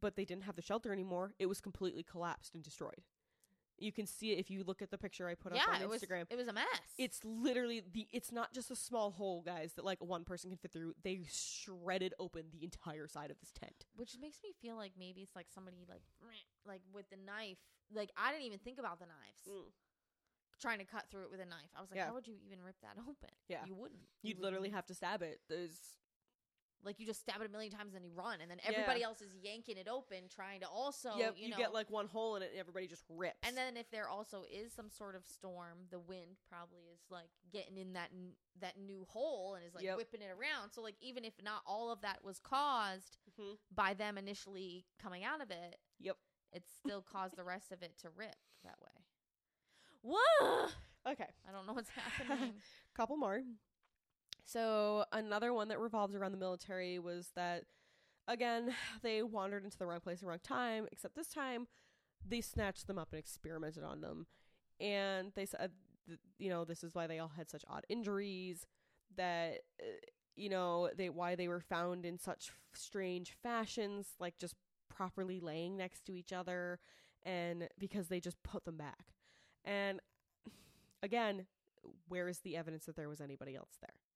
[0.00, 1.32] But they didn't have the shelter anymore.
[1.40, 3.02] It was completely collapsed and destroyed.
[3.80, 5.82] You can see it if you look at the picture I put up yeah, on
[5.82, 6.24] it was Instagram.
[6.30, 6.66] it was a mess.
[6.98, 10.58] It's literally the it's not just a small hole, guys, that like one person can
[10.58, 10.94] fit through.
[11.02, 13.86] They shredded open the entire side of this tent.
[13.96, 16.02] which makes me feel like maybe it's like somebody like
[16.66, 17.58] like with the knife.
[17.94, 19.42] Like I didn't even think about the knives.
[19.48, 19.70] Mm.
[20.60, 21.70] Trying to cut through it with a knife.
[21.76, 22.06] I was like, Yeah.
[22.08, 23.30] how would you even rip that open?
[23.48, 23.64] Yeah.
[23.64, 24.00] You wouldn't.
[24.22, 24.74] You'd You literally wouldn't.
[24.74, 25.40] have to stab it.
[25.48, 25.78] There's
[26.84, 28.70] like you just stab it a million times and you run and then Yeah.
[28.70, 31.90] everybody else is yanking it open trying to also yeah, you, you, know get like
[31.90, 33.36] one hole in it and everybody just rips.
[33.42, 37.30] and then if there also is some sort of storm the wind probably is like
[37.52, 39.96] getting in that n- that new hole and is like Yep.
[39.96, 43.58] whipping it around so like even if not all of that was caused Mhm.
[43.74, 46.16] by them initially coming out of it Yep.
[46.52, 49.04] it still caused the rest of it to rip that way
[50.02, 50.68] whoa
[51.06, 51.28] Okay.
[51.48, 52.54] i don't know what's happening
[52.94, 53.42] couple more.
[54.48, 57.64] So another one that revolves around the military was that
[58.26, 60.86] again they wandered into the wrong place at the wrong time.
[60.90, 61.66] Except this time
[62.26, 64.26] they snatched them up and experimented on them,
[64.80, 65.70] and they said,
[66.38, 68.66] you know, this is why they all had such odd injuries.
[69.16, 69.86] That uh,
[70.34, 74.54] you know they why they were found in such strange fashions, like just
[74.88, 76.78] properly laying next to each other,
[77.22, 79.12] and because they just put them back.
[79.62, 80.00] And
[81.02, 81.44] again,
[82.08, 84.07] where is the evidence that there was anybody else there?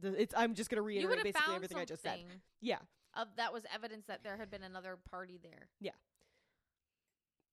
[0.00, 2.20] The, it's I'm just gonna reiterate basically everything I just said.
[2.60, 2.78] Yeah,
[3.14, 5.92] of that was evidence that there had been another party there Yeah.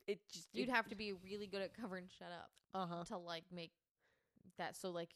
[0.08, 3.04] it just you'd have to be really good at covering shut up uh huh.
[3.06, 3.72] to like make
[4.58, 5.10] that so like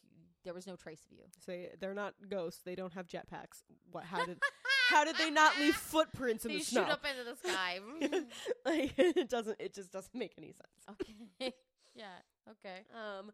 [0.44, 1.24] there was no trace of you.
[1.45, 2.62] Say they're not ghosts.
[2.66, 3.64] They don't have jetpacks.
[3.91, 4.04] What?
[4.04, 4.38] How did
[4.90, 6.84] How did they not leave footprints in They the shoot snow?
[6.84, 7.80] up into the sky.
[8.66, 9.56] like it doesn't.
[9.62, 11.00] It just doesn't make any sense.
[11.40, 11.54] okay.
[11.95, 12.06] yeah.
[12.50, 12.82] Okay.
[12.94, 13.32] Um,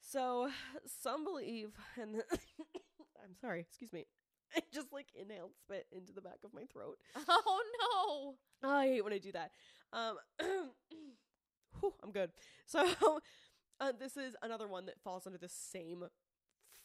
[0.00, 0.48] so
[1.02, 1.70] some believe,
[2.00, 2.22] and
[3.26, 4.06] I'm sorry, excuse me.
[4.56, 6.98] I just like inhaled spit into the back of my throat.
[7.28, 7.62] Oh
[8.62, 8.68] no.
[8.68, 9.50] Oh, I hate when I do that.
[9.92, 10.16] Um,
[11.80, 12.30] whew, I'm good.
[12.66, 12.84] So,
[13.80, 16.04] uh, this is another one that falls under the same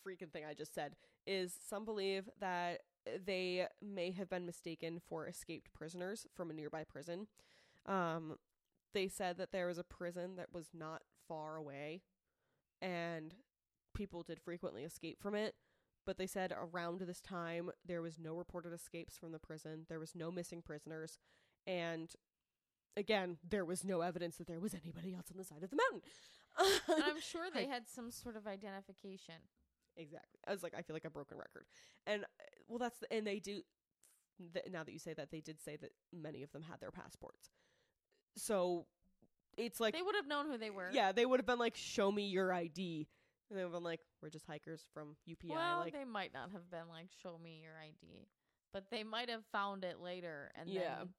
[0.06, 0.96] freaking thing I just said.
[1.26, 2.82] Is some believe that
[3.26, 7.28] they may have been mistaken for escaped prisoners from a nearby prison.
[7.88, 8.36] Um,
[8.94, 12.02] they said that there was a prison that was not far away,
[12.82, 13.34] and
[13.96, 15.56] people did frequently escape from it.
[16.06, 19.86] But they said around this time there was no reported escapes from the prison.
[19.88, 21.20] There was no missing prisoners,
[21.68, 22.10] and
[22.98, 25.78] again, there was no evidence that there was anybody else on the side of the
[25.78, 26.02] mountain.
[26.88, 29.36] And I'm sure they had some sort of identification.
[29.96, 30.40] Exactly.
[30.48, 31.66] I was like, I feel like a broken record.
[32.08, 32.28] And uh,
[32.68, 33.62] well, that's the, and they do.
[34.54, 36.92] Th- now that you say that, they did say that many of them had their
[36.92, 37.52] passports.
[38.38, 38.86] So
[39.58, 40.90] it's like, they would have known who they were.
[40.92, 43.08] yeah, they would have been like, "Show me your ID,"
[43.52, 46.70] and they've been like, "We're just hikers from UPI." Well, like, they might not have
[46.72, 48.28] been like, "Show me your ID,"
[48.74, 50.52] but they might have found it later.
[50.56, 51.00] And Yeah.
[51.00, 51.14] Then,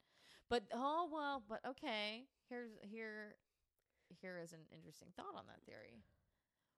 [0.49, 1.43] but oh well.
[1.49, 2.27] But okay.
[2.49, 3.37] Here's here.
[4.21, 6.03] Here is an interesting thought on that theory.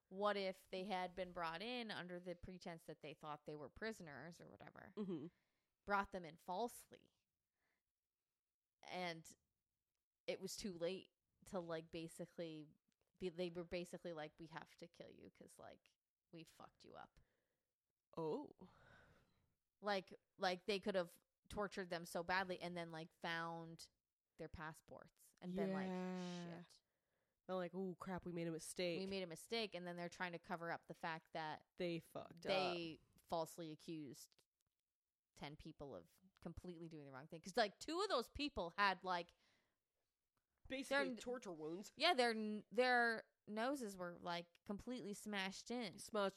[0.09, 3.69] What if they had been brought in under the pretense that they thought they were
[3.69, 5.31] prisoners or whatever, mhm.
[5.87, 7.11] brought them in falsely,
[8.93, 9.25] and
[10.27, 11.09] it was too late
[11.51, 12.69] to like basically
[13.20, 15.81] they were basically like, we have to kill you because like
[16.32, 17.11] we fucked you up.
[18.16, 18.51] oh,
[19.82, 21.09] like like they could have
[21.51, 23.86] tortured them so badly and then like found
[24.39, 26.65] their passports and been like shit
[27.47, 30.09] they're like, "Oh crap, we made a mistake." we made a mistake and then they're
[30.09, 32.49] trying to cover up the fact that they fucked up.
[32.49, 34.31] they falsely accused
[35.41, 36.03] 10 people of
[36.43, 39.28] completely doing the wrong thing cuz like two of those people had like
[40.69, 41.93] Basically, n- torture wounds.
[41.97, 42.35] yeah their
[42.73, 46.35] their noses were like completely smashed in Smashed.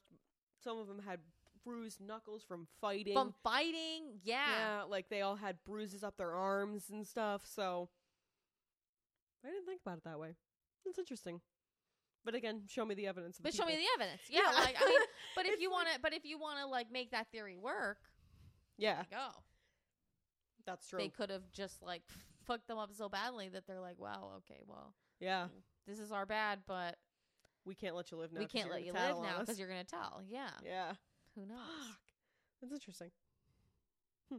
[0.63, 1.19] Some of them had
[1.63, 3.13] bruised knuckles from fighting.
[3.13, 4.45] from fighting yeah
[4.79, 7.43] Yeah, like they all had bruises up their arms and stuff.
[7.45, 7.89] So
[9.45, 10.35] I didn't think about it that way.
[10.85, 11.41] That's interesting.
[12.25, 13.37] But again, show me the evidence.
[13.37, 14.59] Of the but show me the evidence yeah, Yeah.
[14.59, 14.99] like i mean
[15.35, 17.55] but if It's you want to but if you want to like make that theory
[17.57, 17.99] work
[18.77, 19.27] Yeah, go
[20.65, 20.99] that's true.
[20.99, 22.01] they could have just like
[22.47, 25.47] fucked them up so badly that they're like, wow, okay, well, yeah,
[25.87, 26.95] this is our bad, but
[27.65, 28.39] we can't let you live now.
[28.39, 30.21] We can't let you live now because you're gonna tell.
[30.27, 30.93] Yeah, Yeah.
[31.35, 31.57] who knows?
[31.89, 31.97] Fuck.
[32.61, 33.11] That's interesting.
[34.31, 34.37] Hmm.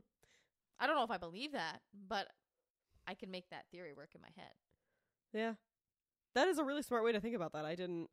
[0.80, 2.28] I don't know if I believe that, but
[3.06, 4.52] I can make that theory work in my head.
[5.32, 5.54] Yeah.
[6.34, 7.64] That is a really smart way to think about that.
[7.64, 8.08] I didn't.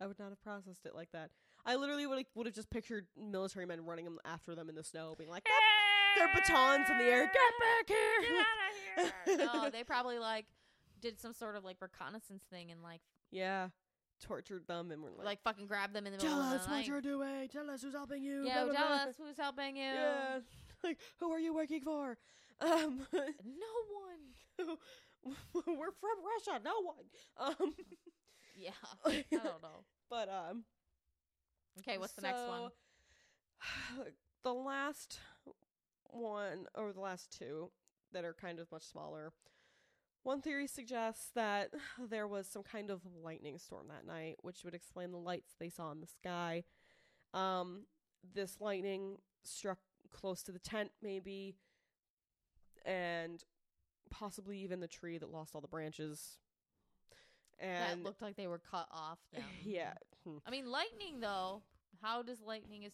[0.00, 1.30] I would not have processed it like that.
[1.64, 5.14] I literally would would have just pictured military men running after them in the snow,
[5.18, 5.52] being like, "Get
[6.16, 8.85] their batons in the air, get back here!" Get out of here!
[9.28, 10.46] no, they probably like
[11.00, 13.00] did some sort of like reconnaissance thing and like
[13.30, 13.68] yeah,
[14.22, 16.56] tortured them and were like, like, fucking grabbed them in the middle "Tell of the
[16.56, 16.76] us night.
[16.76, 17.48] what you're doing.
[17.48, 19.82] Tell us who's helping you." yeah, blah, tell blah." us who's helping you.
[19.84, 20.38] Yeah,
[20.84, 22.16] like who are you working for?
[22.60, 24.76] Um, No one.
[25.54, 26.16] we're from
[26.48, 26.60] Russia.
[26.64, 27.04] No one.
[27.38, 27.74] Um,
[28.56, 28.70] Yeah,
[29.04, 29.84] I don't know.
[30.08, 30.64] but um,
[31.80, 32.70] Okay, what's the next one?
[34.44, 35.18] The last
[36.10, 37.70] one, or the last two,
[38.16, 39.32] that are kind of much smaller.
[40.22, 41.70] One theory suggests that
[42.10, 45.68] there was some kind of lightning storm that night, which would explain the lights they
[45.68, 46.64] saw in the sky.
[47.34, 47.82] Um,
[48.34, 49.78] this lightning struck
[50.10, 51.56] close to the tent, maybe,
[52.86, 53.44] and
[54.10, 56.38] possibly even the tree that lost all the branches.
[57.58, 59.18] And that looked like they were cut off.
[59.34, 59.42] Them.
[59.62, 59.92] yeah,
[60.24, 61.62] hmm, I mean, lightning though.
[62.02, 62.92] How does lightning is-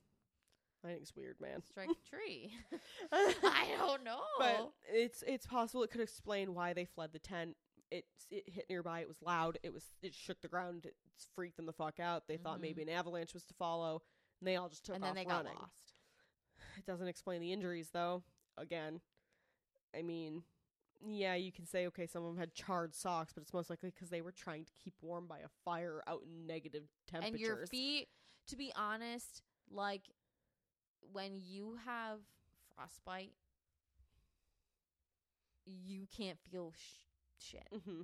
[0.85, 1.63] lightning's weird, man.
[1.63, 2.53] strike a tree?
[3.13, 4.21] I don't know.
[4.39, 7.57] But it's it's possible it could explain why they fled the tent.
[7.91, 9.01] It it hit nearby.
[9.01, 9.59] It was loud.
[9.63, 10.87] It was it shook the ground.
[10.87, 10.95] It
[11.35, 12.27] freaked them the fuck out.
[12.27, 12.63] They thought Mhm.
[12.63, 14.03] maybe an avalanche was to follow,
[14.41, 15.59] and they all just took and off then they got running.
[15.59, 15.95] lost.
[16.79, 18.23] It doesn't explain the injuries though.
[18.57, 19.01] Again,
[19.95, 20.43] I mean,
[21.05, 23.91] yeah, you can say okay, some of them had charred socks, but it's most likely
[23.91, 27.33] because they were trying to keep warm by a fire out in negative temperatures.
[27.35, 28.09] And your feet,
[28.47, 30.09] to be honest, like
[31.13, 32.19] when you have
[32.75, 33.33] frostbite,
[35.65, 37.07] you can't feel sh-
[37.51, 37.69] shit.
[37.85, 38.03] hmm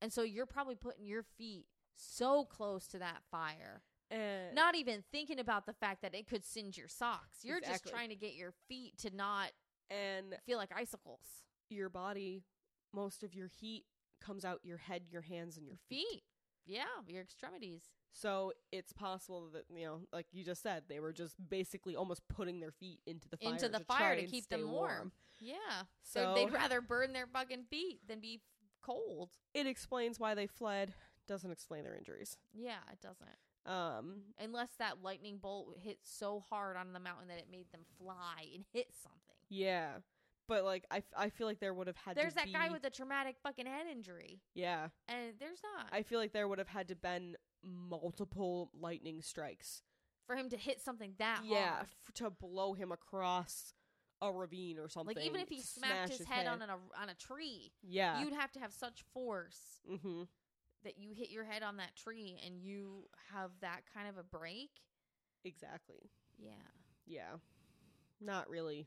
[0.00, 5.02] And so you're probably putting your feet so close to that fire, And not even
[5.12, 7.38] thinking about the fact that it could singe your socks.
[7.42, 9.50] You're just trying to get your feet to not
[9.90, 11.26] and feel like icicles.
[11.68, 12.44] your body,
[12.92, 13.84] most of your heat
[14.20, 16.06] comes out your head, your hands, and your feet.
[16.10, 16.22] Feet.
[16.66, 17.82] Yeah, your extremities.
[18.12, 22.22] So it's possible that you know, like you just said, they were just basically almost
[22.28, 25.12] putting their feet into the fire Into the to fire to keep them warm.
[25.40, 25.54] Yeah.
[26.14, 28.40] They're- So they'd rather burn their fucking feet than be
[28.82, 29.30] cold.
[29.54, 30.94] it explains why they fled.
[31.28, 32.36] Doesn't explain their injuries.
[32.52, 33.28] Yeah, it doesn't.
[33.64, 37.84] Um, Unless that lightning bolt hit so hard on the mountain that it made them
[37.98, 39.18] fly and hit something.
[39.48, 39.98] yeah,
[40.52, 42.14] but like I, f- I feel like there would have had.
[42.14, 44.42] To There's to that guy with the traumatic fucking head injury.
[44.54, 45.86] Yeah, And there's not.
[45.90, 49.82] I feel like there would have had to been multiple lightning strikes.
[50.26, 51.86] for him to hit something that yeah, hard.
[52.06, 53.72] f- to blow him across
[54.20, 55.16] a ravine or something.
[55.16, 58.20] Like even if he smacked smash his, head, on an, a, on a tree, yeah,
[58.20, 60.24] you'd have to have such force mm-hmm.
[60.84, 64.22] that you hit your head on that tree and you have that kind of a
[64.22, 64.70] break.
[65.44, 66.10] exactly.
[66.38, 66.50] Yeah.
[67.06, 67.36] Yeah,
[68.20, 68.86] not really.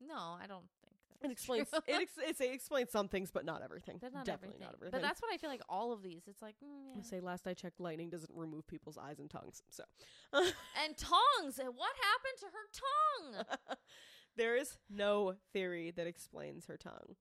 [0.00, 1.80] No, I don't think It explains true.
[1.86, 3.98] it, ex- it's- it explains some things, but not everything.
[4.00, 4.66] That's not Definitely everything.
[4.66, 4.92] not everything.
[5.00, 6.22] But that's what I feel like all of these.
[6.28, 9.62] It's like, mm, I say last I checked, lightning doesn't remove people's eyes and tongues.
[9.70, 9.84] So
[10.32, 11.58] and tongues.
[11.58, 13.76] What happened to her tongue?
[14.36, 17.16] there is no theory that explains her tongue.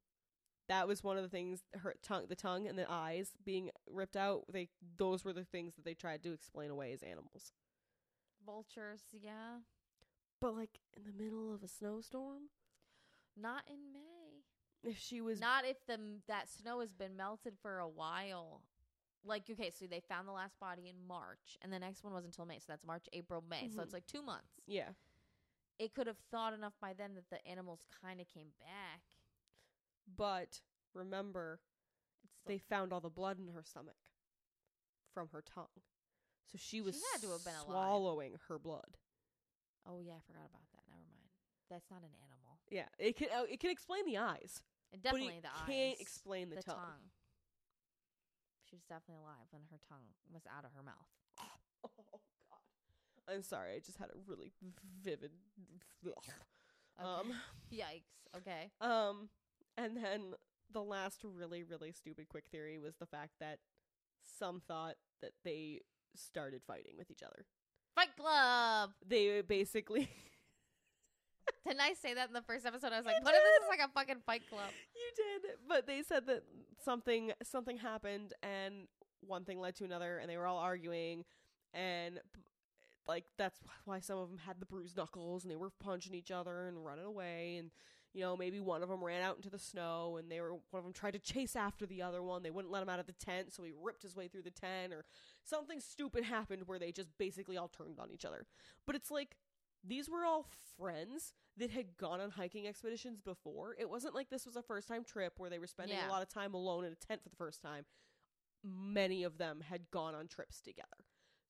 [0.70, 4.16] That was one of the things her tongue, the tongue and the eyes being ripped
[4.16, 4.44] out.
[4.52, 7.52] They those were the things that they tried to explain away as animals.
[8.46, 9.60] Vultures, yeah.
[10.42, 12.44] But like in the middle of a snowstorm,
[13.36, 14.44] Not in May.
[14.90, 15.98] if she was Not if the
[16.28, 18.62] that snow has been melted for a while.
[19.26, 22.26] Like okay, so they found the last body in March, and the next one was
[22.26, 22.60] until May.
[22.60, 23.70] So that's March, April, May.
[23.70, 23.84] So Mhm.
[23.84, 24.60] it's like two months.
[24.66, 24.94] yeah,
[25.80, 29.02] It could have thawed enough by then that the animals kind of came back.
[30.06, 30.60] but
[30.94, 31.62] remember
[32.46, 33.96] they found all the blood in her stomach
[35.14, 35.82] from her tongue.
[36.52, 37.66] So she was had to have been alive.
[37.68, 38.98] swallowing her blood.
[39.86, 40.84] oh yeah, I forgot about that.
[40.90, 41.30] Never mind.
[41.70, 42.43] That's not an animal.
[42.74, 45.94] Yeah, it can uh, it can explain the eyes, And but definitely it the can't
[45.94, 46.02] eyes.
[46.02, 46.76] explain the, the tongue.
[46.76, 47.06] tongue.
[48.70, 51.12] She was definitely alive when her tongue was out of her mouth.
[51.86, 51.90] Oh
[53.28, 53.76] God, I'm sorry.
[53.76, 54.52] I just had a really
[55.04, 55.32] vivid.
[57.00, 57.34] Um,
[57.74, 58.38] Yikes.
[58.38, 58.70] Okay.
[58.82, 59.30] um,
[59.78, 60.34] and then
[60.72, 63.60] the last really really stupid quick theory was the fact that
[64.38, 65.82] some thought that they
[66.16, 67.46] started fighting with each other.
[67.96, 68.92] Fight Club.
[69.06, 70.10] They basically
[71.66, 72.92] Didn't I say that in the first episode?
[72.92, 74.70] I was like, You what if this is like a fucking Fight Club?
[74.96, 76.44] You did, but they said that
[76.84, 78.88] something something happened and
[79.22, 81.24] one thing led to another and they were all arguing
[81.74, 82.20] and
[83.08, 86.32] like that's why some of them had the bruised knuckles and they were punching each
[86.32, 87.72] other and running away and
[88.14, 90.80] you know maybe one of them ran out into the snow and they were one
[90.80, 93.08] of them tried to chase after the other one they wouldn't let him out of
[93.08, 95.06] the tent so he ripped his way through the tent or
[95.44, 98.46] something stupid happened where they just basically all turned on each other
[98.86, 99.38] but it's like
[99.86, 103.76] these were all friends that had gone on hiking expeditions before.
[103.80, 106.08] It wasn't like this was a first time trip where they were spending Yeah.
[106.08, 107.86] a lot of time alone in a tent for the first time.
[108.64, 110.88] Many of them had gone on trips together.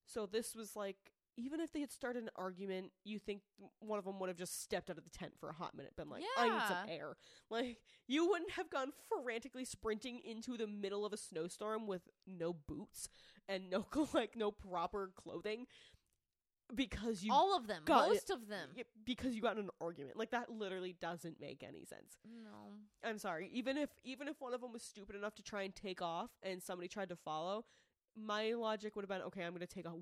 [0.04, 0.96] So this was like,
[1.36, 3.42] even if they had started an argument, you think
[3.80, 5.96] one of them would have just stepped out of the tent for a hot minute,
[5.96, 7.16] been like, I need some air.
[7.50, 12.52] Like, you wouldn't have gone frantically sprinting into the middle of a snowstorm with no
[12.52, 13.08] boots
[13.48, 15.66] and no, like, no proper clothing
[16.74, 17.82] because you All of them.
[17.84, 18.68] got most of them.
[19.04, 20.16] because you got in an argument.
[20.16, 22.18] Like that literally doesn't make any sense.
[22.42, 22.72] No.
[23.08, 23.50] I'm sorry.
[23.52, 26.30] Even if even if one of them was stupid enough to try and take off
[26.42, 27.64] and somebody tried to follow,
[28.16, 29.92] my logic would have been okay, I'm going to take a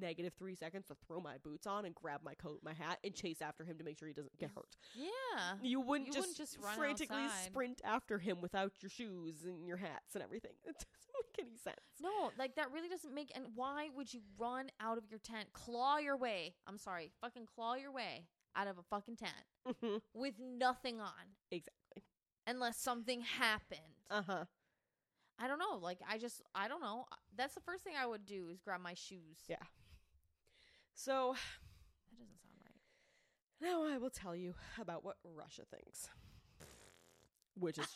[0.00, 3.14] negative 3 seconds to throw my boots on and grab my coat, my hat and
[3.14, 4.76] chase after him to make sure he doesn't get hurt.
[4.94, 5.54] Yeah.
[5.62, 7.44] You wouldn't, You just, wouldn't just frantically outside.
[7.46, 10.52] sprint after him without your shoes and your hats and everything.
[10.66, 11.80] It doesn't make any sense.
[12.00, 13.30] No, like that really doesn't make.
[13.34, 16.54] And why would you run out of your tent, claw your way?
[16.66, 18.26] I'm sorry, fucking claw your way
[18.56, 19.32] out of a fucking tent
[19.82, 20.00] Mhm.
[20.14, 22.02] with nothing on, exactly.
[22.46, 23.80] unless something happened.
[24.08, 24.44] Uh-huh.
[25.42, 25.78] I don't know.
[25.80, 27.06] Like I just, I don't know.
[27.36, 29.38] That's the first thing I would do is grab my shoes.
[29.48, 29.56] Yeah.
[30.94, 31.34] So,
[32.10, 33.66] that doesn't sound right.
[33.70, 36.08] Now I will tell you about what Russia thinks.
[37.58, 37.86] Which is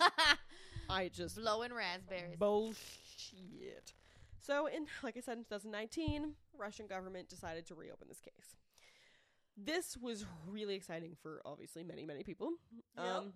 [0.91, 2.37] I just Blowing raspberries.
[2.39, 3.93] bullshit.
[4.41, 8.57] So in like I said in 2019, Russian government decided to reopen this case.
[9.57, 12.53] This was really exciting for obviously many many people.
[12.99, 13.33] Um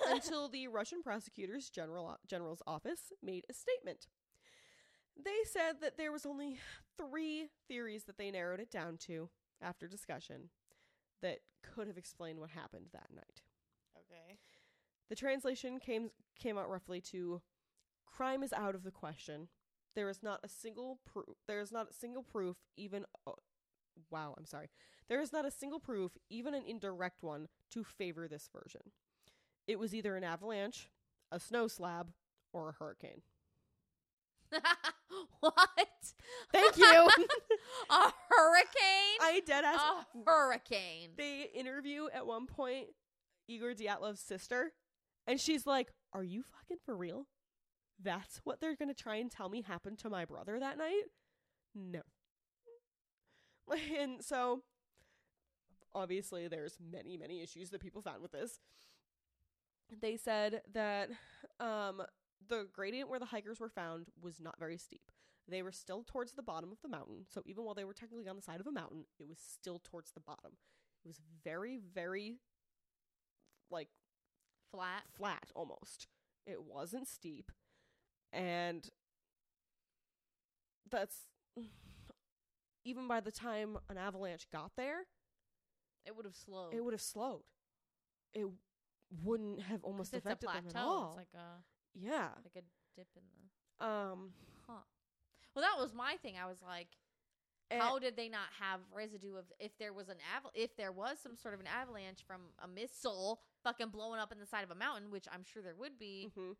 [0.08, 4.06] until the Russian prosecutor's general general's office made a statement.
[5.22, 6.58] They said that there was only
[6.98, 9.30] 3 theories that they narrowed it down to
[9.62, 10.50] after discussion
[11.22, 13.42] that could have explained what happened that night.
[13.96, 14.38] okay.
[15.08, 17.40] The translation came came out roughly to
[18.06, 19.48] crime is out of the question.
[19.94, 21.36] There is not a single proof.
[21.46, 23.04] There is not a single proof, even.
[23.26, 23.36] Oh,
[24.10, 24.70] wow, I'm sorry.
[25.08, 28.90] There is not a single proof, even an indirect one, to favor this version.
[29.66, 30.90] It was either an avalanche,
[31.32, 32.10] a snow slab,
[32.52, 33.22] or a hurricane.
[35.40, 36.14] what?
[36.52, 36.84] Thank you.
[37.90, 39.18] a hurricane?
[39.20, 39.80] I dead ass.
[39.80, 41.10] a hurricane.
[41.16, 42.88] They interview at one point
[43.48, 44.72] Igor Dyatlov's sister,
[45.26, 47.26] and she's like, "Are you fucking for real?
[48.02, 51.04] That's what they're gonna try and tell me happened to my brother that night?
[51.74, 52.00] No."
[53.98, 54.62] And so,
[55.94, 58.58] obviously, there's many, many issues that people found with this.
[60.00, 61.10] They said that
[61.60, 62.02] um,
[62.48, 65.10] the gradient where the hikers were found was not very steep.
[65.48, 68.28] They were still towards the bottom of the mountain, so even while they were technically
[68.28, 70.52] on the side of a mountain, it was still towards the bottom.
[71.04, 72.38] It was very, very
[73.70, 73.88] like
[74.70, 75.02] Flat.
[75.16, 76.08] flat almost.
[76.46, 77.52] It wasn't steep.
[78.32, 78.88] And
[80.90, 81.26] that's
[82.84, 85.06] even by the time an avalanche got there,
[86.06, 86.74] It would have slowed.
[86.74, 87.42] it would have slowed.
[88.32, 88.46] It
[89.22, 90.68] wouldn't have almost it's a affected plateau.
[90.68, 91.06] them at all.
[91.08, 91.62] It's like a
[91.94, 92.28] yeah.
[92.44, 92.64] like a
[92.96, 93.22] dip in
[93.80, 93.86] the.
[93.86, 94.32] Um
[94.66, 94.80] Huh.
[95.54, 96.34] Well, that was my thing.
[96.42, 96.88] I was like,
[97.70, 100.90] and- how did they not have residue of if there was an aval- if there
[100.92, 104.64] was some sort of an avalanche from a missile fucking blowing up in the side
[104.64, 106.28] of a mountain, which I'm sure there would be.
[106.30, 106.52] Mm-hmm.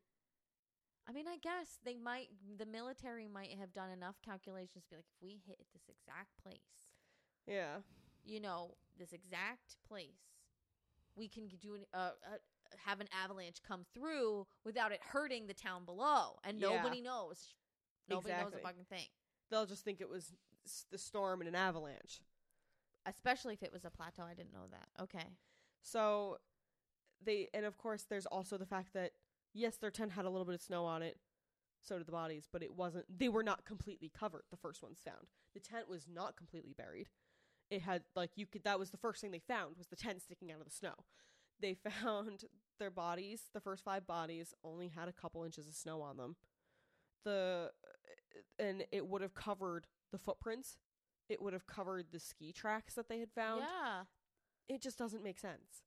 [1.06, 2.28] I mean, I guess they might
[2.59, 6.36] the military might have done enough calculations to be like if we hit this exact
[6.43, 6.89] place,
[7.47, 7.81] Yeah.
[8.24, 10.34] you know, this exact place,
[11.16, 11.96] we can do an, uh,
[12.26, 12.36] uh,
[12.84, 16.70] have an avalanche come through without it hurting the town below, and Yeah.
[16.76, 17.54] nobody knows.
[18.08, 18.60] Nobody knows Exactly.
[18.60, 19.08] a fucking thing.
[19.50, 20.34] They'll just think it was
[20.64, 22.22] s- the storm and an avalanche.
[23.06, 24.22] Especially if it was a plateau.
[24.22, 24.88] I didn't know that.
[24.98, 25.36] Okay.
[25.82, 26.40] So
[27.20, 29.12] they and of course there's also the fact that
[29.52, 31.20] yes, their tent had a little bit of snow on it.
[31.82, 35.00] So did the bodies, but it wasn't they were not completely covered, the first ones
[35.04, 35.28] found.
[35.52, 37.10] The tent was not completely buried.
[37.74, 40.22] It had like you could that was the first thing they found was the tent
[40.22, 40.94] sticking out of the snow.
[41.60, 42.44] They found
[42.78, 46.36] their bodies, the first 5 bodies only had a couple inches of snow on them.
[47.24, 50.78] The uh, and it would have covered the footprints.
[51.28, 54.05] It would have covered the ski tracks that they had found Yeah.
[54.68, 55.82] it just doesn't make sense.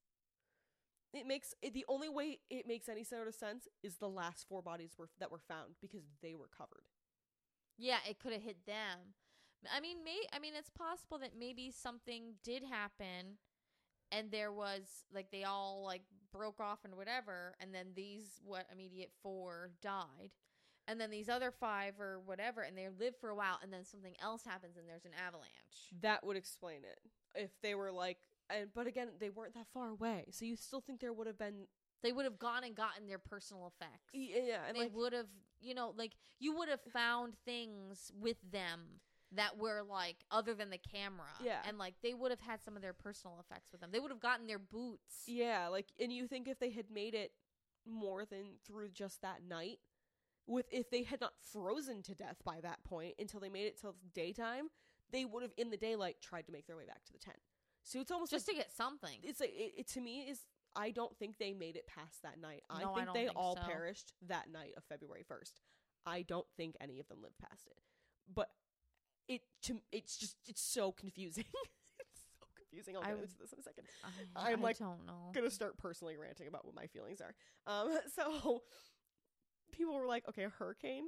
[1.14, 4.46] It makes it, the only way it makes any sort of sense is the last
[4.48, 6.84] four bodies were that were found because they were covered.
[7.78, 9.14] Yeah, it could have hit them.
[9.74, 13.38] I mean, may I mean, it's possible that maybe something did happen,
[14.12, 16.02] and there was like they all like
[16.32, 20.30] broke off and whatever, and then these what immediate four died,
[20.86, 23.84] and then these other five or whatever, and they lived for a while, and then
[23.84, 25.50] something else happens, and there's an avalanche.
[26.00, 27.00] That would explain it
[27.34, 28.18] if they were like.
[28.50, 31.38] And but again, they weren't that far away, so you still think there would have
[31.38, 31.66] been.
[32.02, 34.08] They would have gone and gotten their personal effects.
[34.14, 35.26] Yeah, and they like would have,
[35.60, 39.00] you know, like you would have found things with them
[39.32, 41.26] that were like other than the camera.
[41.44, 41.58] Yeah.
[41.66, 43.90] And like they would have had some of their personal effects with them.
[43.92, 45.24] They would have gotten their boots.
[45.26, 47.32] yeah, like and you think if they had made it
[47.86, 49.78] more than through just that night,
[50.46, 53.78] with if they had not frozen to death by that point until they made it
[53.80, 54.68] till daytime,
[55.10, 57.38] they would have in the daylight tried to make their way back to the tent.
[57.82, 59.18] So it's almost Just like to get something.
[59.22, 60.40] it's like it, it to me is
[60.76, 62.62] I don't think they made it past that night.
[62.70, 63.62] I No, I think don't they think all so.
[63.62, 65.52] perished that night of February 1st.
[66.06, 67.78] I don't think any of them lived past it.
[68.34, 68.50] But
[69.28, 71.44] it to it's just it's so confusing.
[71.98, 72.96] it's so confusing.
[72.96, 73.84] I'll get would- into this in a second.
[74.34, 75.30] I, I'm, I like, don't know.
[75.34, 77.34] Gonna start personally ranting about what my feelings are.
[77.66, 78.62] Um, so
[79.72, 81.04] people were like, okay, a hurricane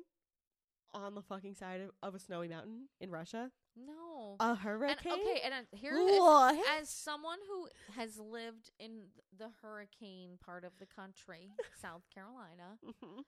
[0.92, 3.50] on the fucking side of, of a snowy mountain in Russia.
[3.76, 4.34] No.
[4.40, 5.12] A and, hurricane.
[5.12, 6.58] okay, and uh, here What?
[6.80, 9.02] as someone who has lived in
[9.38, 13.22] the hurricane part of the country, South Carolina, Mhm.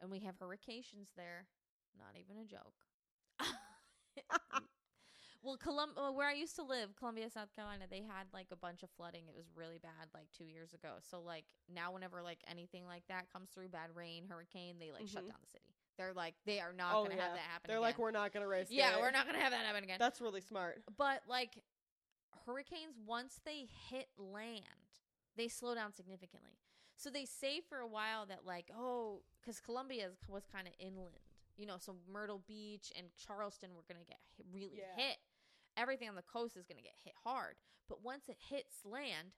[0.00, 1.46] and we have hurricanes there.
[1.98, 2.72] Not even a joke.
[5.42, 8.56] Well, Colum- uh, where I used to live, Columbia, South Carolina, they had like a
[8.56, 9.26] bunch of flooding.
[9.26, 10.94] It was really bad like 2 years ago.
[11.00, 15.08] So like now whenever like anything like that comes through, bad rain, hurricane, they like
[15.08, 15.30] shut Mhm.
[15.30, 15.64] down the city.
[15.98, 17.82] They're like they are not Oh, going to have that happen They're again.
[17.82, 18.70] like, we're not gonna race.
[18.70, 19.98] yeah, it." we're not going to have that happen again.
[19.98, 20.82] That's really smart.
[20.96, 21.62] But like
[22.46, 24.62] hurricanes, once they hit land,
[25.36, 26.58] they slow down significantly.
[26.96, 31.14] So they say for a while that like, oh, because Columbia was kind of inland,
[31.56, 34.18] you know, so Myrtle Beach and Charleston were gonna get
[34.52, 34.94] really Yeah.
[34.96, 35.18] hit.
[35.76, 37.54] Everything on the coast is gonna get hit hard.
[37.88, 39.32] But once it hits land,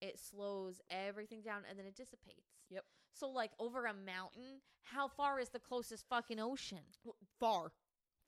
[0.00, 2.50] it slows everything down and then it dissipates.
[2.70, 2.84] Yep.
[3.12, 6.78] So like over a mountain, how far is the closest fucking ocean?
[7.04, 7.72] Well, Far,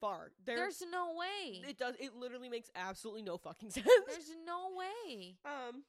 [0.01, 0.33] far.
[0.45, 1.63] There, There's no way.
[1.67, 1.95] it does.
[1.99, 3.87] It literally makes absolutely no fucking sense.
[4.09, 5.37] There's no way.
[5.45, 5.85] um,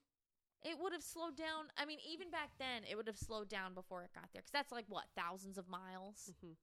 [0.63, 1.65] It would have slowed down.
[1.77, 4.41] I mean, even back then, it would have slowed down before it got there.
[4.41, 6.31] Because that's like, what, thousands of miles?
[6.43, 6.55] mhm.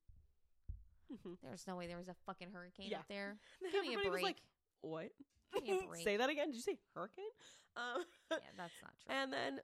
[1.13, 1.37] Mhm.
[1.43, 2.99] There's no way there was a fucking hurricane Yeah.
[3.01, 3.39] up there.
[3.73, 4.23] Give me a break.
[4.25, 4.43] like,
[4.83, 5.11] "What?
[5.55, 6.05] Give me a break.
[6.05, 6.49] say that again?
[6.49, 7.31] Did you say hurricane?"
[7.77, 9.15] Um, yeah, that's not true.
[9.15, 9.61] and then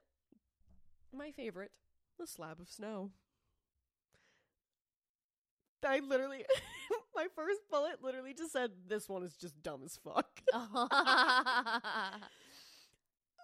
[1.13, 1.73] my favorite,
[2.19, 3.11] the slab of snow.
[5.85, 6.45] I literally,
[7.15, 10.41] my first bullet literally just said, "This one is just dumb as fuck."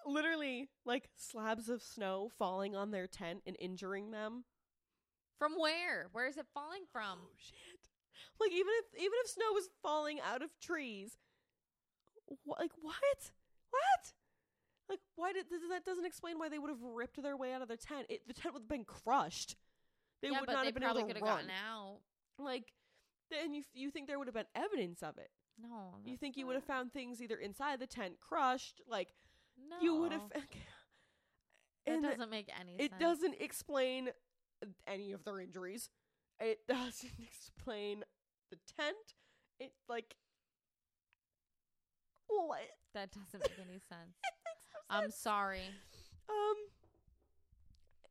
[0.06, 4.44] literally, like slabs of snow falling on their tent and injuring them.
[5.38, 6.08] from where?
[6.12, 7.18] Where is it falling from?
[7.22, 7.81] Oh shit!
[8.40, 11.18] Like even if even if snow was falling out of trees,
[12.46, 13.32] wh- like what?
[13.70, 14.12] What?
[14.88, 17.62] Like why did th- that doesn't explain why they would have ripped their way out
[17.62, 18.06] of their tent?
[18.08, 19.56] It, the tent would have been crushed.
[20.22, 21.34] They yeah, would but not they have been probably able to run.
[21.36, 21.98] gotten out.
[22.38, 22.72] Like
[23.30, 25.30] then you you think there would have been evidence of it?
[25.62, 29.14] No, You think you would have found things either inside the tent crushed, like
[29.70, 30.22] No, you would have.
[31.86, 33.00] And doesn't make any it sense.
[33.00, 34.10] doesn't explain
[34.86, 35.90] any of their injuries.
[36.40, 38.04] It doesn't explain
[38.52, 39.14] the tent.
[39.58, 40.14] It like
[42.28, 42.60] what?
[42.94, 44.16] That doesn't make any sense.
[44.22, 45.62] No I'm sorry.
[46.28, 46.56] Um,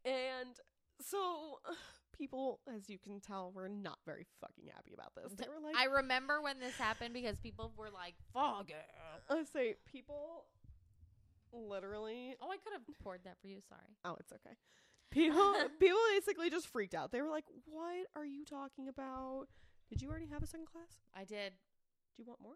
[0.05, 0.55] and
[0.99, 1.59] so
[2.17, 5.33] people, as you can tell, were not very fucking happy about this.
[5.33, 8.85] They were like, I remember when this happened because people were like, "Fuck it."
[9.29, 10.45] I say people
[11.53, 13.59] literally Oh, I could have poured that for you.
[13.67, 13.97] Sorry.
[14.05, 14.55] Oh, it's okay.
[15.11, 17.11] People people basically just freaked out.
[17.11, 19.47] They were like, "What are you talking about?
[19.91, 21.03] Did you already have a second class?
[21.13, 21.51] I did.
[22.15, 22.55] Do you want more?"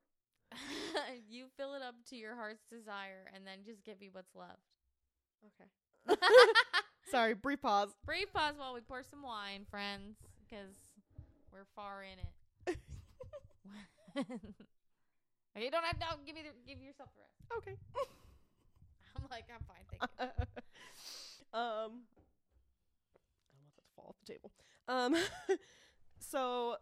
[1.29, 4.63] you fill it up to your heart's desire, and then just give me what's left.
[5.43, 5.69] Okay.
[7.11, 7.89] Sorry, brief pause.
[8.05, 10.15] Brief pause while we pour some wine, friends,
[10.47, 10.75] because
[11.51, 12.77] we're far in it.
[15.57, 17.35] you don't have to give me the, give yourself the rest.
[17.57, 17.75] Okay.
[19.17, 20.25] I'm like, I'm fine, thank you.
[21.53, 22.03] um
[23.13, 24.51] I don't want that to fall off the table.
[24.87, 25.15] Um
[26.19, 26.77] so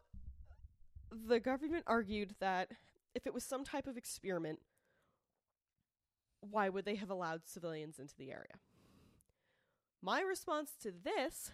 [1.28, 2.72] the government argued that
[3.16, 4.60] if it was some type of experiment,
[6.42, 8.60] why would they have allowed civilians into the area?
[10.02, 11.52] My response to this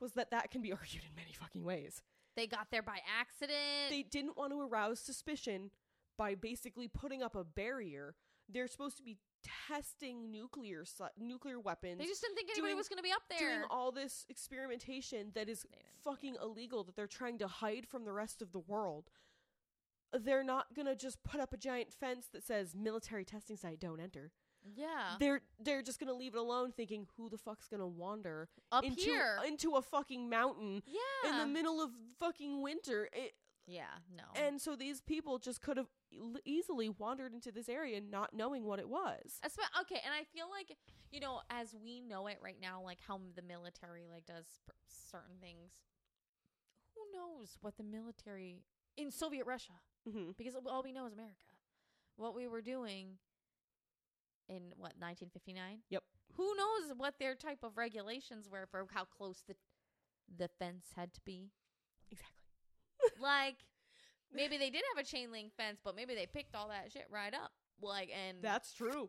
[0.00, 2.02] was that that can be argued in many fucking ways.
[2.34, 3.90] They got there by accident.
[3.90, 5.70] They didn't want to arouse suspicion
[6.16, 8.14] by basically putting up a barrier.
[8.48, 9.18] They're supposed to be
[9.68, 10.84] testing nuclear
[11.18, 13.38] nuclear weapons They just didn't think anybody doing- was going to be up there.
[13.38, 15.66] doing all this experimentation that is
[16.04, 19.10] fucking illegal that they're trying to hide from the rest of the world.
[20.12, 23.98] They're not gonna just put up a giant fence that says military testing site don't
[23.98, 24.30] enter.
[24.74, 25.16] yeah.
[25.18, 29.00] They're they're just gonna leave it alone thinking who the fuck's gonna wander Up into
[29.00, 29.38] here.
[29.46, 31.30] into a fucking mountain yeah.
[31.30, 31.90] in the middle of
[32.20, 33.08] fucking winter.
[33.14, 33.32] It,
[33.66, 34.24] yeah, no.
[34.34, 35.88] and so these people just could have
[36.44, 39.40] easily wandered into this area not knowing what it was.
[39.44, 40.76] Okay, and I feel like
[41.10, 44.46] you know, as we know it right now, like how the military like does
[44.88, 45.72] certain things.
[46.94, 48.62] Who knows what the military
[48.96, 49.72] in Soviet Russia?
[50.08, 50.32] Mm-hmm.
[50.36, 51.36] Because all we know is America.
[52.16, 53.18] What we were doing
[54.48, 55.78] in what 1959?
[55.90, 56.02] Yep.
[56.36, 59.54] Who knows what their type of regulations were for how close the
[60.34, 61.50] the fence had to be?
[62.10, 62.41] Exactly.
[63.22, 63.56] Like
[64.34, 67.06] maybe they did have a chain link fence, but maybe they picked all that shit
[67.10, 67.52] right up.
[67.80, 69.08] Like and That's true.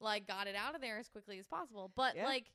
[0.00, 1.92] like got it out of there as quickly as possible.
[1.94, 2.26] But Yeah.
[2.26, 2.46] like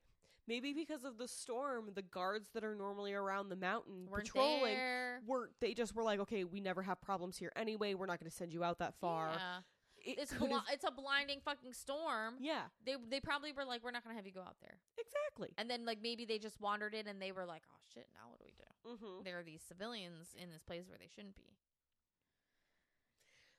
[0.48, 4.76] Maybe because of the storm, the guards that are normally around the mountain weren't patrolling
[4.76, 5.20] there.
[5.26, 7.96] were they just were like, okay, we never have problems here anyway.
[7.96, 9.32] We're not going to send you out that far.
[9.34, 9.58] Yeah.
[10.06, 12.36] It It's could've- it's a blinding fucking storm.
[12.40, 14.80] yeah, They they probably were like, we're not gonna have you go out there.
[14.98, 15.50] exactly.
[15.58, 18.30] And then like maybe they just wandered in and they were like, oh shit, now
[18.30, 19.06] what do we do?
[19.06, 19.24] Mm-hmm.
[19.24, 21.58] There are these civilians in this place where they shouldn't be.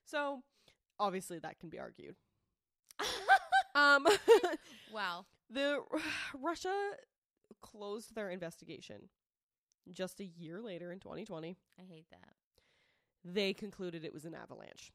[0.04, 0.42] So
[0.98, 2.16] obviously that can be argued.
[3.74, 4.06] Um,
[4.90, 5.26] wow.
[5.50, 5.80] the
[6.32, 6.72] Russia
[7.60, 9.10] closed their investigation
[9.92, 11.58] just a year later in 2020.
[11.78, 12.32] I hate that.
[13.22, 14.92] They concluded it was an avalanche.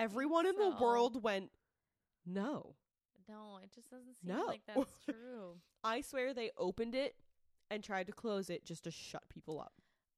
[0.00, 0.08] I don't.
[0.10, 1.50] think Everyone in the world went,
[2.26, 2.74] no.
[3.28, 4.46] No, it just doesn't seem No.
[4.46, 5.60] like that's true.
[5.84, 7.14] I swear they opened it
[7.70, 9.72] and tried to close it just to shut people up.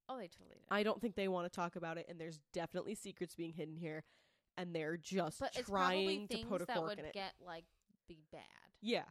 [0.09, 0.66] Oh, they totally did.
[0.70, 3.76] I don't think they want to talk about it, and there's definitely secrets being hidden
[3.76, 4.02] here,
[4.56, 7.12] and they're just but trying to put a that cork in it.
[7.14, 7.64] get like
[8.09, 8.40] be bad.
[8.80, 9.04] yeah,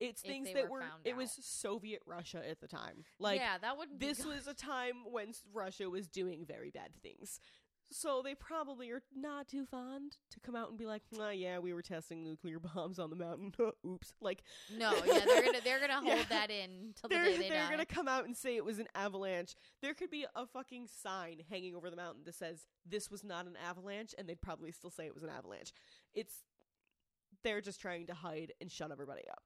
[0.00, 0.84] it's things that were were.
[1.04, 1.30] It was.
[1.40, 3.04] Soviet Russia at the time.
[3.18, 6.90] Like yeah, that would be this was a time when Russia was doing very bad
[7.02, 7.40] things.
[7.90, 11.58] So they probably are not too fond to come out and be like, "Ah, yeah,
[11.58, 13.52] we were testing nuclear bombs on the mountain.
[13.86, 14.42] Oops." Like
[14.76, 14.92] no.
[15.06, 16.24] Yeah, they're gonna they're gonna hold Yeah.
[16.28, 17.70] that in till the they're day they they're die.
[17.70, 19.54] gonna come out and say it was an avalanche.
[19.80, 23.46] There could be a fucking sign hanging over the mountain that says this was not
[23.46, 25.72] an avalanche, and they'd probably still say it was an avalanche.
[26.14, 26.42] It's
[27.42, 29.42] they're just trying to hide and shut everybody up,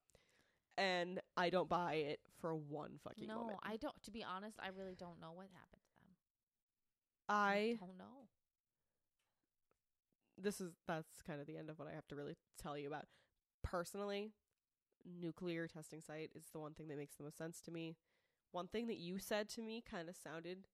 [0.79, 3.59] and I don't buy it for one fucking no, moment.
[3.63, 4.01] I don't.
[4.05, 5.83] To be honest, I really don't know what happened
[7.29, 8.05] I don't know.
[10.41, 12.87] this is that's kind of the end of what I have to really tell you
[12.89, 13.07] about.
[13.63, 14.33] Personally,
[15.05, 17.97] nuclear testing site is the one thing that makes the most sense to me.
[18.53, 20.67] one thing that you said to me kind of sounded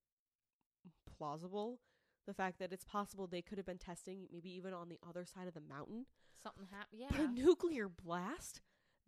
[1.16, 1.80] plausible.
[2.26, 5.24] The fact that it's possible they could have been testing maybe even on the other
[5.26, 6.06] side of the mountain.
[6.42, 7.02] Something happened.
[7.10, 8.60] But a nuclear blast?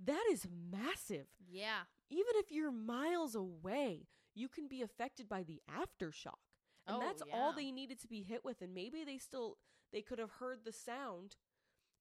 [0.05, 1.27] That is massive.
[1.49, 1.85] Yeah.
[2.11, 6.46] Even if you're miles away, you can be affected by the aftershock.
[6.87, 8.61] And Oh, that's all they needed to be hit with.
[8.63, 9.59] And maybe they still
[9.93, 11.37] they could have heard the sound,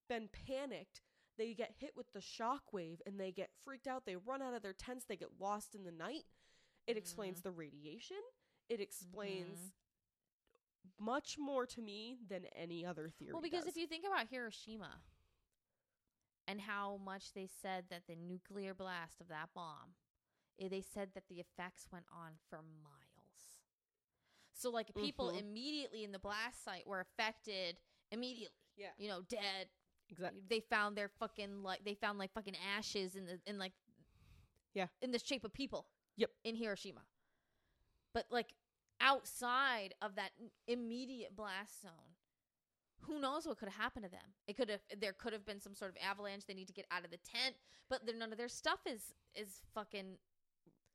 [0.08, 1.02] been panicked.
[1.38, 4.06] They get hit with the shock wave and they get freaked out.
[4.06, 5.04] They run out of their tents.
[5.04, 6.24] They get lost in the night.
[6.86, 8.16] It explains the radiation.
[8.68, 11.04] It explains Mhm.
[11.04, 13.32] much more to me than any other theory.
[13.32, 13.74] Well, because does.
[13.74, 15.02] if you think about Hiroshima
[16.46, 19.94] and how much they said that the nuclear blast of that bomb,
[20.58, 23.05] eh, they said that the effects went on for miles.
[24.56, 25.38] So, like, people Mhm.
[25.40, 27.78] immediately in the blast site were affected
[28.10, 28.56] immediately.
[28.76, 28.92] Yeah.
[28.98, 29.68] You know, dead.
[30.08, 30.40] exactly.
[30.48, 33.72] They found their fucking like they found like fucking ashes in the in like
[34.72, 34.88] Yeah.
[35.00, 35.88] in the shape of people.
[36.16, 36.30] Yep.
[36.44, 37.04] In Hiroshima,
[38.12, 38.54] but like
[39.00, 40.32] outside of that
[40.66, 42.16] immediate blast zone,
[43.00, 44.34] who knows what could have happened to them?
[44.46, 46.46] It could have there could have been some sort of avalanche.
[46.46, 47.56] They need to get out of the tent,
[47.88, 50.18] but none of their stuff is is fucking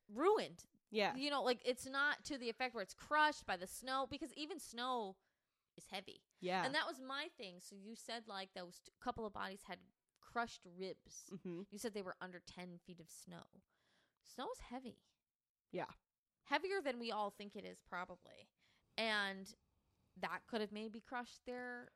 [0.08, 0.66] ruined.
[0.91, 1.15] Yeah.
[1.15, 4.34] You know, like it's not to the effect where it's crushed by the snow because
[4.35, 5.15] even snow
[5.77, 6.22] is heavy.
[6.41, 6.65] Yeah.
[6.65, 7.55] And that was my thing.
[7.59, 9.77] So you said like those t- couple of bodies had
[10.22, 11.26] crushed ribs.
[11.34, 11.61] mm-hmm.
[11.72, 13.61] You said they were under 10 feet of snow.
[14.35, 14.97] Snow's heavy.
[15.72, 15.85] Yeah.
[16.43, 18.49] Heavier than we all think it is, probably.
[18.97, 19.47] And
[20.19, 21.89] that could have maybe crushed their.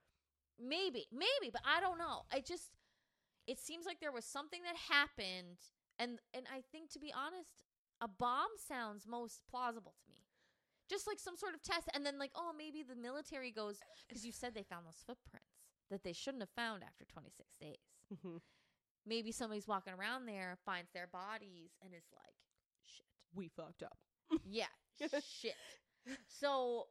[0.57, 2.21] Maybe, maybe, but I don't know.
[2.31, 2.71] I just.
[3.47, 5.57] It seems like there was something that happened.
[5.99, 7.63] And, and I think, to be honest,
[8.01, 10.19] a bomb sounds most plausible to me.
[10.89, 11.89] Just like some sort of test.
[11.93, 13.79] And then, like, oh, maybe the military goes.
[14.07, 15.49] Because you said they found those footprints
[15.89, 17.77] that they shouldn't have found after 26 days
[18.13, 18.37] Mm-hmm.
[19.07, 22.35] maybe somebody's walking around there, finds their bodies, and is like,
[22.85, 23.05] shit.
[23.33, 23.97] We fucked up.
[24.47, 24.65] Yeah,
[25.21, 25.55] shit.
[26.27, 26.85] So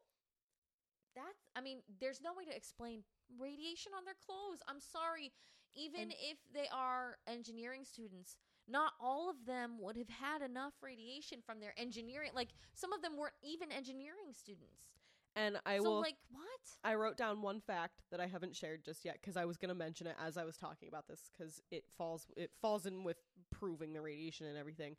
[1.15, 3.05] that's, I mean, there's no way to explain
[3.39, 4.59] radiation on their clothes.
[4.69, 5.33] I'm sorry.
[5.77, 8.37] Even And- if they are engineering students,
[8.69, 12.31] not all of them would have had enough radiation from their engineering.
[12.35, 14.95] Like, some of them weren't even engineering students.
[15.37, 16.01] And I so, will.
[16.01, 16.45] like, what?
[16.85, 19.69] I wrote down one fact that I haven't shared just yet because I was going
[19.69, 23.03] to mention it as I was talking about this because it falls it falls in
[23.03, 23.17] with
[23.51, 24.97] proving the radiation and everything.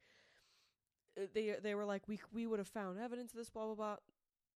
[1.18, 3.76] Uh, They they were like we we would have found evidence of this blah blah
[3.76, 3.96] blah.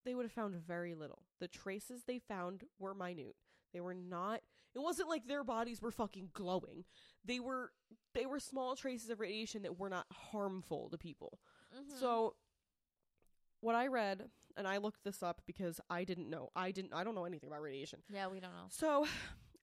[0.03, 1.23] They would have found very little.
[1.39, 3.35] The traces they found were minute.
[3.73, 4.41] They were not.
[4.75, 6.85] It wasn't like their bodies were fucking glowing.
[7.25, 7.71] They were
[8.13, 11.39] they were small traces of radiation that were not harmful to people.
[11.75, 11.99] Mhm.
[11.99, 12.35] So
[13.61, 16.49] what I read and I looked this up because I didn't know.
[16.55, 18.03] I didn't I don't know anything about radiation.
[18.09, 18.67] yeah, we don't know.
[18.69, 19.05] So,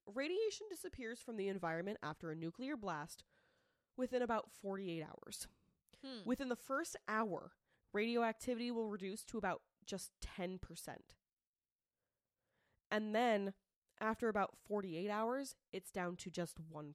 [0.05, 3.23] radiation disappears from the environment after a nuclear blast
[3.97, 5.47] within about 48 hours.
[6.05, 6.21] Hmm.
[6.25, 7.51] Within the first hour,
[7.91, 10.59] radioactivity will reduce to about just 10%.
[12.91, 13.53] And then
[13.99, 16.93] after about 48 hours, it's down to just 1%.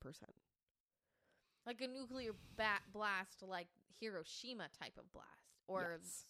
[1.66, 3.68] like a nuclear bat blast, like
[4.00, 5.28] Hiroshima type of blast,
[5.68, 6.24] or Yes.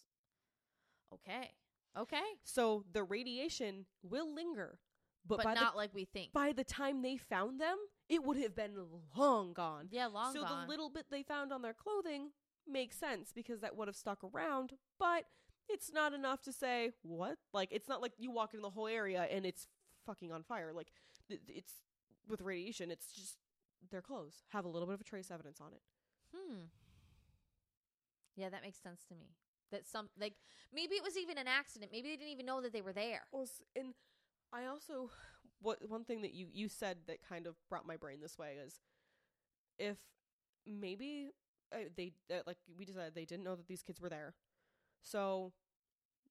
[1.13, 1.49] okay,
[1.97, 4.79] okay, So the radiation will linger,
[5.25, 6.33] but, but, by not the like we think.
[6.33, 7.77] by the time they found them,
[8.09, 8.75] it would have been
[9.17, 9.87] long gone.
[9.89, 10.49] yeah, long so gone.
[10.49, 12.29] So the little bit they found on their clothing
[12.67, 15.25] makes sense because that would have stuck around, but
[15.69, 17.37] it's not enough to say what.
[17.53, 19.67] Like it's not like you walk into the whole area and it's
[20.05, 20.71] fucking on fire.
[20.73, 20.91] Like
[21.27, 21.73] th- it's
[22.27, 23.37] with radiation, it's just
[23.91, 25.81] their clothes have a little bit of a trace evidence on it.
[26.35, 26.63] hmm.
[28.35, 29.35] Yeah, that makes sense to me.
[29.71, 30.33] That some like
[30.73, 31.91] maybe it was even an accident.
[31.91, 33.21] Maybe they didn't even know that they were there.
[33.31, 33.93] Well, s- and
[34.53, 35.09] I also
[35.61, 38.55] what one thing that you you said that kind of brought my brain this way
[38.65, 38.79] is
[39.79, 39.97] if
[40.65, 41.31] maybe
[41.73, 44.35] uh, they uh, like we decided they didn't know that these kids were there,
[45.01, 45.53] so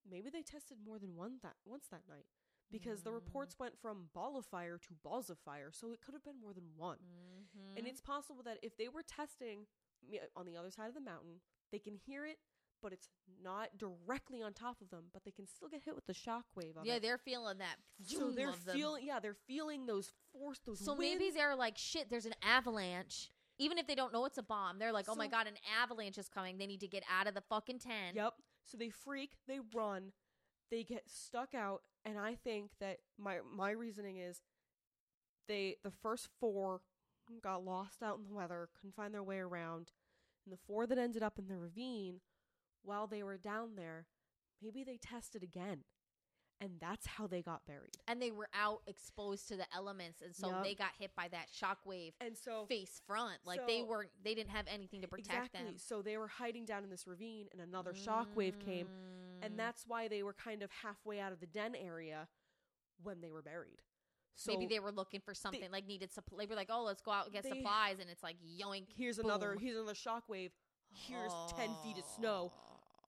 [0.09, 2.25] maybe they tested more than one that once that night
[2.73, 3.15] because the Mm.
[3.15, 6.39] reports went from ball of fire to balls of fire, so it could have been
[6.39, 6.97] more than one.
[6.97, 7.77] Mm-hmm.
[7.77, 9.67] And it's possible that if they were testing
[10.01, 11.39] me- on the other side of the mountain,
[11.71, 12.39] they can hear it,
[12.81, 13.07] but it's
[13.41, 16.45] not directly on top of them, but they can still get hit with the shock
[16.55, 17.01] wave yeah, it.
[17.01, 17.77] they're feeling that.
[18.03, 20.83] So they're feeling, yeah, they're feeling those force, those.
[20.83, 23.31] So maybe they're like, shit, there's an avalanche.
[23.59, 26.17] Even if they don't know it's a bomb, they're like, oh my god, an avalanche
[26.17, 26.57] is coming.
[26.57, 28.15] They need to get out of the fucking tent.
[28.15, 28.33] Yep.
[28.65, 30.11] So they freak, they run,
[30.73, 34.41] they get stuck out, and I think that my my reasoning is
[35.47, 36.81] they the first four
[37.43, 39.91] got lost out in the weather, couldn't find their way around,
[40.45, 42.21] and the four that ended up in the ravine
[42.81, 44.07] while they were down there,
[44.61, 45.83] maybe they tested again.
[46.61, 47.97] and that's how they got buried.
[48.07, 50.63] and they were out exposed to the elements, and so Yup.
[50.63, 53.37] they got hit by that shockwave And so face front.
[53.45, 55.73] Like they weren't, they didn't have anything to protect exactly, them.
[55.77, 59.22] so they were hiding down in this ravine, and another shockwave came, Mm.
[59.43, 59.57] And mm.
[59.57, 62.27] that's why they were kind of halfway out of the den area
[63.01, 63.81] when they were buried.
[64.35, 66.39] So maybe they were looking for something like needed supply.
[66.39, 68.87] They were like, "Oh, let's go out and get They- supplies," and it's like yoink.
[68.95, 70.51] here's another here's another shockwave
[70.93, 72.51] here's 10 feet of snow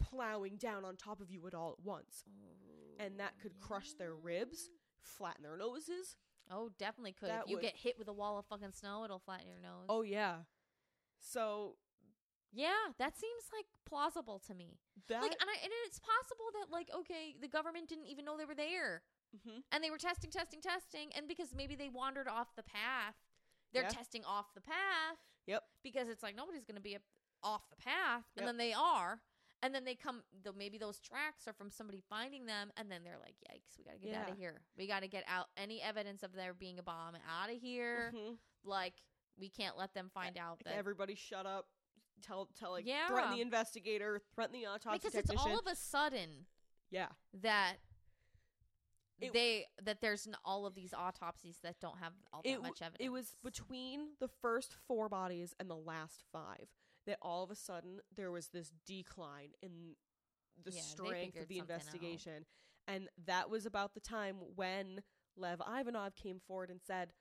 [0.02, 2.24] plowing down on top of you at all at once
[3.00, 4.70] and that could crush their ribs
[5.02, 6.18] flatten their noses
[6.52, 7.30] Oh, definitely could.
[7.30, 9.58] That if you would- get hit with a wall of fucking snow, it'll flatten your
[9.58, 9.86] nose.
[9.90, 10.44] oh yeah
[11.20, 11.76] so
[12.52, 14.78] yeah, that seems like plausible to me.
[15.08, 18.38] that like, and, I, and it's possible that like, okay, the government didn't even know
[18.38, 19.04] they were there,
[19.36, 19.64] Mhm.
[19.72, 23.16] and they were testing, testing, testing, and because maybe they wandered off the path,
[23.72, 23.90] they're Yeah.
[23.90, 25.18] testing off the path.
[25.46, 25.64] Yep.
[25.84, 26.98] Because it's like nobody's going to be
[27.44, 28.46] off the path, and Yep.
[28.48, 29.22] then they are.
[29.62, 33.04] And then they come, though maybe those tracks are from somebody finding them, and then
[33.04, 34.62] they're like, "Yikes, we gotta get out of here.
[34.76, 38.12] We gotta get out any evidence of there being a bomb out of here.
[38.14, 38.38] Mhm.
[38.64, 39.02] Like,
[39.38, 41.70] we can't let them find out that everybody shut up
[42.22, 43.08] tell tell like Yeah.
[43.08, 46.46] threaten the investigator threaten the autopsy because it's all of a sudden
[46.90, 47.78] yeah that
[49.20, 52.82] It- they that there's all of these autopsies that don't have all that it, much
[52.82, 53.06] evidence.
[53.06, 56.68] it was between the first four bodies and the last five
[57.06, 59.96] that all of a sudden there was this decline in
[60.64, 61.64] the Yeah, strength of the something out.
[61.82, 62.46] investigation.
[62.88, 65.04] And that was about the time when
[65.36, 67.14] Lev Ivanov came forward and said,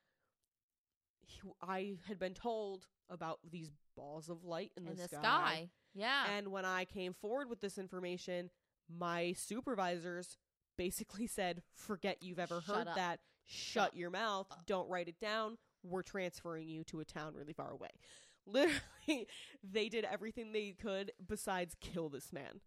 [1.61, 5.19] I had been told about these balls of light in, in the, the sky.
[5.21, 5.69] sky.
[5.95, 6.25] Yeah.
[6.37, 8.51] And when I came forward with this information,
[8.89, 10.37] my supervisors
[10.77, 12.97] basically said, "Forget you've ever Shut heard up.
[12.97, 13.21] that.
[13.47, 14.47] Shut, Shut your mouth.
[14.51, 15.59] up." Don't write it down.
[15.83, 17.91] We're transferring you to a town really far away."
[18.47, 19.27] Literally,
[19.63, 22.61] they did everything they could besides kill this man,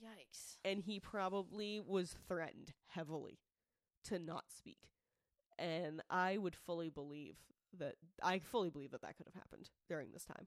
[0.00, 0.58] Yikes.
[0.64, 3.40] and he probably was threatened heavily
[4.04, 4.78] to not speak.
[5.58, 7.34] And I would fully believe
[7.78, 10.46] that I fully believe that that could have happened during this time.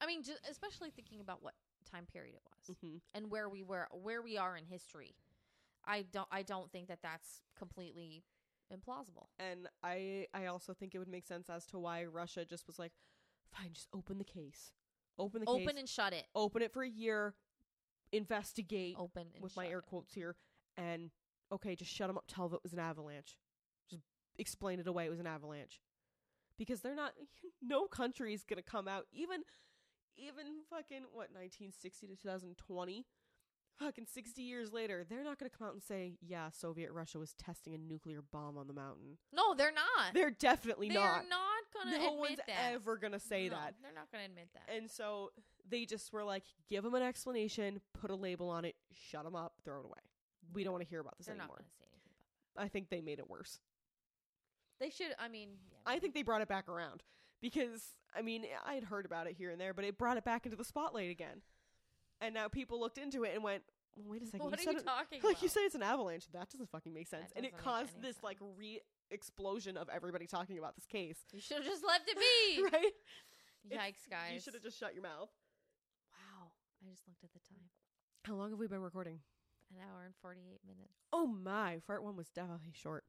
[0.00, 1.54] I mean, ju- especially thinking about what
[1.90, 5.14] time period it was hmm and where we were, where we are in history.
[5.84, 6.28] I don't.
[6.30, 8.24] I don't think that that's completely
[8.72, 9.26] implausible.
[9.38, 12.78] and I I also think it would make sense as to why Russia just was
[12.78, 12.92] like,
[13.52, 14.72] fine, just open the case,
[15.18, 16.26] open the Open case, and shut it.
[16.34, 17.34] open it for a year,
[18.12, 19.86] investigate Open with my air it.
[19.86, 20.36] quotes here,
[20.76, 21.10] and
[21.50, 22.24] okay, just shut them up.
[22.28, 23.36] Tell them it was an avalanche.
[23.90, 24.02] Just
[24.38, 25.06] explain it away.
[25.06, 25.80] It was an avalanche,
[26.58, 27.12] because they're not.
[27.64, 29.42] No country is gonna come out even.
[30.16, 33.06] Even fucking what 1960 to 2020,
[33.78, 37.32] fucking 60 years later, they're not gonna come out and say, "Yeah, Soviet Russia was
[37.34, 40.12] testing a nuclear bomb on the mountain." No, they're not.
[40.12, 40.94] They're definitely not.
[40.94, 41.28] They're not.
[41.30, 42.72] not gonna no admit one's that.
[42.72, 43.74] ever gonna say No, that.
[43.80, 44.68] They're not gonna admit that.
[44.74, 45.30] And so
[45.66, 49.34] they just were like, give them an explanation, put a label on it, shut them
[49.34, 50.00] up, throw it away.
[50.52, 51.56] We don't want to hear about this they're anymore.
[51.56, 52.12] gonna say anything
[52.54, 52.64] about.
[52.66, 53.60] I think they made it worse.
[54.82, 55.14] They should.
[55.16, 57.04] I mean, yeah, I think they brought it back around
[57.40, 60.24] because I mean I had heard about it here and there, but it brought it
[60.24, 61.40] back into the spotlight again.
[62.20, 63.62] And now people looked into it and went,
[63.96, 65.42] well, "Wait a second, What you are you it, talking like about?
[65.42, 66.26] you said it's an avalanche.
[66.32, 68.80] That doesn't fucking make sense." and it caused this like re
[69.12, 72.62] explosion of everybody talking about this case, you should have just left it be.
[72.72, 72.92] right?
[73.70, 74.34] Yikes, guys!
[74.34, 75.30] You should have just shut your mouth.
[76.10, 76.50] Wow,
[76.84, 77.68] I just looked at the time.
[78.24, 79.20] How long have we been recording?
[79.70, 80.98] An hour and forty-eight minutes.
[81.12, 83.04] Oh my, part one was definitely short.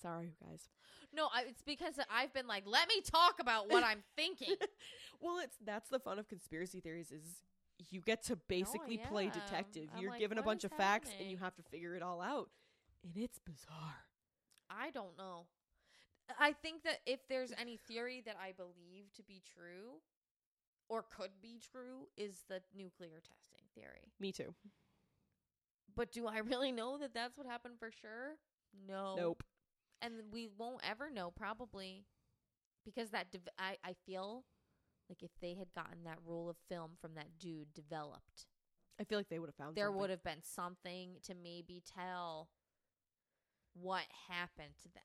[0.00, 0.68] Sorry, you guys.
[1.12, 4.54] No, I, it's because I've been like, let me talk about what I'm thinking.
[5.20, 7.24] well, it's that's the fun of conspiracy theories is
[7.90, 9.32] you get to basically play yeah.
[9.32, 9.88] detective.
[9.94, 12.20] I'm You're like, given a bunch of facts and you have to figure it all
[12.20, 12.50] out.
[13.04, 14.04] And it's bizarre.
[14.70, 15.46] I don't know.
[16.38, 20.00] I think that if there's any theory that I believe to be true
[20.88, 24.12] or could be true is the nuclear testing theory.
[24.20, 24.54] Me too.
[25.96, 28.36] But do I really know that that's what happened for sure?
[28.86, 29.16] No.
[29.16, 29.42] Nope.
[30.02, 32.04] And we won't ever know probably
[32.84, 34.44] because that dev- I I feel
[35.08, 38.46] like if they had gotten that roll of film from that dude developed,
[39.00, 42.48] I feel like they would have found there would have been something to maybe tell
[43.74, 45.02] what happened to them.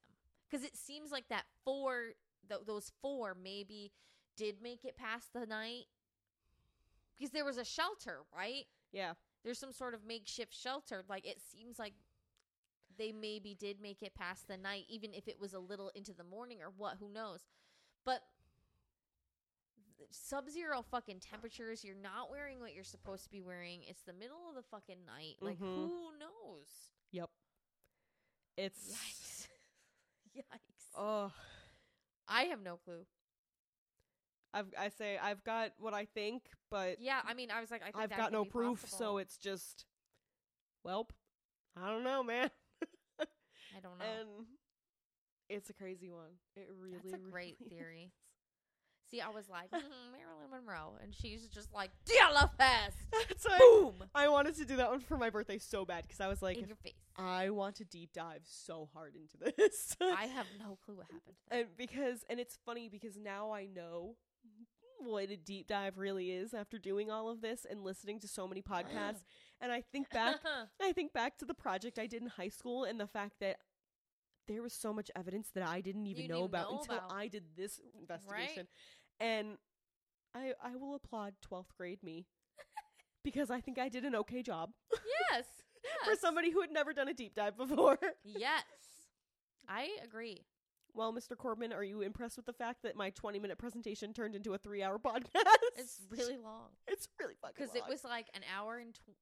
[0.50, 2.14] Because it seems like that four
[2.48, 3.92] th- those four maybe
[4.38, 5.86] did make it past the night.
[7.18, 8.66] Because there was a shelter right?
[8.92, 9.14] Yeah.
[9.44, 11.04] there's some sort of makeshift shelter.
[11.10, 11.94] Like it seems like
[12.98, 16.14] they maybe did make it past the night even if it was a little into
[16.14, 17.46] the morning or what who knows
[18.06, 18.22] but
[20.12, 24.48] sub-zero fucking temperatures you're not wearing what you're supposed to be wearing it's the middle
[24.50, 25.88] of the fucking night like Mhm.
[25.90, 27.30] who knows Yep.
[28.58, 29.48] It's yikes
[30.38, 31.32] yikes Oh,
[32.28, 33.06] i have no clue
[34.54, 37.82] I've I say I've got what I think, but yeah i mean i was like
[37.84, 38.98] I I've got no proof, possible.
[38.98, 39.86] so it's just
[40.86, 41.10] welp.
[41.76, 42.50] I don't know, man.
[43.76, 44.06] I don't know.
[44.06, 44.46] And
[45.50, 46.32] it's a crazy one.
[46.56, 48.12] It really That's a great really theory.
[49.12, 52.94] See, I was like "Mm, Marilyn Monroe, and she's just like Dyatlov Pass.
[53.60, 56.42] Boom I wanted to do that one for my birthday so bad because I was
[56.42, 56.94] like, in your face.
[57.18, 59.96] I want to deep dive so hard into this.
[60.02, 61.36] I have no clue what happened.
[61.52, 64.16] And because and it's funny because now I know
[65.00, 68.48] what a deep dive really is after doing all of this and listening to so
[68.48, 69.24] many podcasts.
[69.62, 70.38] and I think back.
[70.82, 73.58] I think back to the project I did in high school and the fact that
[74.48, 76.98] there was so much evidence that I didn't even You know didn't about know until
[76.98, 77.12] about.
[77.14, 78.68] I did this investigation.
[79.20, 79.58] And
[80.34, 82.28] I I will applaud 12th grade me
[83.24, 84.72] because I think I did an okay job
[85.32, 85.46] yes,
[86.06, 87.98] for somebody who had never done a deep dive before.
[88.24, 88.64] Yes,
[89.68, 90.46] I agree.
[90.96, 91.38] Well, Mr.
[91.38, 94.60] Corbin, are you impressed with the fact that my 20 minute presentation turned into a
[94.60, 95.26] 3-hour podcast?
[95.78, 97.68] It's really long it's really fucking long.
[97.68, 97.90] because it long.
[97.90, 99.18] was like an hour and tw-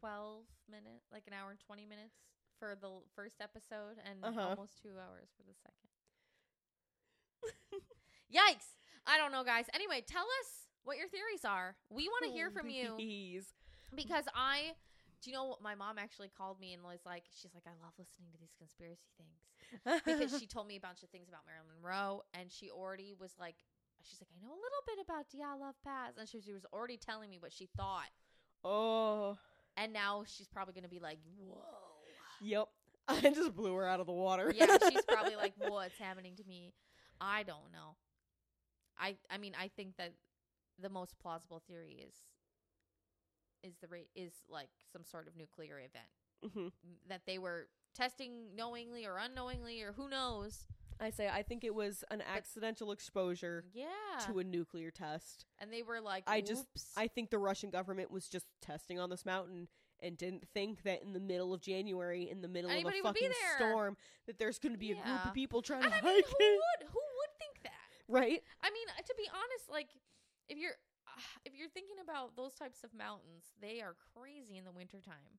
[0.00, 2.16] twelve minutes, like an hour and twenty minutes
[2.58, 4.48] for the l- first episode, and Uh-huh.
[4.56, 5.88] almost two hours for the second.
[8.32, 8.76] Yikes!
[9.06, 9.66] I don't know, guys.
[9.74, 10.48] Anyway, tell us
[10.84, 11.76] what your theories are.
[11.90, 12.94] We want to hear from you.
[12.96, 13.52] Please.
[13.94, 14.72] because I,
[15.22, 15.62] do you know what?
[15.62, 18.54] My mom actually called me and was like, she's like, I love listening to these
[18.56, 19.42] conspiracy things
[20.06, 23.32] because she told me a bunch of things about Marilyn Monroe, and she already was
[23.38, 23.56] like,
[24.02, 26.96] she's like, I know a little bit about Dyatlov Pass, and she, she was already
[26.96, 28.08] telling me what she thought,
[28.64, 29.36] oh,
[29.76, 31.58] and now she's probably gonna be like, whoa,
[32.40, 32.68] yep.
[33.08, 34.52] I just blew her out of the water.
[34.54, 36.72] yeah, she's probably like, what's happening to me?
[37.20, 37.96] I don't know.
[38.98, 40.12] I I mean, I think that
[40.80, 42.14] the most plausible theory is
[43.62, 46.08] is the rate is like some sort of nuclear event.
[46.42, 46.72] Mhm.
[47.08, 50.64] that they were testing knowingly or unknowingly or who knows.
[51.02, 53.86] I say I think it was an accidental exposure Yeah.
[54.26, 55.46] to a nuclear test.
[55.58, 58.98] and they were like, I just- "Oops." I think the Russian government was just testing
[59.00, 59.68] on this mountain
[60.00, 63.08] and didn't think that in the middle of January, in the middle Anybody of a
[63.08, 63.56] would be fucking there.
[63.70, 63.96] storm,
[64.26, 65.28] that there's going to be a group Yeah.
[65.28, 66.60] of people trying and to I mean, hike who it.
[66.80, 67.72] would who would think that?
[68.08, 68.42] Right?
[68.62, 69.88] I mean, uh, to be honest, like
[70.48, 70.76] if you're
[71.06, 75.38] uh, if you're thinking about those types of mountains, they are crazy in the wintertime.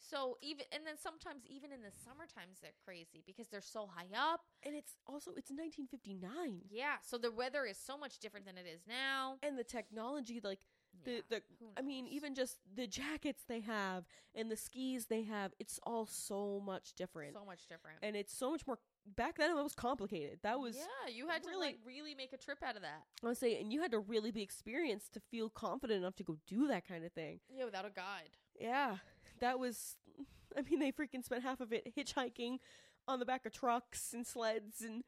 [0.00, 3.86] So even and then sometimes even in the summer times they're crazy because they're so
[3.86, 4.40] high up.
[4.64, 6.62] And it's also it's 1959.
[6.70, 9.36] Yeah, so the weather is so much different than it is now.
[9.42, 10.60] And the technology like
[11.04, 11.42] the Yeah, the
[11.76, 14.04] I mean even just the jackets they have
[14.34, 17.34] and the skis they have, it's all so much different.
[17.34, 17.98] so much different.
[18.02, 18.78] and it's so much more
[19.16, 20.40] back then it was complicated.
[20.42, 23.02] That was yeah, you had to really- like really make a trip out of that.
[23.22, 26.24] I would say, and you had to really be experienced to feel confident enough to
[26.24, 27.40] go do that kind of thing.
[27.48, 28.30] Yeah, without a guide.
[28.58, 28.96] Yeah,
[29.40, 29.96] that was.
[30.56, 32.58] I mean, they freaking spent half of it hitchhiking
[33.06, 35.04] on the back of trucks and sleds, and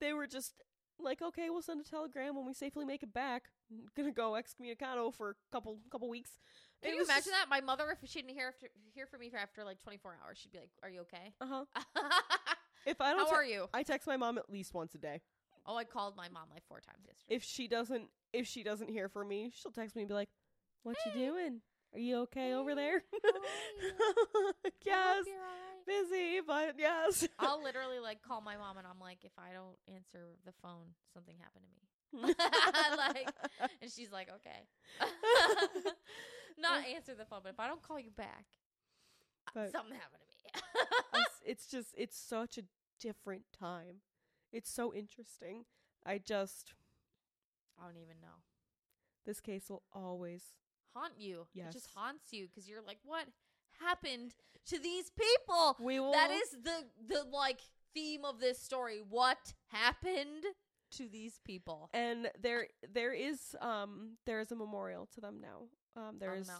[0.00, 0.54] they were just
[1.00, 3.44] like, "Okay, we'll send a telegram when we safely make it back.
[3.96, 6.30] gonna go excommunicado for a couple couple weeks."
[6.82, 7.46] Can It you imagine just- that?
[7.48, 10.38] My mother, if she didn't hear after hear from me for after like 24 hours,
[10.38, 11.32] she'd be like, "Are you okay?
[11.40, 11.64] Uh huh.
[12.86, 14.98] If I don't, How te- are you?" I text my mom at least once a
[14.98, 15.22] day.
[15.66, 17.34] Oh, I called my mom like four times yesterday.
[17.34, 20.28] If she doesn't, if she doesn't hear from me, she'll text me and be like,
[20.82, 21.62] "What you doing?
[21.94, 25.86] Are you okay over there?" how are I yes, hope you're all right.
[25.86, 27.28] busy, but yes.
[27.38, 30.94] I'll literally like call my mom and I'm like, if I don't answer the phone,
[31.12, 31.80] something happened to me.
[32.96, 33.28] Like,
[33.82, 34.68] And she's like, okay.
[36.58, 38.44] Not answer the phone, but if I don't call you back,
[39.48, 41.20] uh, But- something happened to me.
[41.20, 42.62] it's, it's just it's such a
[43.00, 43.96] different time.
[44.52, 45.64] It's so interesting.
[46.06, 46.74] I just
[47.80, 48.42] I don't even know.
[49.26, 50.54] this case will always
[50.94, 51.46] Haunt you.
[51.54, 53.26] It just haunts you because you're like, what
[53.80, 54.34] happened
[54.66, 55.76] to these people?
[55.80, 57.60] we will That is the the like
[57.94, 59.02] theme of this story.
[59.08, 60.44] What happened
[60.92, 65.62] to these people and there there is um there is a memorial to them now.
[65.96, 66.54] Um on there's the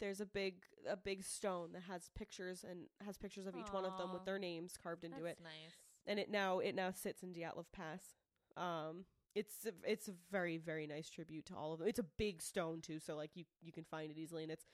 [0.00, 0.56] there's a big
[0.88, 4.24] a big stone that has pictures and has pictures of each one of them with
[4.26, 5.42] their names carved into That's it.
[5.42, 5.72] nice.
[6.06, 8.14] and it now it now sits in Dyatlov Pass.
[8.56, 9.04] Um,
[9.38, 11.88] it's a, it's a very very nice tribute to all of them.
[11.88, 14.64] It's a big stone too, so like you you can find it easily, and it's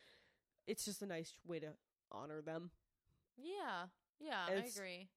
[0.67, 1.69] it's just a nice way to
[2.11, 2.71] honor them.
[3.37, 3.87] Yeah,
[4.21, 5.09] yeah, I agree.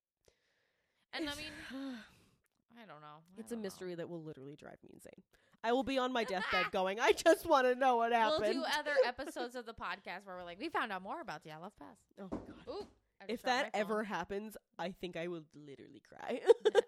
[1.14, 3.24] And I mean, I don't know.
[3.38, 3.68] I it's a don't know.
[3.68, 5.24] mystery that will literally drive me insane.
[5.64, 7.00] I will be on my deathbed going.
[7.00, 8.44] I just want to know what happened.
[8.44, 11.44] We'll do other episodes of the podcast where we're like, we found out more about
[11.44, 11.98] Dyatlov Pass.
[12.20, 12.70] oh my god!
[12.70, 16.40] Ooh, I If that ever happens, I think I will literally cry.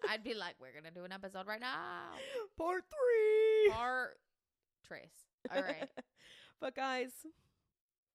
[0.10, 1.76] I'd be like, we're gonna do an episode right now.
[2.58, 3.72] Part three.
[3.74, 4.18] Part
[4.88, 5.10] Trace.
[5.54, 5.90] All right.
[6.62, 7.12] but guys,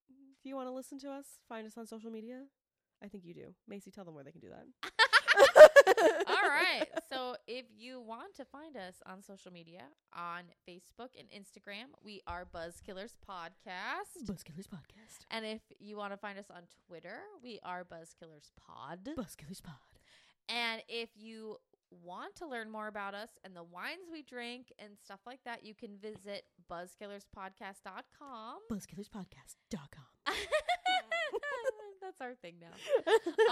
[0.09, 2.43] if you want to listen to us, find us on social media.
[3.03, 3.53] I think you do.
[3.67, 4.91] Macy, tell them where they can do that.
[6.27, 6.85] All right.
[7.09, 9.83] So if you want to find us on social media,
[10.13, 14.25] on Facebook and Instagram, we are Buzzkillers Podcast.
[14.25, 15.25] Buzzkillers Podcast.
[15.31, 19.09] And if you want to find us on Twitter, we are Buzzkillers Pod.
[19.17, 19.75] Buzzkillers Pod.
[20.49, 21.57] And if you
[22.03, 25.63] want to learn more about us and the wines we drink and stuff like that,
[25.63, 28.57] you can visit buzzkillerspodcast.com.
[28.71, 30.05] Buzzkillerspodcast.com.
[32.01, 32.75] That's our thing now.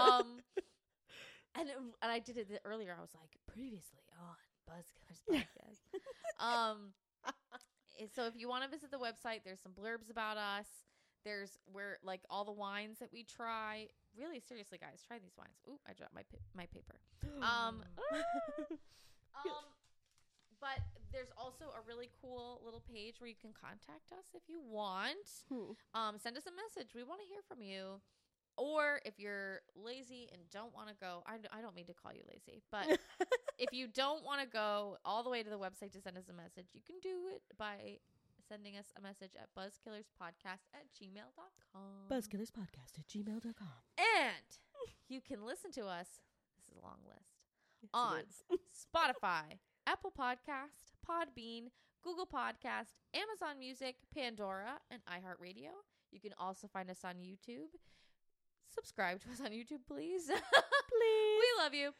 [0.04, 0.38] Um,
[1.54, 2.94] and it, and I did it earlier.
[2.96, 4.36] I was like, previously on
[4.68, 6.44] Buzzkillers podcast.
[6.44, 6.92] um,
[8.00, 10.66] eh, so if you want to visit the website, there's some blurbs about us.
[11.24, 13.88] There's where like all the wines that we try.
[14.16, 15.56] Really, seriously, guys, try these wines.
[15.68, 17.00] Ooh, I dropped my pa- my paper.
[17.40, 17.82] Um,
[19.46, 19.64] um,
[20.60, 20.80] but
[21.12, 25.44] there's also a really cool little page where you can contact us if you want.
[25.48, 25.72] Hmm.
[25.94, 26.94] Um, send us a message.
[26.94, 28.00] We want to hear from you.
[28.56, 32.12] Or if you're lazy and don't want to go, I, I don't mean to call
[32.12, 32.86] you lazy, but
[33.58, 36.28] if you don't want to go all the way to the website to send us
[36.28, 37.98] a message, you can do it by
[38.48, 42.08] sending us a message at buzzkillerspodcast at gmail.com.
[42.10, 43.68] Buzzkillerspodcast at gmail.com.
[43.98, 44.46] And
[45.08, 46.06] you can listen to us,
[46.56, 48.22] this is a long list, On.
[48.94, 51.70] Spotify, Apple Podcast, Podbean,
[52.02, 55.70] Google Podcast, Amazon Music, Pandora, and iHeartRadio.
[56.12, 57.72] You can also find us on YouTube.
[58.74, 60.26] Subscribe to us on YouTube, please.
[60.96, 61.40] Please.
[61.40, 61.90] we love you.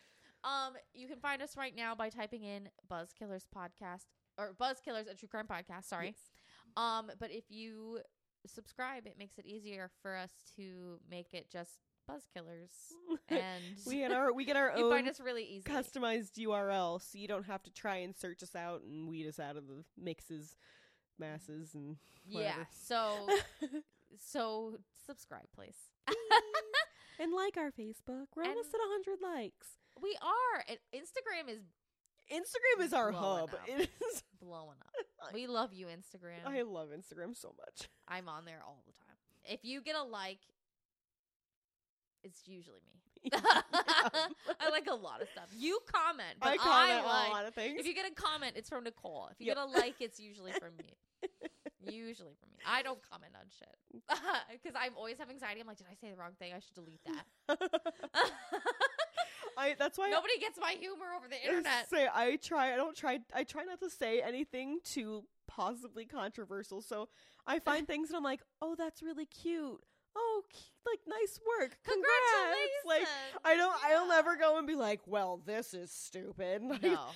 [0.44, 4.04] Um, you can find us right now by typing in Buzzkillers Podcast
[4.38, 5.86] or Buzzkillers, a true crime podcast.
[5.86, 6.08] Sorry.
[6.08, 6.16] Yes.
[6.76, 8.00] Um, but if you
[8.46, 11.78] subscribe, it makes it easier for us to make it just
[12.08, 12.92] Buzzkillers,
[13.30, 15.62] and we get our we get our you own find us really easy.
[15.62, 19.40] customized URL, so you don't have to try and search us out and weed us
[19.40, 20.56] out of the mixes,
[21.18, 21.96] masses, and
[22.26, 22.64] yeah.
[22.70, 23.26] So
[24.18, 24.76] so
[25.06, 25.76] subscribe, please.
[27.18, 28.26] And like our Facebook.
[28.36, 29.66] We're almost And- at hundred likes.
[30.00, 30.64] we are.
[30.68, 31.60] And Instagram is
[32.32, 33.50] Instagram is our hub.
[33.54, 33.60] up.
[33.66, 34.22] It is.
[34.40, 35.32] blowing up.
[35.34, 36.46] We love you, Instagram.
[36.46, 37.88] I love Instagram so much.
[38.08, 39.16] I'm on there all the time.
[39.44, 40.38] If you get a like,
[42.22, 42.80] it's usually
[43.22, 43.30] me.
[43.34, 45.48] I like a lot of stuff.
[45.56, 47.28] You comment, but I I, comment on like.
[47.28, 47.78] a lot of things.
[47.80, 49.28] If you get a comment, it's from Nicole.
[49.30, 49.56] If you Yep.
[49.56, 50.84] get a like, it's usually from me.
[51.92, 52.58] Usually for me.
[52.66, 53.76] I don't comment on shit
[54.62, 55.60] because I'm always have anxiety.
[55.60, 56.52] I'm like, did I say the wrong thing?
[56.54, 57.58] I should delete that.
[59.56, 61.88] I that's why Nobody gets my humor over the internet.
[61.88, 62.72] say I try.
[62.74, 63.20] I don't try.
[63.34, 66.80] I try not to say anything too possibly controversial.
[66.82, 67.08] So
[67.46, 69.80] I find things and I'm like, oh, that's really cute.
[70.16, 70.42] Oh,
[70.86, 71.76] like nice work.
[71.84, 72.86] Congrats.
[72.86, 73.06] Like
[73.44, 73.74] I don't.
[73.84, 76.62] I'll never go and be like, well, this is stupid.
[76.62, 77.06] Like, No, no,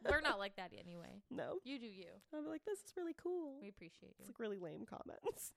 [0.10, 1.22] we're not like that anyway.
[1.30, 1.58] no.
[1.64, 2.08] You do you.
[2.34, 3.58] I'm like, this is really cool.
[3.60, 4.26] We appreciate It's you.
[4.26, 5.52] like really lame comments.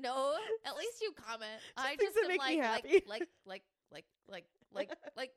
[0.00, 1.60] No, at least you comment.
[1.76, 3.62] I just am make like, me like, like, like,
[3.92, 5.30] like, like, like, like.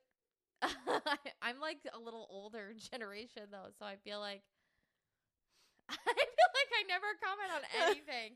[1.41, 4.41] I'm like a little older generation though, so I feel like
[5.89, 8.29] I feel like I never comment on anything,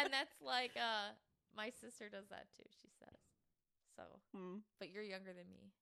[0.00, 1.12] and that's like uh
[1.54, 2.64] my sister does that too.
[2.80, 3.20] She says
[3.94, 4.04] so,
[4.34, 4.64] Hmm.
[4.80, 5.72] but you're younger than me.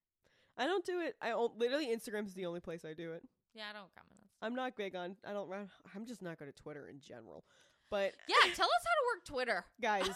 [0.57, 1.17] I don't do it.
[1.21, 3.23] I o- literally Instagram's the only place I do it.
[3.55, 4.29] Yeah, I don't comment on.
[4.29, 4.39] Stuff.
[4.43, 5.17] I'm not big on.
[5.27, 5.51] I don't.
[5.95, 7.45] I'm just not good at Twitter in general.
[7.91, 9.65] But Yeah, tell us how to work Twitter.
[9.81, 10.15] guys, how do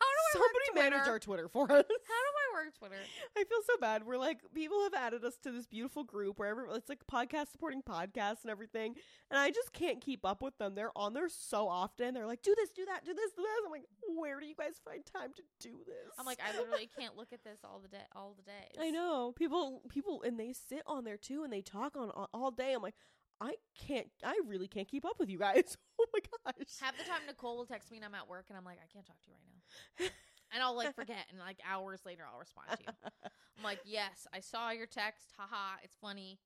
[0.73, 1.69] somebody manage our Twitter for us.
[1.69, 2.95] How do I work Twitter?
[3.37, 4.05] I feel so bad.
[4.05, 7.51] We're like people have added us to this beautiful group where every, it's like podcast
[7.51, 8.95] supporting podcasts and everything,
[9.29, 10.75] and I just can't keep up with them.
[10.75, 12.13] They're on there so often.
[12.13, 13.51] They're like, do this, do that, do this, do this.
[13.65, 13.85] I'm like,
[14.15, 16.13] where do you guys find time to do this?
[16.19, 18.77] I'm like, I literally can't look at this all the day, all the days.
[18.79, 22.29] I know people, people, and they sit on there too, and they talk on all,
[22.33, 22.73] all day.
[22.73, 22.95] I'm like,
[23.41, 23.55] I
[23.87, 25.75] can't, I really can't keep up with you guys.
[25.99, 26.67] oh my gosh.
[26.79, 28.87] Half the time, Nicole will text me and I'm at work, and I'm like, I
[28.93, 30.11] can't talk to you right now.
[30.53, 33.09] and I'll like forget, and like hours later, I'll respond to you.
[33.57, 35.33] I'm like, yes, I saw your text.
[35.37, 36.39] Haha, it's funny.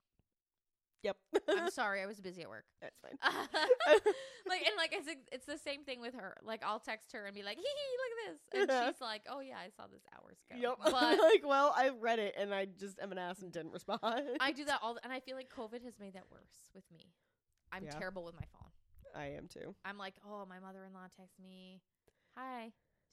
[1.05, 1.17] Yep.
[1.47, 2.65] I'm sorry, I was busy at work.
[2.81, 3.17] That's fine.
[4.47, 6.35] like and like it's it's the same thing with her.
[6.43, 8.91] Like I'll text her and be like, "Hee hee, look at this," and Yeah.
[8.91, 10.77] she's like, "Oh yeah, I saw this hours ago." Yep.
[10.91, 13.99] But like, well, I read it and I just am an ass and didn't respond.
[14.39, 16.83] I do that all, the, and I feel like COVID has made that worse with
[16.91, 17.13] me.
[17.71, 17.91] I'm Yeah.
[17.91, 18.71] terrible with my phone.
[19.15, 19.75] I am too.
[19.85, 21.79] I'm like, oh, my mother-in-law texts me.
[22.37, 22.71] Hi.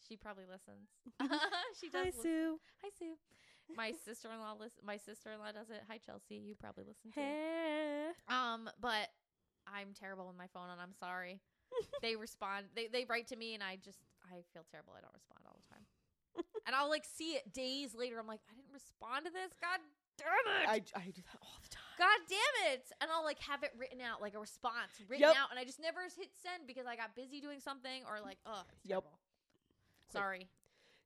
[0.08, 0.88] She probably listens.
[1.80, 2.00] she does.
[2.00, 2.22] Hi, listen.
[2.22, 2.60] Sue.
[2.82, 3.14] Hi, Sue.
[3.76, 4.80] My sister-in-law listen.
[4.84, 5.82] My sister-in-law does it.
[5.88, 6.36] Hi, Chelsea.
[6.36, 7.20] You probably listen to.
[7.20, 8.10] Hey.
[8.28, 9.08] Um, but
[9.66, 11.40] I'm terrible with my phone, and I'm sorry.
[12.02, 12.66] they respond.
[12.74, 14.92] They they write to me, and I just I feel terrible.
[14.96, 15.84] I don't respond all the time.
[16.66, 18.18] and I'll like see it days later.
[18.18, 19.52] I'm like, I didn't respond to this.
[19.60, 19.80] God
[20.18, 20.68] damn it.
[20.68, 21.96] I, I do that all the time.
[21.98, 22.84] God damn it!
[23.00, 25.36] And I'll like have it written out, like a response written Yep.
[25.36, 28.38] out, and I just never hit send because I got busy doing something or like,
[28.46, 29.04] oh, Yep.
[29.04, 29.18] terrible.
[30.12, 30.48] Sorry,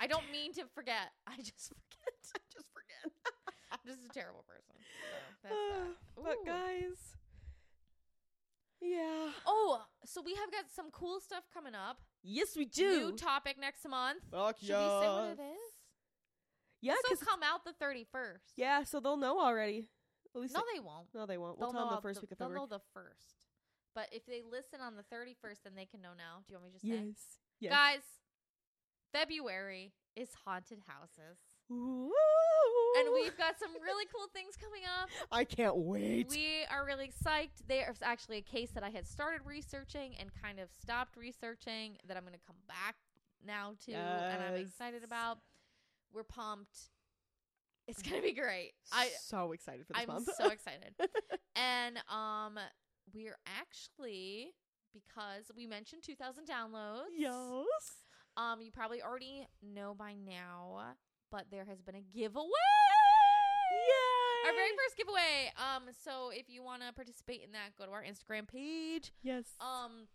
[0.01, 1.11] I don't mean to forget.
[1.27, 2.06] I just forget.
[3.87, 4.75] Just a terrible person.
[4.75, 6.25] So that's that.
[6.25, 6.99] but guys,
[8.81, 9.31] yeah.
[9.47, 11.99] Oh, so we have got some cool stuff coming up.
[12.23, 13.11] Yes, we do.
[13.11, 14.23] New topic next month.
[14.31, 15.73] Fuck Should we say what it is?
[16.83, 18.53] Yeah, this will come out the 31st.
[18.57, 19.87] yeah, so they'll know already.
[20.35, 21.07] At least No, they, they won't.
[21.15, 21.59] no, they won't.
[21.59, 22.69] They'll We'll tell know them the first week of They'll February.
[22.69, 23.47] know the first.
[23.95, 26.45] But if they listen on the 31st, then they can know now.
[26.47, 27.07] Do you want me to just say?
[27.07, 27.17] yes.
[27.61, 27.73] Yes.
[27.73, 28.03] Guys,
[29.13, 31.39] February is haunted houses.
[31.71, 32.11] Ooh.
[32.99, 35.09] And we've got some really cool things coming up.
[35.33, 36.29] I can't wait.
[36.31, 37.67] We are really psyched.
[37.69, 42.17] There's actually a case that I had started researching and kind of stopped researching that
[42.17, 42.97] I'm going to come back
[43.47, 45.39] now to, and I'm excited about.
[46.13, 46.79] We're pumped.
[47.87, 48.73] It's going to be great.
[48.93, 50.29] I so excited for this I'm month.
[50.37, 50.95] so excited.
[51.55, 52.59] and um
[53.15, 54.53] we're actually
[54.93, 57.03] because we mentioned 2000 downloads.
[57.17, 57.63] yes.
[58.37, 60.95] Um you probably already know by now,
[61.31, 62.47] but there has been a giveaway.
[63.73, 64.49] Yay!
[64.49, 65.51] Our very first giveaway.
[65.59, 69.13] Um so if you want to participate in that, go to our Instagram page.
[69.23, 69.45] yes.
[69.61, 70.09] Um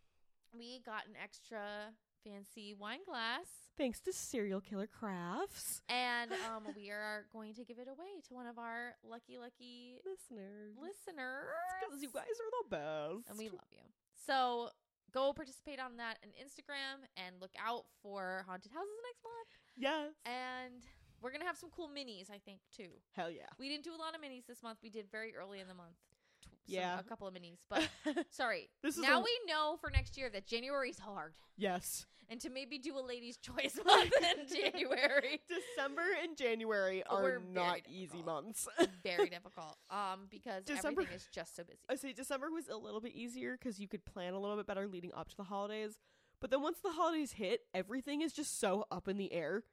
[0.58, 1.94] we got an extra
[2.24, 3.48] fancy wine glass
[3.78, 8.34] Thanks to Serial Killer Crafts and um we are going to give it away to
[8.34, 10.76] one of our lucky lucky listeners.
[10.80, 11.48] listeners.
[11.82, 13.30] Because you guys are the best.
[13.30, 13.82] and we love you.
[14.28, 14.70] So
[15.14, 19.52] go participate on that on Instagram and look out for haunted houses next month.
[19.76, 20.14] yes.
[20.26, 20.84] And
[21.22, 22.90] we're gonna have some cool minis, I think, too.
[23.14, 23.48] Hell yeah.
[23.60, 24.80] We didn't do a lot of minis this month.
[24.84, 25.96] We did very early in the month.
[26.42, 27.00] Tw- some- Yeah.
[27.00, 27.88] a couple of minis, but
[28.32, 28.70] sorry.
[28.82, 32.06] This is now a- we know for next year that January's hard, yes.
[32.30, 35.42] and to maybe do a ladies' choice month in January.
[35.48, 38.26] December and January are We're not easy difficult.
[38.46, 38.68] months.
[39.04, 41.80] very difficult, um, because December- everything is just so busy.
[41.90, 44.66] I say December was a little bit easier because you could plan a little bit
[44.66, 46.00] better leading up to the holidays.
[46.40, 49.64] But then once the holidays hit, everything is just so up in the air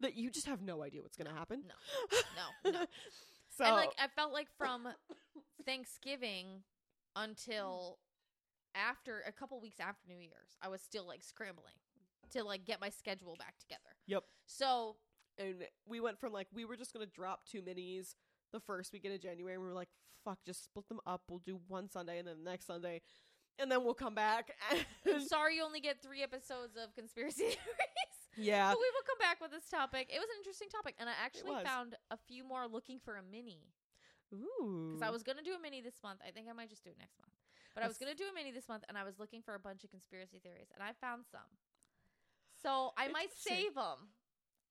[0.00, 1.62] that you just have no idea what's going to happen.
[2.36, 2.78] No, no.
[3.56, 4.88] so and like I felt like from
[5.64, 6.62] Thanksgiving
[7.16, 7.98] until
[8.74, 11.74] after a couple weeks after New Year's, I was still like scrambling
[12.32, 13.80] to like get my schedule back together.
[14.06, 14.24] Yep.
[14.46, 14.96] So
[15.38, 18.14] and we went from like we were just going to drop two minis
[18.52, 19.88] the first weekend of January and we were like
[20.24, 21.22] fuck just split them up.
[21.28, 23.02] We'll do one Sunday and then the next Sunday
[23.58, 24.50] and then we'll come back.
[25.06, 27.58] I'm sorry you only get three episodes of conspiracy theories.
[28.36, 28.70] Yeah.
[28.70, 30.10] but we will come back with this topic.
[30.12, 33.22] It was an interesting topic, and I actually found a few more looking for a
[33.22, 33.72] mini
[34.32, 34.90] Ooh.
[34.90, 36.20] because I was gonna do a mini this month.
[36.26, 37.34] I think I might just do it next month.
[37.74, 39.58] But I was gonna do a mini this month, and I was looking for a
[39.58, 41.50] bunch of conspiracy theories, and I found some.
[42.62, 44.14] So I might save them.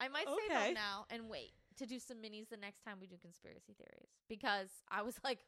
[0.00, 0.66] I might save Okay.
[0.66, 4.10] them now and wait to do some minis the next time we do conspiracy theories
[4.28, 5.38] because I was like,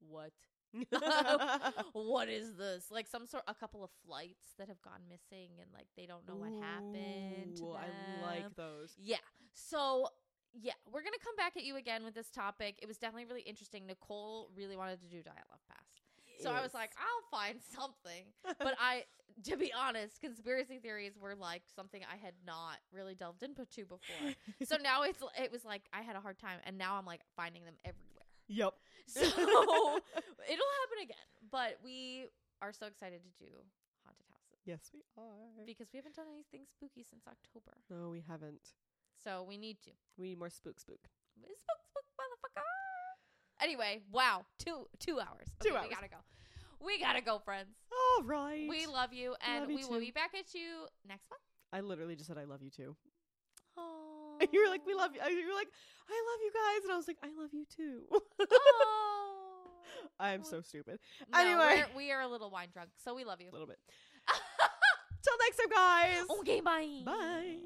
[0.00, 0.32] what?
[1.92, 2.86] what is this?
[2.90, 6.26] Like some sort, a couple of flights that have gone missing, and like they don't
[6.26, 7.60] know what happened.
[7.60, 7.88] Ooh, I
[8.22, 8.94] like those.
[8.98, 9.16] Yeah.
[9.52, 10.08] So
[10.54, 12.78] yeah, we're gonna come back at you again with this topic.
[12.82, 13.86] It was definitely really interesting.
[13.86, 15.88] Nicole really wanted to do Dial Love Pass.
[16.40, 18.24] So I was like, I'll find something.
[18.44, 19.04] But I,
[19.44, 23.98] to be honest, conspiracy theories were like something I had not really delved into before.
[24.64, 27.22] so now it's it was like I had a hard time, and now I'm like
[27.36, 28.26] finding them everywhere.
[28.48, 28.74] yep.
[29.08, 29.20] So
[30.52, 31.26] it'll happen again.
[31.50, 32.26] But we
[32.60, 33.50] are so excited to do
[34.04, 35.64] haunted houses Yes, we are.
[35.64, 37.72] because we haven't done anything spooky since October.
[37.88, 38.76] No, we haven't.
[39.24, 39.90] So we need to.
[40.18, 41.08] We need more spook spook.
[41.40, 42.62] Spook, spook, motherfucker.
[43.62, 45.48] Anyway, wow, two two hours.
[45.62, 45.86] Two hours.
[45.88, 46.16] We gotta go.
[46.84, 47.74] We gotta go, friends.
[47.90, 48.66] All right.
[48.68, 51.42] We love you, and Love you we will be back at you next month.
[51.72, 52.94] I literally just said I love you too.
[53.76, 54.07] Oh,
[54.40, 55.20] And you were like, we love you.
[55.36, 55.68] You were like,
[56.08, 58.02] I love you guys, and I was like, I love you too.
[58.10, 59.70] Oh.
[60.20, 60.98] I'm so stupid.
[61.32, 61.84] No, Anyway.
[61.92, 63.50] we're, we are a little wine drunk, so we love you.
[63.50, 63.78] A little bit.
[65.22, 66.24] Till next time, guys.
[66.40, 67.02] okay, bye.
[67.04, 67.56] Bye.